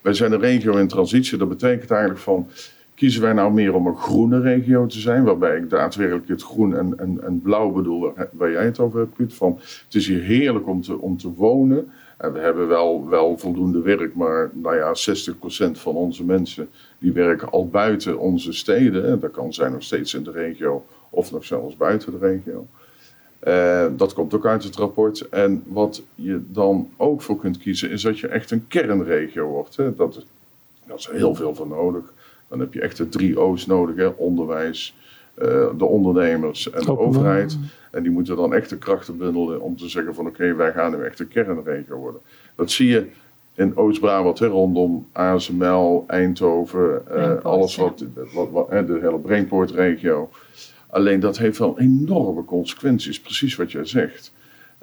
Wij 0.00 0.12
zijn 0.12 0.32
een 0.32 0.40
regio 0.40 0.76
in 0.76 0.88
transitie. 0.88 1.38
Dat 1.38 1.48
betekent 1.48 1.90
eigenlijk 1.90 2.20
van, 2.20 2.46
kiezen 2.94 3.22
wij 3.22 3.32
nou 3.32 3.52
meer 3.52 3.74
om 3.74 3.86
een 3.86 3.96
groene 3.96 4.40
regio 4.40 4.86
te 4.86 4.98
zijn, 4.98 5.24
waarbij 5.24 5.56
ik 5.56 5.70
daadwerkelijk 5.70 6.28
het 6.28 6.42
groen 6.42 6.76
en, 6.76 6.98
en, 6.98 7.22
en 7.22 7.40
blauw 7.40 7.70
bedoel, 7.70 8.00
waar, 8.00 8.28
waar 8.32 8.50
jij 8.50 8.64
het 8.64 8.78
over 8.78 8.98
hebt, 8.98 9.16
Piet, 9.16 9.34
van 9.34 9.58
het 9.84 9.94
is 9.94 10.06
hier 10.06 10.22
heerlijk 10.22 10.68
om 10.68 10.82
te, 10.82 10.98
om 10.98 11.16
te 11.16 11.32
wonen. 11.32 11.90
We 12.18 12.38
hebben 12.38 12.68
wel, 12.68 13.08
wel 13.08 13.38
voldoende 13.38 13.80
werk, 13.80 14.14
maar 14.14 14.50
nou 14.52 14.76
ja, 14.76 14.94
60% 15.68 15.70
van 15.72 15.94
onze 15.94 16.24
mensen 16.24 16.68
die 16.98 17.12
werken 17.12 17.50
al 17.50 17.68
buiten 17.68 18.18
onze 18.18 18.52
steden. 18.52 19.06
En 19.06 19.18
dat 19.18 19.30
kan 19.30 19.52
zijn 19.54 19.72
nog 19.72 19.82
steeds 19.82 20.14
in 20.14 20.22
de 20.22 20.30
regio 20.30 20.84
of 21.10 21.32
nog 21.32 21.44
zelfs 21.44 21.76
buiten 21.76 22.12
de 22.12 22.18
regio. 22.18 22.66
Eh, 23.38 23.86
dat 23.96 24.12
komt 24.12 24.34
ook 24.34 24.46
uit 24.46 24.64
het 24.64 24.76
rapport. 24.76 25.28
En 25.28 25.62
wat 25.66 26.02
je 26.14 26.42
dan 26.48 26.90
ook 26.96 27.22
voor 27.22 27.36
kunt 27.36 27.58
kiezen, 27.58 27.90
is 27.90 28.02
dat 28.02 28.18
je 28.18 28.28
echt 28.28 28.50
een 28.50 28.66
kernregio 28.68 29.46
wordt. 29.46 29.76
Hè. 29.76 29.94
Dat, 29.94 30.24
dat 30.86 30.98
is 30.98 31.08
heel 31.12 31.34
veel 31.34 31.54
voor 31.54 31.68
nodig. 31.68 32.12
Dan 32.48 32.60
heb 32.60 32.74
je 32.74 32.80
echt 32.80 32.96
de 32.96 33.08
drie 33.08 33.40
O's 33.40 33.66
nodig: 33.66 33.96
hè. 33.96 34.06
onderwijs, 34.06 34.96
de 35.76 35.84
ondernemers 35.84 36.70
en 36.70 36.82
de 36.82 36.98
overheid. 36.98 37.58
En 37.90 38.02
die 38.02 38.12
moeten 38.12 38.36
dan 38.36 38.54
echt 38.54 38.70
de 38.70 38.78
krachten 38.78 39.16
bundelen 39.16 39.60
om 39.60 39.76
te 39.76 39.88
zeggen: 39.88 40.14
van 40.14 40.26
oké, 40.26 40.54
wij 40.54 40.72
gaan 40.72 40.90
nu 40.90 41.04
echt 41.04 41.20
een 41.20 41.28
kernregio 41.28 41.96
worden. 41.96 42.20
Dat 42.54 42.70
zie 42.70 42.88
je 42.88 43.06
in 43.54 43.76
Oost-Brabant, 43.76 44.38
rondom 44.38 45.06
ASML, 45.12 46.04
Eindhoven, 46.06 47.02
eh, 47.08 47.42
alles 47.42 47.74
ja. 47.74 47.92
wat, 48.32 48.50
wat, 48.50 48.70
de 48.70 48.98
hele 49.00 49.18
Brainport-regio. 49.18 50.30
Alleen 50.86 51.20
dat 51.20 51.38
heeft 51.38 51.58
wel 51.58 51.78
enorme 51.78 52.44
consequenties, 52.44 53.20
precies 53.20 53.56
wat 53.56 53.72
jij 53.72 53.84
zegt. 53.84 54.32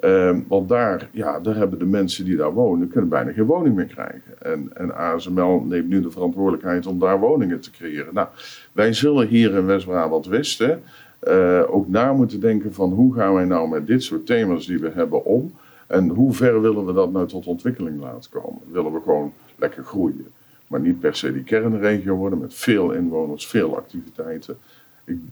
Ehm, 0.01 0.39
want 0.47 0.69
daar, 0.69 1.09
ja, 1.11 1.39
daar 1.39 1.55
hebben 1.55 1.79
de 1.79 1.85
mensen 1.85 2.25
die 2.25 2.35
daar 2.35 2.53
wonen, 2.53 2.89
kunnen 2.89 3.09
bijna 3.09 3.31
geen 3.31 3.45
woning 3.45 3.75
meer 3.75 3.85
krijgen. 3.85 4.41
En, 4.41 4.69
en 4.73 4.95
ASML 4.95 5.65
neemt 5.67 5.87
nu 5.87 6.01
de 6.01 6.11
verantwoordelijkheid 6.11 6.85
om 6.85 6.99
daar 6.99 7.19
woningen 7.19 7.59
te 7.59 7.71
creëren. 7.71 8.13
Nou, 8.13 8.27
wij 8.71 8.93
zullen 8.93 9.27
hier 9.27 9.55
in 9.55 9.65
West-Brabant-Westen 9.65 10.81
eh, 11.19 11.63
ook 11.67 11.87
na 11.87 12.13
moeten 12.13 12.39
denken 12.39 12.73
van 12.73 12.91
hoe 12.91 13.13
gaan 13.13 13.33
wij 13.33 13.45
nou 13.45 13.69
met 13.69 13.87
dit 13.87 14.03
soort 14.03 14.25
thema's 14.25 14.65
die 14.65 14.79
we 14.79 14.89
hebben 14.93 15.25
om? 15.25 15.53
En 15.87 16.09
hoe 16.09 16.33
ver 16.33 16.61
willen 16.61 16.85
we 16.85 16.93
dat 16.93 17.11
nou 17.11 17.27
tot 17.27 17.45
ontwikkeling 17.45 17.99
laten 17.99 18.31
komen? 18.31 18.61
Willen 18.71 18.93
we 18.93 18.99
gewoon 19.03 19.33
lekker 19.55 19.83
groeien, 19.83 20.27
maar 20.67 20.79
niet 20.79 20.99
per 20.99 21.15
se 21.15 21.33
die 21.33 21.43
kernregio 21.43 22.15
worden 22.15 22.39
met 22.39 22.53
veel 22.53 22.91
inwoners, 22.91 23.47
veel 23.47 23.77
activiteiten. 23.77 24.57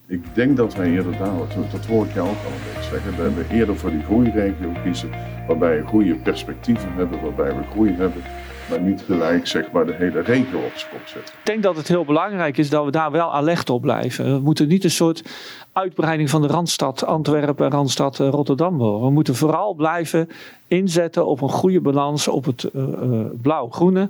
Ik, 0.08 0.22
denk 0.34 0.58
dat 0.58 0.76
wij 0.76 0.90
eerder 0.90 1.12
daar, 1.12 1.38
dat, 1.38 1.72
dat 1.72 1.86
hoor 1.86 2.06
ik 2.06 2.14
jou 2.14 2.30
ook 2.30 2.36
al 2.46 2.52
een 2.52 2.74
beetje 2.74 2.90
zeggen, 2.90 3.36
we 3.36 3.56
eerder 3.56 3.78
voor 3.78 3.90
die 3.90 4.04
groeiregio 4.04 4.72
kiezen, 4.84 5.10
waarbij 5.48 5.78
we 5.78 5.86
goede 5.86 6.16
perspectieven 6.16 6.94
hebben, 6.96 7.22
waarbij 7.22 7.56
we 7.56 7.64
groei 7.72 7.92
hebben, 7.92 8.22
maar 8.70 8.82
niet 8.82 9.02
gelijk 9.06 9.48
zeg 9.48 9.72
maar 9.72 9.86
de 9.86 9.94
hele 9.94 10.22
regio 10.22 10.60
op 10.60 10.72
zijn 10.76 10.92
kop 10.92 11.02
zetten. 11.06 11.34
Ik 11.40 11.46
denk 11.46 11.64
dat 11.64 11.76
het 11.76 11.88
heel 11.88 12.06
belangrijk 12.06 12.58
is 12.58 12.70
dat 12.70 12.86
we 12.86 12.92
daar 12.92 13.12
wel 13.12 13.34
alert 13.34 13.70
op 13.70 13.82
blijven. 13.82 14.34
We 14.34 14.40
moeten 14.40 14.68
niet 14.68 14.84
een 14.84 14.92
soort 14.92 15.24
uitbreiding 15.72 16.30
van 16.30 16.42
de 16.42 16.48
Randstad 16.48 17.06
Antwerpen, 17.06 17.70
Randstad 17.70 18.20
eh, 18.20 18.30
Rotterdam 18.30 18.78
worden. 18.78 19.02
We 19.02 19.10
moeten 19.10 19.36
vooral 19.36 19.74
blijven 19.74 20.30
inzetten 20.68 21.26
op 21.26 21.42
een 21.42 21.50
goede 21.50 21.82
balans 21.82 22.28
op 22.28 22.46
het 22.46 22.64
eh, 22.64 22.84
eh, 22.84 23.26
blauw-groene. 23.42 24.10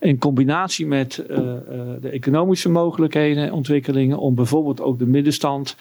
In 0.00 0.18
combinatie 0.18 0.86
met 0.86 1.24
de 2.00 2.08
economische 2.10 2.68
mogelijkheden 2.68 3.44
en 3.44 3.52
ontwikkelingen 3.52 4.18
om 4.18 4.34
bijvoorbeeld 4.34 4.80
ook 4.80 4.98
de 4.98 5.06
middenstand 5.06 5.76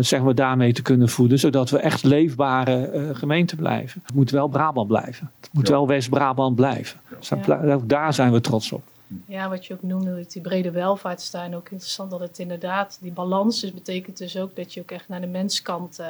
zeg 0.00 0.22
maar 0.22 0.34
daarmee 0.34 0.72
te 0.72 0.82
kunnen 0.82 1.08
voeden. 1.08 1.38
Zodat 1.38 1.70
we 1.70 1.78
echt 1.78 2.04
leefbare 2.04 2.86
eh, 2.86 3.02
gemeenten 3.12 3.56
blijven. 3.56 4.00
Het 4.06 4.14
moet 4.14 4.30
wel 4.30 4.48
Brabant 4.48 4.88
blijven. 4.88 5.30
Het 5.40 5.50
moet 5.52 5.66
Ja. 5.66 5.72
wel 5.72 5.86
West-Brabant 5.86 6.56
blijven. 6.56 7.00
Dus 7.18 7.28
daar 7.46 7.74
ook 7.74 7.88
daar 7.88 8.14
zijn 8.14 8.32
we 8.32 8.40
trots 8.40 8.72
op. 8.72 8.82
Ja, 9.26 9.48
wat 9.48 9.66
je 9.66 9.74
ook 9.74 9.82
noemde, 9.82 10.26
die 10.28 10.42
brede 10.42 10.70
welvaart 10.70 11.20
staan. 11.20 11.54
Ook 11.54 11.68
interessant 11.70 12.10
dat 12.10 12.20
het 12.20 12.38
inderdaad 12.38 12.98
die 13.00 13.12
balans 13.12 13.62
is. 13.64 13.72
Betekent 13.74 14.18
dus 14.18 14.36
ook 14.38 14.56
dat 14.56 14.74
je 14.74 14.80
ook 14.80 14.90
echt 14.90 15.08
naar 15.08 15.20
de 15.20 15.26
menskant 15.26 15.98
eh, 15.98 16.06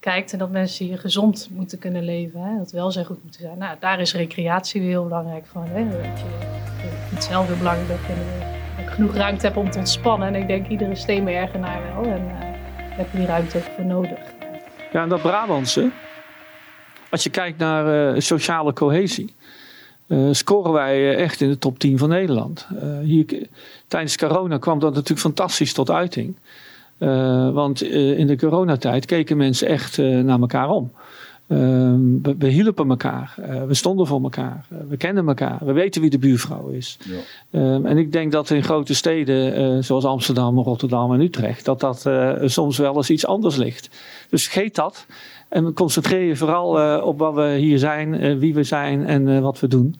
kijkt. 0.00 0.32
En 0.32 0.38
dat 0.38 0.50
mensen 0.50 0.86
hier 0.86 0.98
gezond 0.98 1.48
moeten 1.52 1.78
kunnen 1.78 2.04
leven. 2.04 2.40
Hè? 2.40 2.58
Dat 2.58 2.70
welzijn 2.70 3.06
goed 3.06 3.22
moeten 3.22 3.40
zijn. 3.40 3.58
Nou, 3.58 3.76
daar 3.80 4.00
is 4.00 4.14
recreatie 4.14 4.80
weer 4.80 4.90
heel 4.90 5.04
belangrijk 5.04 5.46
van. 5.46 5.64
Hè? 5.66 5.84
Dat 5.84 6.00
je, 6.20 6.24
ik 6.82 6.90
vind 7.08 7.10
het 7.10 7.24
zelf 7.24 7.46
heel 7.46 7.56
belangrijk 7.56 8.00
genoeg 8.94 9.14
ruimte 9.14 9.46
heb 9.46 9.56
om 9.56 9.70
te 9.70 9.78
ontspannen. 9.78 10.28
En 10.28 10.34
ik 10.34 10.46
denk 10.46 10.68
iedere 10.68 10.94
steenbergenaar 10.94 11.82
wel. 11.82 12.04
En 12.12 12.28
daar 12.28 12.56
heb 12.96 13.06
je 13.10 13.18
die 13.18 13.26
ruimte 13.26 13.60
voor 13.60 13.84
nodig. 13.84 14.18
Ja, 14.92 15.02
en 15.02 15.08
dat 15.08 15.22
Brabantse. 15.22 15.90
Als 17.10 17.22
je 17.22 17.30
kijkt 17.30 17.58
naar 17.58 18.14
eh, 18.14 18.20
sociale 18.20 18.72
cohesie. 18.72 19.34
eh, 20.06 20.28
scoren 20.30 20.72
wij 20.72 20.94
eh, 20.94 21.22
echt 21.22 21.40
in 21.40 21.48
de 21.48 21.58
top 21.58 21.78
10 21.78 21.98
van 21.98 22.08
Nederland. 22.08 22.66
Hier, 23.02 23.46
tijdens 23.88 24.16
corona 24.16 24.58
kwam 24.58 24.78
dat 24.78 24.94
natuurlijk 24.94 25.20
fantastisch 25.20 25.72
tot 25.72 25.90
uiting. 25.90 26.36
Want 27.52 27.82
in 27.82 28.26
de 28.26 28.36
coronatijd 28.36 29.06
keken 29.06 29.36
mensen 29.36 29.68
echt 29.68 29.98
naar 29.98 30.40
elkaar 30.40 30.68
om. 30.68 30.92
Eh, 31.46 31.58
we, 32.22 32.34
we 32.38 32.48
hielpen 32.48 32.88
elkaar. 32.88 33.34
Eh, 33.36 33.64
we 33.64 33.74
stonden 33.74 34.06
voor 34.06 34.22
elkaar. 34.22 34.66
Eh, 34.70 34.78
we 34.88 34.96
kenden 34.96 35.28
elkaar. 35.28 35.58
We 35.64 35.72
weten 35.72 36.00
wie 36.00 36.10
de 36.10 36.18
buurvrouw 36.18 36.68
is. 36.68 36.98
Ja. 37.04 37.18
Ehm, 37.50 37.86
en 37.86 37.98
ik 37.98 38.12
denk 38.12 38.32
dat 38.32 38.50
in 38.50 38.62
grote 38.62 38.94
steden 38.94 39.54
eh, 39.54 39.82
zoals 39.82 40.04
Amsterdam, 40.04 40.58
Rotterdam 40.58 41.12
en 41.12 41.20
Utrecht, 41.20 41.64
dat 41.64 41.80
dat 41.80 42.08
soms 42.44 42.78
wel 42.78 42.96
eens 42.96 43.10
iets 43.10 43.26
anders 43.26 43.56
ligt. 43.56 43.88
Dus 44.28 44.42
vergeet 44.42 44.74
dat 44.74 45.06
en 45.48 45.72
concentreer 45.72 46.26
je 46.26 46.36
vooral 46.36 47.00
op 47.02 47.18
wat 47.18 47.34
we 47.34 47.56
hier 47.58 47.78
zijn, 47.78 48.38
wie 48.38 48.54
we 48.54 48.62
zijn 48.62 49.06
en 49.06 49.42
wat 49.42 49.60
we 49.60 49.68
doen. 49.68 49.96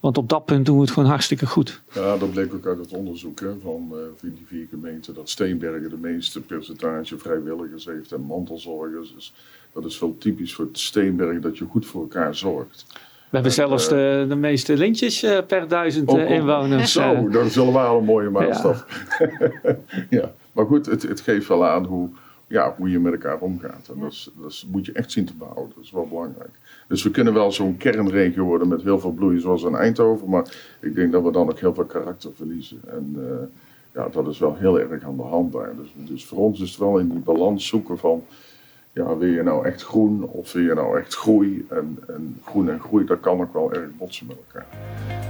Want 0.00 0.18
op 0.18 0.28
dat 0.28 0.44
punt 0.44 0.66
doen 0.66 0.76
we 0.76 0.82
het 0.82 0.90
gewoon 0.90 1.08
hartstikke 1.08 1.46
goed. 1.46 1.82
Ja, 1.94 2.16
dat 2.16 2.30
bleek 2.30 2.54
ook 2.54 2.66
uit 2.66 2.78
het 2.78 2.92
onderzoek 2.92 3.40
hè, 3.40 3.58
van 3.62 3.94
van 4.16 4.28
die 4.28 4.44
vier 4.46 4.66
gemeenten. 4.70 5.14
Dat 5.14 5.28
Steenbergen 5.28 5.90
de 5.90 5.96
meeste 5.96 6.40
percentage 6.40 7.18
vrijwilligers 7.18 7.84
heeft 7.84 8.12
en 8.12 8.20
mantelzorgers. 8.20 9.14
Dus 9.14 9.32
dat 9.74 9.84
is 9.84 9.98
wel 9.98 10.16
typisch 10.18 10.54
voor 10.54 10.64
het 10.64 10.78
Steenbergen 10.78 11.40
dat 11.40 11.58
je 11.58 11.64
goed 11.64 11.86
voor 11.86 12.00
elkaar 12.00 12.34
zorgt. 12.34 12.84
We 12.88 13.40
hebben 13.40 13.50
En, 13.50 13.56
zelfs 13.68 13.84
eh, 13.84 13.90
de, 13.90 14.26
de 14.28 14.34
meeste 14.34 14.76
lintjes 14.76 15.22
eh, 15.22 15.38
per 15.46 15.68
duizend 15.68 16.08
Ook 16.08 16.18
eh, 16.18 16.30
inwoners. 16.30 16.92
Zo, 16.92 17.28
dat 17.28 17.44
is 17.44 17.56
wel 17.56 17.98
een 17.98 18.04
mooie 18.04 18.30
maatstaf. 18.30 18.86
Ja. 20.10 20.32
maar 20.52 20.66
goed, 20.66 20.86
het, 20.86 21.02
het 21.02 21.20
geeft 21.20 21.48
wel 21.48 21.66
aan 21.66 21.84
hoe, 21.84 22.08
ja, 22.46 22.74
hoe 22.78 22.90
je 22.90 22.98
met 22.98 23.12
elkaar 23.12 23.38
omgaat. 23.38 23.88
En 23.94 24.00
dat, 24.00 24.12
is, 24.12 24.30
dat 24.40 24.50
is- 24.50 24.66
moet 24.70 24.86
je 24.86 24.92
echt 24.92 25.12
zien 25.12 25.24
te 25.24 25.34
behouden. 25.34 25.72
Dat 25.74 25.84
is 25.84 25.90
wel 25.90 26.08
belangrijk. 26.08 26.50
Dus 26.88 27.02
we 27.02 27.10
kunnen 27.10 27.34
wel 27.34 27.52
zo'n 27.52 27.76
kernregio 27.76 28.44
worden 28.44 28.68
met 28.68 28.82
heel 28.82 28.98
veel 29.00 29.12
bloei 29.12 29.40
zoals 29.40 29.62
in 29.62 29.74
Eindhoven. 29.74 30.28
Maar 30.28 30.54
ik 30.80 30.94
denk 30.94 31.12
dat 31.12 31.22
we 31.22 31.32
dan 31.32 31.48
ook 31.48 31.58
heel 31.60 31.74
veel 31.74 31.84
karakter 31.84 32.30
verliezen. 32.36 32.80
En 32.86 33.16
ja, 33.94 34.08
dat 34.08 34.28
is 34.28 34.38
wel 34.38 34.56
heel 34.56 34.80
erg 34.80 35.02
aan 35.02 35.16
de 35.16 35.22
hand 35.22 35.52
daar. 35.52 35.72
Dus, 35.76 36.08
dus 36.14 36.24
voor 36.24 36.38
ons 36.38 36.60
is 36.60 36.70
het 36.70 36.78
wel 36.78 36.98
in 36.98 37.08
die 37.08 37.18
balans 37.18 37.66
zoeken 37.66 37.98
van... 37.98 38.24
Ja, 38.94 39.16
wil 39.16 39.28
je 39.28 39.42
nou 39.42 39.66
echt 39.66 39.82
groen 39.82 40.22
of 40.22 40.52
wil 40.52 40.62
je 40.62 40.74
nou 40.74 40.98
echt 40.98 41.14
groei? 41.14 41.66
En, 41.70 41.98
en 42.08 42.40
groen 42.44 42.70
en 42.70 42.80
groei, 42.80 43.06
dat 43.06 43.20
kan 43.20 43.40
ook 43.40 43.52
wel 43.52 43.72
erg 43.72 43.88
botsen 43.98 44.26
met 44.26 44.36
elkaar. 44.36 44.66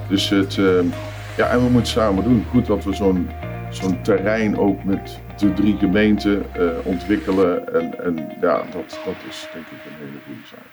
Dus 0.08 0.28
het, 0.28 0.58
eh, 0.58 0.84
ja, 1.36 1.50
en 1.50 1.64
we 1.64 1.70
moeten 1.70 1.92
samen 1.92 2.24
doen. 2.24 2.44
Goed 2.50 2.66
dat 2.66 2.84
we 2.84 2.94
zo'n 2.94 3.28
zo'n 3.74 4.02
terrein 4.02 4.58
ook 4.58 4.84
met 4.84 5.18
de 5.38 5.52
drie 5.52 5.76
gemeenten 5.76 6.54
eh, 6.54 6.68
ontwikkelen. 6.82 7.74
En, 7.74 8.04
en 8.04 8.14
ja, 8.40 8.56
dat, 8.72 8.98
dat 9.04 9.14
is 9.28 9.48
denk 9.52 9.66
ik 9.66 9.72
een 9.72 10.06
hele 10.06 10.18
goede 10.26 10.46
zaak. 10.46 10.64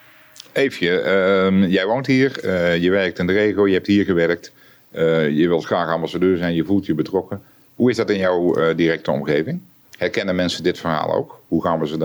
Eefje, 0.51 0.99
ehm, 0.99 1.63
jij 1.63 1.86
woont 1.86 2.08
hier, 2.08 2.39
eh, 2.43 2.77
je 2.77 2.89
werkt 2.89 3.19
in 3.19 3.27
de 3.27 3.34
regio, 3.34 3.67
je 3.67 3.73
hebt 3.73 3.88
hier 3.88 4.06
gewerkt. 4.06 4.54
Eh, 4.91 5.30
je 5.30 5.47
wilt 5.47 5.65
graag 5.65 5.89
ambassadeur 5.89 6.38
zijn, 6.38 6.54
je 6.54 6.63
voelt 6.63 6.86
je 6.86 6.93
betrokken. 6.93 7.41
Hoe 7.75 7.89
is 7.89 7.95
dat 7.95 8.10
in 8.10 8.17
jouw 8.17 8.73
directe 8.75 9.12
omgeving? 9.12 9.62
Herkennen 9.97 10.36
mensen 10.36 10.63
dit 10.63 10.80
verhaal 10.80 11.13
ook? 11.13 11.41
Hoe 11.47 11.63
gaan 11.63 11.80
we 11.80 11.88
ze 11.88 11.97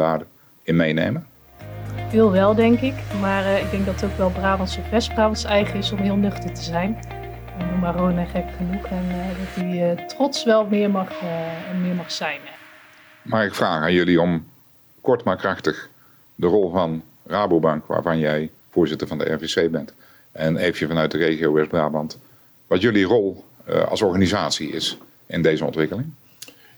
daarin 0.67 0.95
meenemen? 0.95 1.27
Veel 2.09 2.31
wel, 2.33 2.55
denk 2.55 2.81
ik. 2.81 2.95
Maar 3.21 3.45
eh, 3.45 3.65
ik 3.65 3.71
denk 3.71 3.87
dat 3.87 4.01
het 4.01 4.11
ook 4.11 4.17
wel 4.17 4.31
Brabants 4.31 4.79
of 4.79 4.91
West-Brabants 4.91 5.45
eigen 5.45 5.79
is 5.79 5.93
om 5.93 5.99
heel 5.99 6.17
nuchter 6.17 6.53
te 6.53 6.63
zijn. 6.63 6.99
noem 7.71 7.79
maar 7.79 7.93
gewoon 7.93 8.27
gek 8.27 8.45
genoeg. 8.57 8.87
En 8.87 9.05
dat 9.39 9.65
die 9.65 10.07
trots 10.07 10.45
wel 10.45 10.67
meer 10.67 10.91
mag, 10.91 11.09
meer 11.81 11.95
mag 11.95 12.11
zijn. 12.13 12.41
Maar 13.23 13.45
ik 13.45 13.55
vraag 13.55 13.83
aan 13.83 13.93
jullie 13.93 14.21
om 14.21 14.47
kort 15.01 15.25
maar 15.25 15.37
krachtig 15.37 15.89
de 16.35 16.47
rol 16.47 16.71
van 16.71 17.03
Rabobank, 17.27 17.87
waarvan 17.87 18.19
jij 18.19 18.51
voorzitter 18.71 19.07
van 19.07 19.19
de 19.19 19.33
RVC 19.33 19.71
bent, 19.71 19.95
en 20.33 20.57
even 20.57 20.89
vanuit 20.89 21.11
de 21.11 21.19
regio 21.19 21.53
West-Brabant, 21.53 22.19
wat 22.67 22.81
jullie 22.81 23.05
rol 23.05 23.45
als 23.89 24.03
organisatie 24.03 24.71
is 24.71 24.99
in 25.27 25.43
deze 25.43 25.65
ontwikkeling? 25.65 26.13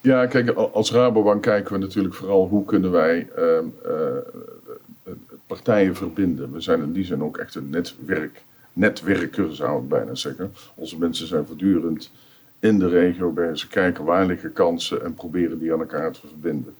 Ja, 0.00 0.26
kijk, 0.26 0.50
als 0.50 0.92
Rabobank 0.92 1.42
kijken 1.42 1.72
we 1.72 1.78
natuurlijk 1.78 2.14
vooral 2.14 2.48
hoe 2.48 2.64
kunnen 2.64 2.90
wij 2.90 3.28
uh, 3.38 3.44
uh, 3.86 5.12
partijen 5.46 5.96
verbinden. 5.96 6.52
We 6.52 6.60
zijn 6.60 6.82
in 6.82 6.92
die 6.92 7.04
zin 7.04 7.22
ook 7.22 7.36
echt 7.36 7.54
een 7.54 7.70
netwerk, 7.70 8.42
netwerker 8.72 9.54
zou 9.54 9.82
ik 9.82 9.88
bijna 9.88 10.14
zeggen. 10.14 10.52
Onze 10.74 10.98
mensen 10.98 11.26
zijn 11.26 11.46
voortdurend 11.46 12.10
in 12.58 12.78
de 12.78 12.88
regio 12.88 13.30
bezig, 13.30 13.68
kijken 13.68 14.04
waar 14.04 14.26
liggen 14.26 14.52
kansen 14.52 15.04
en 15.04 15.14
proberen 15.14 15.58
die 15.58 15.72
aan 15.72 15.80
elkaar 15.80 16.12
te 16.12 16.26
verbinden. 16.26 16.74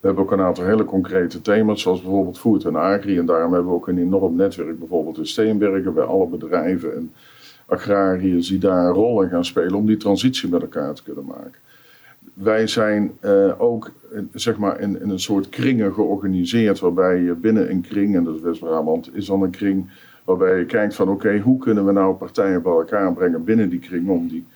We 0.00 0.06
hebben 0.06 0.24
ook 0.24 0.32
een 0.32 0.40
aantal 0.40 0.64
hele 0.64 0.84
concrete 0.84 1.40
thema's, 1.40 1.82
zoals 1.82 2.02
bijvoorbeeld 2.02 2.38
food 2.38 2.64
en 2.64 2.76
agri. 2.76 3.18
En 3.18 3.26
daarom 3.26 3.52
hebben 3.52 3.70
we 3.70 3.76
ook 3.76 3.88
een 3.88 3.98
enorm 3.98 4.36
netwerk, 4.36 4.78
bijvoorbeeld 4.78 5.18
in 5.18 5.26
Steenbergen, 5.26 5.94
bij 5.94 6.04
alle 6.04 6.26
bedrijven 6.26 6.94
en 6.94 7.12
agrariërs 7.66 8.48
die 8.48 8.58
daar 8.58 8.86
een 8.86 8.92
rol 8.92 9.22
in 9.22 9.28
gaan 9.28 9.44
spelen 9.44 9.74
om 9.74 9.86
die 9.86 9.96
transitie 9.96 10.48
met 10.48 10.62
elkaar 10.62 10.94
te 10.94 11.02
kunnen 11.02 11.24
maken 11.24 11.62
wij 12.34 12.66
zijn 12.66 13.18
uh, 13.24 13.60
ook 13.60 13.90
zeg 14.32 14.56
maar 14.56 14.80
in, 14.80 15.00
in, 15.00 15.10
een 15.10 15.20
soort 15.20 15.48
kringen 15.48 15.92
georganiseerd, 15.92 16.80
waarbij 16.80 17.20
je 17.20 17.34
binnen 17.34 17.70
een 17.70 17.80
kring, 17.80 18.16
en 18.16 18.24
dat 18.24 18.34
is 18.34 18.40
West-Brabant, 18.40 19.16
is 19.16 19.26
dan 19.26 19.42
een 19.42 19.50
kring 19.50 19.90
waarbij 20.24 20.58
je 20.58 20.64
kijkt 20.64 20.94
van 20.94 21.08
oké, 21.08 21.38
hoe 21.38 21.58
kunnen 21.58 21.86
we 21.86 21.92
nou 21.92 22.14
partijen 22.14 22.62
bij 22.62 22.72
elkaar 22.72 23.12
brengen 23.12 23.44
binnen 23.44 23.68
die 23.68 23.78
kring 23.78 24.08
om 24.08 24.28
die, 24.28 24.46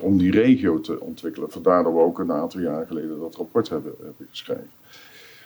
om 0.00 0.18
die 0.18 0.30
regio 0.30 0.80
te 0.80 1.00
ontwikkelen. 1.00 1.50
Vandaar 1.50 1.82
dat 1.82 1.92
we 1.92 1.98
ook 1.98 2.18
een 2.18 2.32
aantal 2.32 2.60
jaar 2.60 2.86
geleden 2.86 3.18
dat 3.18 3.36
rapport 3.36 3.68
hebben, 3.68 3.92
geschreven. 4.30 4.70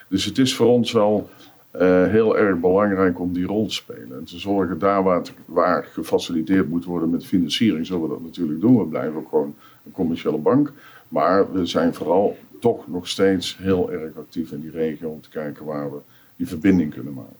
Dus 0.09 0.25
het 0.25 0.39
is 0.39 0.55
voor 0.55 0.67
ons 0.67 0.93
wel 0.93 1.29
uh, 1.77 2.07
heel 2.07 2.39
erg 2.39 2.59
belangrijk 2.59 3.21
om 3.21 3.33
die 3.33 3.47
rol 3.47 3.67
te 3.67 3.75
spelen. 3.75 4.19
En 4.19 4.25
te 4.25 4.39
zorgen 4.39 4.79
daar 4.79 5.03
waar, 5.03 5.23
waar 5.45 5.85
gefaciliteerd 5.85 6.69
moet 6.69 6.85
worden 6.85 7.11
met 7.11 7.27
financiering, 7.27 7.87
zullen 7.87 8.03
we 8.03 8.09
dat 8.09 8.23
natuurlijk 8.23 8.61
doen. 8.61 8.79
We 8.79 8.87
blijven 8.87 9.17
ook 9.17 9.29
gewoon 9.29 9.55
een 9.85 9.93
commerciële 9.93 10.39
bank. 10.39 10.73
Maar 11.13 11.53
we 11.53 11.67
zijn 11.67 11.95
vooral 11.95 12.37
toch 12.61 12.89
nog 12.89 13.09
steeds 13.09 13.57
heel 13.59 13.93
erg 13.93 14.17
actief 14.17 14.53
in 14.53 14.61
die 14.61 14.71
regio 14.71 15.09
om 15.09 15.21
te 15.21 15.29
kijken 15.29 15.65
waar 15.65 15.93
we 15.93 15.99
die 16.37 16.49
verbinding 16.49 16.95
kunnen 16.95 17.13
maken. 17.13 17.37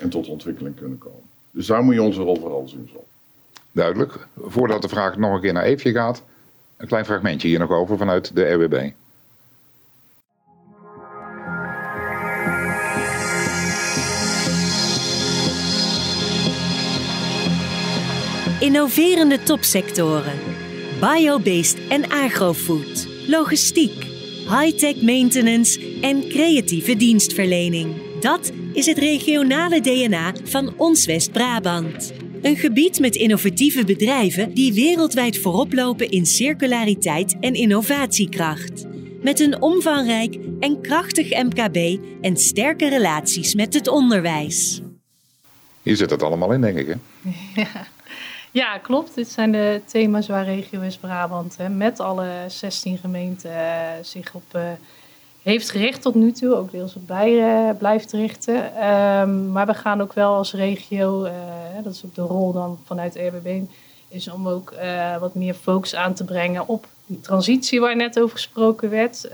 En 0.00 0.08
tot 0.08 0.28
ontwikkeling 0.28 0.76
kunnen 0.76 0.98
komen. 0.98 1.22
Dus 1.50 1.66
daar 1.66 1.82
moet 1.82 1.94
je 1.94 2.02
onze 2.02 2.22
rol 2.22 2.36
vooral 2.36 2.68
zien. 2.68 2.88
Zo. 2.92 3.04
Duidelijk. 3.72 4.26
Voordat 4.36 4.82
de 4.82 4.88
vraag 4.88 5.16
nog 5.16 5.34
een 5.34 5.40
keer 5.40 5.52
naar 5.52 5.64
Eefje 5.64 5.92
gaat, 5.92 6.22
een 6.76 6.86
klein 6.86 7.04
fragmentje 7.04 7.48
hier 7.48 7.58
nog 7.58 7.70
over 7.70 7.96
vanuit 7.96 8.34
de 8.34 8.52
RWB. 8.52 8.90
Innoverende 18.60 19.42
topsectoren 19.42 20.47
biobased 21.00 21.78
en 21.88 22.10
agrofood, 22.10 23.08
logistiek, 23.26 24.04
high-tech 24.48 25.02
maintenance 25.02 25.98
en 26.00 26.28
creatieve 26.28 26.96
dienstverlening. 26.96 27.94
Dat 28.20 28.52
is 28.72 28.86
het 28.86 28.98
regionale 28.98 29.80
DNA 29.80 30.32
van 30.44 30.74
ons 30.76 31.06
West-Brabant. 31.06 32.12
Een 32.42 32.56
gebied 32.56 33.00
met 33.00 33.16
innovatieve 33.16 33.84
bedrijven 33.84 34.54
die 34.54 34.72
wereldwijd 34.72 35.38
voorop 35.38 35.72
lopen 35.72 36.10
in 36.10 36.26
circulariteit 36.26 37.36
en 37.40 37.54
innovatiekracht. 37.54 38.86
Met 39.22 39.40
een 39.40 39.62
omvangrijk 39.62 40.38
en 40.60 40.80
krachtig 40.80 41.30
MKB 41.30 41.98
en 42.20 42.36
sterke 42.36 42.88
relaties 42.88 43.54
met 43.54 43.74
het 43.74 43.88
onderwijs. 43.88 44.80
Hier 45.82 45.96
zit 45.96 46.10
het 46.10 46.22
allemaal 46.22 46.52
in, 46.52 46.60
denk 46.60 46.78
ik. 46.78 46.86
Hè? 46.86 46.94
Ja. 47.54 47.86
Ja, 48.58 48.78
klopt. 48.78 49.14
Dit 49.14 49.28
zijn 49.28 49.52
de 49.52 49.80
thema's 49.86 50.26
waar 50.26 50.44
Regio 50.44 50.80
West-Brabant 50.80 51.56
met 51.70 52.00
alle 52.00 52.28
16 52.48 52.98
gemeenten 52.98 53.50
uh, 53.50 53.90
zich 54.02 54.34
op 54.34 54.42
uh, 54.56 54.62
heeft 55.42 55.70
gericht 55.70 56.02
tot 56.02 56.14
nu 56.14 56.32
toe. 56.32 56.54
Ook 56.54 56.70
deels 56.70 56.94
op 56.94 57.06
bij, 57.06 57.32
uh, 57.32 57.78
blijft 57.78 58.12
richten. 58.12 58.88
Um, 58.88 59.52
maar 59.52 59.66
we 59.66 59.74
gaan 59.74 60.00
ook 60.00 60.12
wel 60.12 60.34
als 60.34 60.52
regio, 60.52 61.28
dat 61.82 61.94
is 61.94 62.04
ook 62.04 62.14
de 62.14 62.22
rol 62.22 62.52
dan 62.52 62.78
vanuit 62.84 63.14
RBB, 63.14 63.60
is 64.08 64.28
om 64.28 64.48
ook 64.48 64.74
wat 65.20 65.34
meer 65.34 65.54
focus 65.54 65.94
aan 65.94 66.14
te 66.14 66.24
brengen 66.24 66.68
op 66.68 66.86
die 67.06 67.20
transitie 67.20 67.80
waar 67.80 67.96
net 67.96 68.20
over 68.20 68.36
gesproken 68.36 68.90
werd. 68.90 69.28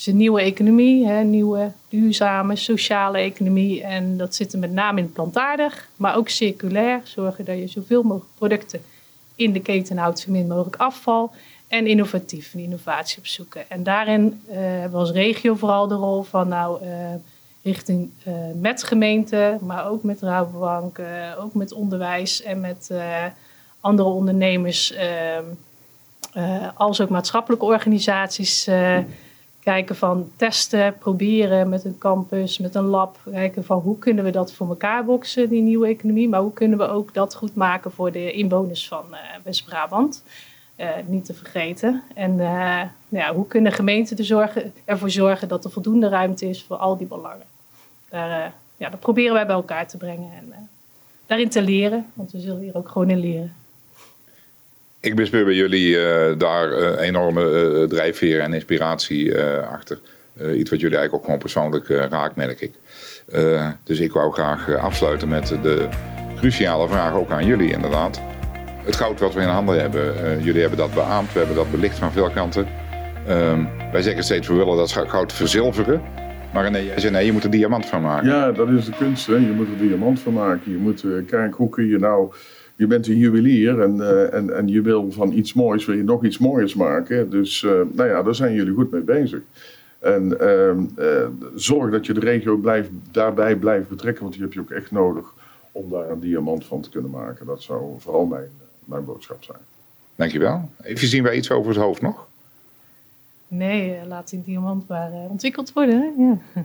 Is 0.00 0.06
een 0.06 0.16
nieuwe 0.16 0.40
economie, 0.40 1.06
hè, 1.06 1.22
nieuwe 1.22 1.72
duurzame 1.88 2.56
sociale 2.56 3.18
economie. 3.18 3.82
En 3.82 4.16
dat 4.16 4.34
zit 4.34 4.52
er 4.52 4.58
met 4.58 4.72
name 4.72 5.00
in 5.00 5.12
plantaardig, 5.12 5.88
maar 5.96 6.16
ook 6.16 6.28
circulair. 6.28 7.00
Zorgen 7.04 7.44
dat 7.44 7.58
je 7.58 7.66
zoveel 7.66 8.02
mogelijk 8.02 8.34
producten 8.34 8.82
in 9.34 9.52
de 9.52 9.60
keten 9.60 9.96
houdt, 9.96 10.18
zo 10.18 10.30
min 10.30 10.46
mogelijk 10.46 10.76
afval. 10.76 11.32
En 11.68 11.86
innovatief, 11.86 12.54
en 12.54 12.60
innovatie 12.60 13.18
opzoeken. 13.18 13.70
En 13.70 13.82
daarin 13.82 14.40
uh, 14.48 14.54
hebben 14.56 14.90
we 14.90 14.96
als 14.96 15.10
regio 15.10 15.54
vooral 15.54 15.88
de 15.88 15.94
rol 15.94 16.22
van 16.22 16.48
nou, 16.48 16.84
uh, 16.84 16.90
richting 17.62 18.10
uh, 18.26 18.34
met 18.60 18.82
gemeenten, 18.82 19.58
maar 19.62 19.88
ook 19.88 20.02
met 20.02 20.20
Rabobank, 20.20 21.00
ook 21.38 21.54
met 21.54 21.72
onderwijs 21.72 22.42
en 22.42 22.60
met 22.60 22.90
andere 23.80 24.08
ondernemers, 24.08 24.92
ehm, 24.92 25.44
als 26.74 27.00
ook 27.00 27.08
maatschappelijke 27.08 27.64
organisaties 27.64 28.68
kijken 29.62 29.96
van 29.96 30.30
testen, 30.36 30.98
proberen 30.98 31.68
met 31.68 31.84
een 31.84 31.98
campus, 31.98 32.58
met 32.58 32.74
een 32.74 32.84
lab. 32.84 33.18
Kijken 33.30 33.64
van 33.64 33.78
hoe 33.78 33.98
kunnen 33.98 34.24
we 34.24 34.30
dat 34.30 34.52
voor 34.52 34.68
elkaar 34.68 35.04
boksen, 35.04 35.48
die 35.48 35.62
nieuwe 35.62 35.86
economie. 35.86 36.28
Maar 36.28 36.40
hoe 36.40 36.52
kunnen 36.52 36.78
we 36.78 36.88
ook 36.88 37.14
dat 37.14 37.34
goed 37.34 37.54
maken 37.54 37.90
voor 37.90 38.12
de 38.12 38.32
inwoners 38.32 38.88
van 38.88 39.04
uh, 39.10 39.18
West-Brabant. 39.42 40.24
Uh, 40.76 40.88
niet 41.06 41.24
te 41.24 41.34
vergeten. 41.34 42.02
En 42.14 42.30
uh, 42.30 42.38
nou 43.08 43.24
ja, 43.24 43.34
hoe 43.34 43.46
kunnen 43.46 43.72
gemeenten 43.72 44.24
zorgen, 44.24 44.72
ervoor 44.84 45.10
zorgen 45.10 45.48
dat 45.48 45.64
er 45.64 45.70
voldoende 45.70 46.08
ruimte 46.08 46.48
is 46.48 46.62
voor 46.62 46.76
al 46.76 46.96
die 46.96 47.06
belangen. 47.06 47.46
Daar, 48.08 48.52
ja, 48.76 48.88
dat 48.90 49.00
proberen 49.00 49.32
wij 49.32 49.46
bij 49.46 49.54
elkaar 49.54 49.86
te 49.86 49.96
brengen 49.96 50.30
en 50.32 50.68
daarin 51.26 51.48
te 51.48 51.62
leren. 51.62 52.06
Want 52.14 52.30
we 52.30 52.40
zullen 52.40 52.60
hier 52.60 52.76
ook 52.76 52.88
gewoon 52.88 53.10
in 53.10 53.18
leren. 53.18 53.54
Ik 55.02 55.14
bespeur 55.14 55.44
bij 55.44 55.54
jullie 55.54 55.94
uh, 55.94 56.38
daar 56.38 56.78
uh, 56.78 57.00
enorme 57.00 57.42
uh, 57.42 57.88
drijfveer 57.88 58.40
en 58.40 58.52
inspiratie 58.52 59.38
achter. 59.72 59.98
iets 60.54 60.70
wat 60.70 60.80
jullie 60.80 60.96
eigenlijk 60.96 61.14
ook 61.14 61.24
gewoon 61.24 61.38
persoonlijk 61.38 61.88
raakt, 61.88 62.36
merk 62.36 62.60
ik. 62.60 62.72
dus 63.84 64.00
ik 64.00 64.12
wou 64.12 64.32
graag 64.32 64.76
afsluiten 64.76 65.28
met 65.28 65.48
de 65.62 65.88
cruciale 66.36 66.88
vraag 66.88 67.14
ook 67.14 67.30
aan 67.30 67.46
jullie 67.46 67.72
inderdaad. 67.72 68.20
Het 68.84 68.96
goud 68.96 69.20
wat 69.20 69.34
we 69.34 69.40
in 69.40 69.48
handen 69.48 69.80
hebben, 69.80 70.42
jullie 70.42 70.60
hebben 70.60 70.78
dat 70.78 70.94
beaamd, 70.94 71.32
we 71.32 71.38
hebben 71.38 71.56
dat 71.56 71.70
belicht 71.70 71.98
van 71.98 72.12
veel 72.12 72.30
kanten. 72.30 72.66
Ehm, 73.26 73.64
wij 73.92 74.02
zeggen 74.02 74.24
steeds, 74.24 74.48
we 74.48 74.54
willen 74.54 74.76
dat 74.76 74.92
goud 74.92 75.32
verzilveren. 75.32 76.02
Maar 76.52 76.70
nee, 76.70 76.86
jij 76.86 77.00
zei 77.00 77.12
nee, 77.12 77.26
je 77.26 77.32
moet 77.32 77.44
er 77.44 77.50
diamant 77.50 77.86
van 77.86 78.02
maken. 78.02 78.28
Ja, 78.28 78.52
dat 78.52 78.68
is 78.68 78.84
de 78.84 78.92
kunst. 78.98 79.26
Hè? 79.26 79.34
Je 79.34 79.52
moet 79.56 79.68
er 79.68 79.78
diamant 79.78 80.20
van 80.20 80.32
maken. 80.32 80.70
Je 80.70 80.78
moet 80.78 81.04
kijken, 81.26 81.56
hoe 81.56 81.68
kun 81.68 81.86
je 81.86 81.98
nou 81.98 82.32
je 82.80 82.86
bent 82.86 83.06
een 83.06 83.16
juwelier 83.16 83.80
en, 83.80 83.96
uh, 83.96 84.34
en, 84.34 84.56
en 84.56 84.68
je 84.68 84.80
wil 84.80 85.12
van 85.12 85.32
iets 85.32 85.52
moois 85.52 85.84
wil 85.84 85.96
je 85.96 86.02
nog 86.02 86.24
iets 86.24 86.38
moois 86.38 86.74
maken. 86.74 87.30
Dus 87.30 87.62
uh, 87.62 87.80
nou 87.92 88.08
ja, 88.08 88.22
daar 88.22 88.34
zijn 88.34 88.54
jullie 88.54 88.74
goed 88.74 88.90
mee 88.90 89.00
bezig. 89.00 89.40
En 89.98 90.36
uh, 90.40 91.26
zorg 91.54 91.90
dat 91.90 92.06
je 92.06 92.12
de 92.12 92.20
regio 92.20 92.56
blijft, 92.56 92.90
daarbij 93.10 93.56
blijft 93.56 93.88
betrekken, 93.88 94.22
want 94.22 94.34
die 94.34 94.42
heb 94.42 94.52
je 94.52 94.60
ook 94.60 94.70
echt 94.70 94.90
nodig 94.90 95.34
om 95.72 95.90
daar 95.90 96.10
een 96.10 96.20
diamant 96.20 96.64
van 96.64 96.80
te 96.80 96.90
kunnen 96.90 97.10
maken. 97.10 97.46
Dat 97.46 97.62
zou 97.62 97.94
vooral 97.98 98.24
mijn, 98.24 98.48
mijn 98.84 99.04
boodschap 99.04 99.44
zijn. 99.44 99.58
Dankjewel. 100.16 100.70
Even 100.82 101.08
zien 101.08 101.22
wij 101.22 101.36
iets 101.36 101.50
over 101.50 101.70
het 101.70 101.80
hoofd 101.80 102.02
nog? 102.02 102.26
Nee, 103.48 104.06
laat 104.06 104.30
die 104.30 104.42
diamant 104.44 104.88
maar 104.88 105.10
ontwikkeld 105.12 105.72
worden. 105.72 106.14
Ja. 106.18 106.62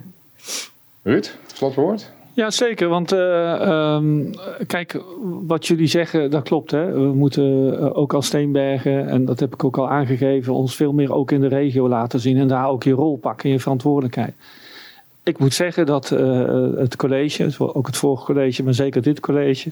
Ruud, 1.02 1.38
slotwoord? 1.46 2.12
Ja, 2.36 2.50
zeker. 2.50 2.88
Want 2.88 3.12
uh, 3.12 3.94
um, 3.94 4.30
kijk, 4.66 5.02
wat 5.46 5.66
jullie 5.66 5.86
zeggen, 5.86 6.30
dat 6.30 6.42
klopt. 6.42 6.70
Hè? 6.70 6.92
We 6.92 7.12
moeten 7.14 7.44
uh, 7.44 7.96
ook 7.96 8.14
als 8.14 8.26
Steenbergen, 8.26 9.08
en 9.08 9.24
dat 9.24 9.40
heb 9.40 9.54
ik 9.54 9.64
ook 9.64 9.78
al 9.78 9.88
aangegeven, 9.88 10.54
ons 10.54 10.76
veel 10.76 10.92
meer 10.92 11.12
ook 11.12 11.30
in 11.30 11.40
de 11.40 11.46
regio 11.46 11.88
laten 11.88 12.20
zien 12.20 12.36
en 12.36 12.48
daar 12.48 12.68
ook 12.68 12.82
je 12.82 12.92
rol 12.92 13.16
pakken, 13.16 13.50
je 13.50 13.60
verantwoordelijkheid. 13.60 14.34
Ik 15.22 15.38
moet 15.38 15.54
zeggen 15.54 15.86
dat 15.86 16.10
uh, 16.10 16.76
het 16.76 16.96
college, 16.96 17.50
ook 17.58 17.86
het 17.86 17.96
vorige 17.96 18.24
college, 18.24 18.62
maar 18.62 18.74
zeker 18.74 19.02
dit 19.02 19.20
college, 19.20 19.70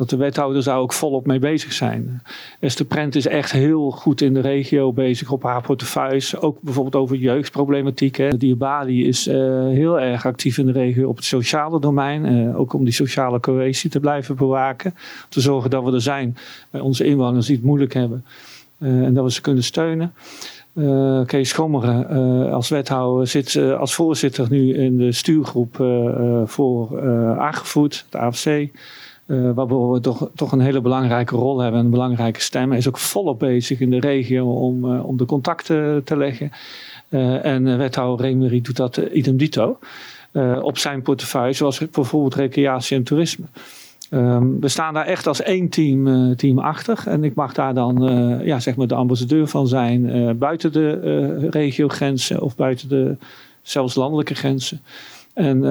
dat 0.00 0.10
de 0.10 0.16
wethouders 0.16 0.64
daar 0.64 0.78
ook 0.78 0.92
volop 0.92 1.26
mee 1.26 1.38
bezig 1.38 1.72
zijn. 1.72 2.22
Esther 2.60 2.86
Prent 2.86 3.14
is 3.14 3.26
echt 3.26 3.52
heel 3.52 3.90
goed 3.90 4.20
in 4.20 4.34
de 4.34 4.40
regio 4.40 4.92
bezig 4.92 5.30
op 5.30 5.42
haar 5.42 5.62
portefeuilles. 5.62 6.36
Ook 6.36 6.60
bijvoorbeeld 6.60 6.94
over 6.94 7.16
jeugdproblematiek. 7.16 8.16
Hè. 8.16 8.36
Diabali 8.36 9.06
is 9.06 9.28
uh, 9.28 9.34
heel 9.68 10.00
erg 10.00 10.26
actief 10.26 10.58
in 10.58 10.66
de 10.66 10.72
regio 10.72 11.08
op 11.08 11.16
het 11.16 11.24
sociale 11.24 11.80
domein. 11.80 12.24
Uh, 12.24 12.58
ook 12.58 12.72
om 12.72 12.84
die 12.84 12.92
sociale 12.92 13.40
cohesie 13.40 13.90
te 13.90 14.00
blijven 14.00 14.36
bewaken. 14.36 14.94
Te 15.28 15.40
zorgen 15.40 15.70
dat 15.70 15.84
we 15.84 15.92
er 15.92 16.00
zijn 16.00 16.36
bij 16.70 16.80
onze 16.80 17.04
inwoners 17.04 17.46
die 17.46 17.56
het 17.56 17.64
moeilijk 17.64 17.94
hebben. 17.94 18.24
En 18.78 19.14
dat 19.14 19.24
we 19.24 19.30
ze 19.30 19.40
kunnen 19.40 19.64
steunen. 19.64 20.12
Kees 21.26 21.48
Schommeren 21.48 22.52
als 22.52 22.68
wethouder 22.68 23.26
zit 23.26 23.56
als 23.56 23.94
voorzitter 23.94 24.46
nu 24.50 24.74
in 24.74 24.96
de 24.96 25.12
stuurgroep 25.12 25.76
voor 26.44 27.00
aangevoed, 27.38 28.04
het 28.10 28.20
AFC. 28.20 28.68
Waarvoor 29.54 29.92
we 29.92 30.00
toch, 30.00 30.28
toch 30.34 30.52
een 30.52 30.60
hele 30.60 30.80
belangrijke 30.80 31.36
rol 31.36 31.58
hebben, 31.58 31.80
een 31.80 31.90
belangrijke 31.90 32.40
stem. 32.40 32.68
Hij 32.68 32.78
is 32.78 32.88
ook 32.88 32.98
volop 32.98 33.38
bezig 33.38 33.80
in 33.80 33.90
de 33.90 34.00
regio 34.00 34.52
om, 34.52 35.00
om 35.00 35.16
de 35.16 35.26
contacten 35.26 36.04
te 36.04 36.16
leggen. 36.16 36.50
en 37.42 37.78
wethouder 37.78 38.26
Remery 38.26 38.60
doet 38.60 38.76
dat 38.76 38.96
idem 38.96 39.36
dito 39.36 39.78
op 40.62 40.78
zijn 40.78 41.02
portefeuille, 41.02 41.52
zoals 41.52 41.90
bijvoorbeeld 41.90 42.34
recreatie 42.34 42.96
en 42.96 43.02
toerisme. 43.02 43.46
Um, 44.10 44.60
we 44.60 44.68
staan 44.68 44.94
daar 44.94 45.06
echt 45.06 45.26
als 45.26 45.42
één 45.42 45.68
team, 45.68 46.06
uh, 46.06 46.36
team 46.36 46.58
achter. 46.58 47.02
En 47.06 47.24
ik 47.24 47.34
mag 47.34 47.52
daar 47.52 47.74
dan 47.74 48.10
uh, 48.10 48.46
ja, 48.46 48.60
zeg 48.60 48.76
maar 48.76 48.86
de 48.86 48.94
ambassadeur 48.94 49.46
van 49.46 49.68
zijn 49.68 50.16
uh, 50.16 50.30
buiten 50.30 50.72
de 50.72 51.48
regiogrenzen 51.50 52.40
of 52.40 52.56
buiten 52.56 52.88
de 52.88 53.16
zelfs 53.62 53.94
landelijke 53.94 54.34
grenzen. 54.34 54.80
En 55.34 55.64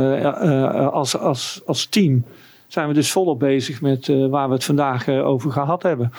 als, 0.91 1.17
als, 1.17 1.61
als 1.65 1.85
team 1.85 2.23
zijn 2.69 2.87
we 2.87 2.93
dus 2.93 3.11
volop 3.11 3.39
bezig 3.39 3.81
met 3.81 4.07
waar 4.07 4.47
we 4.47 4.53
het 4.53 4.63
vandaag 4.63 5.07
over 5.09 5.51
gehad 5.51 5.83
hebben. 5.83 6.11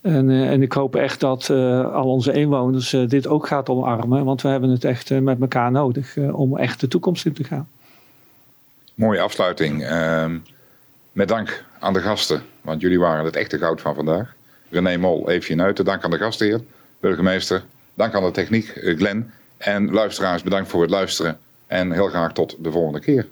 En, 0.00 0.30
en 0.30 0.62
ik 0.62 0.72
hoop 0.72 0.96
echt 0.96 1.20
dat 1.20 1.50
al 1.92 2.04
onze 2.04 2.32
inwoners 2.32 2.90
dit 3.08 3.26
ook 3.26 3.46
gaat 3.46 3.68
omarmen. 3.68 4.24
Want 4.24 4.42
we 4.42 4.48
hebben 4.48 4.70
het 4.70 4.84
echt 4.84 5.20
met 5.20 5.40
elkaar 5.40 5.70
nodig 5.70 6.16
om 6.16 6.56
echt 6.56 6.80
de 6.80 6.88
toekomst 6.88 7.26
in 7.26 7.32
te 7.32 7.44
gaan. 7.44 7.68
Mooie 8.94 9.20
afsluiting. 9.20 9.84
Ehm, 9.84 10.36
met 11.12 11.28
dank 11.28 11.64
aan 11.78 11.92
de 11.92 12.00
gasten, 12.00 12.42
want 12.60 12.80
jullie 12.80 12.98
waren 12.98 13.24
het 13.24 13.36
echte 13.36 13.58
goud 13.58 13.80
van 13.80 13.94
vandaag. 13.94 14.34
René 14.70 14.96
Mol, 14.96 15.30
Eefje 15.30 15.54
Nuiten, 15.54 15.84
dank 15.84 16.04
aan 16.04 16.10
de 16.10 16.18
gastheer, 16.18 16.60
burgemeester. 17.00 17.62
Dank 17.94 18.14
aan 18.14 18.24
de 18.24 18.30
techniek, 18.30 18.72
Glenn. 18.74 19.30
En 19.56 19.90
luisteraars, 19.90 20.42
bedankt 20.42 20.68
voor 20.68 20.80
het 20.80 20.90
luisteren. 20.90 21.38
En 21.66 21.92
heel 21.92 22.08
graag 22.08 22.32
tot 22.32 22.56
de 22.58 22.70
volgende 22.70 23.00
keer. 23.00 23.26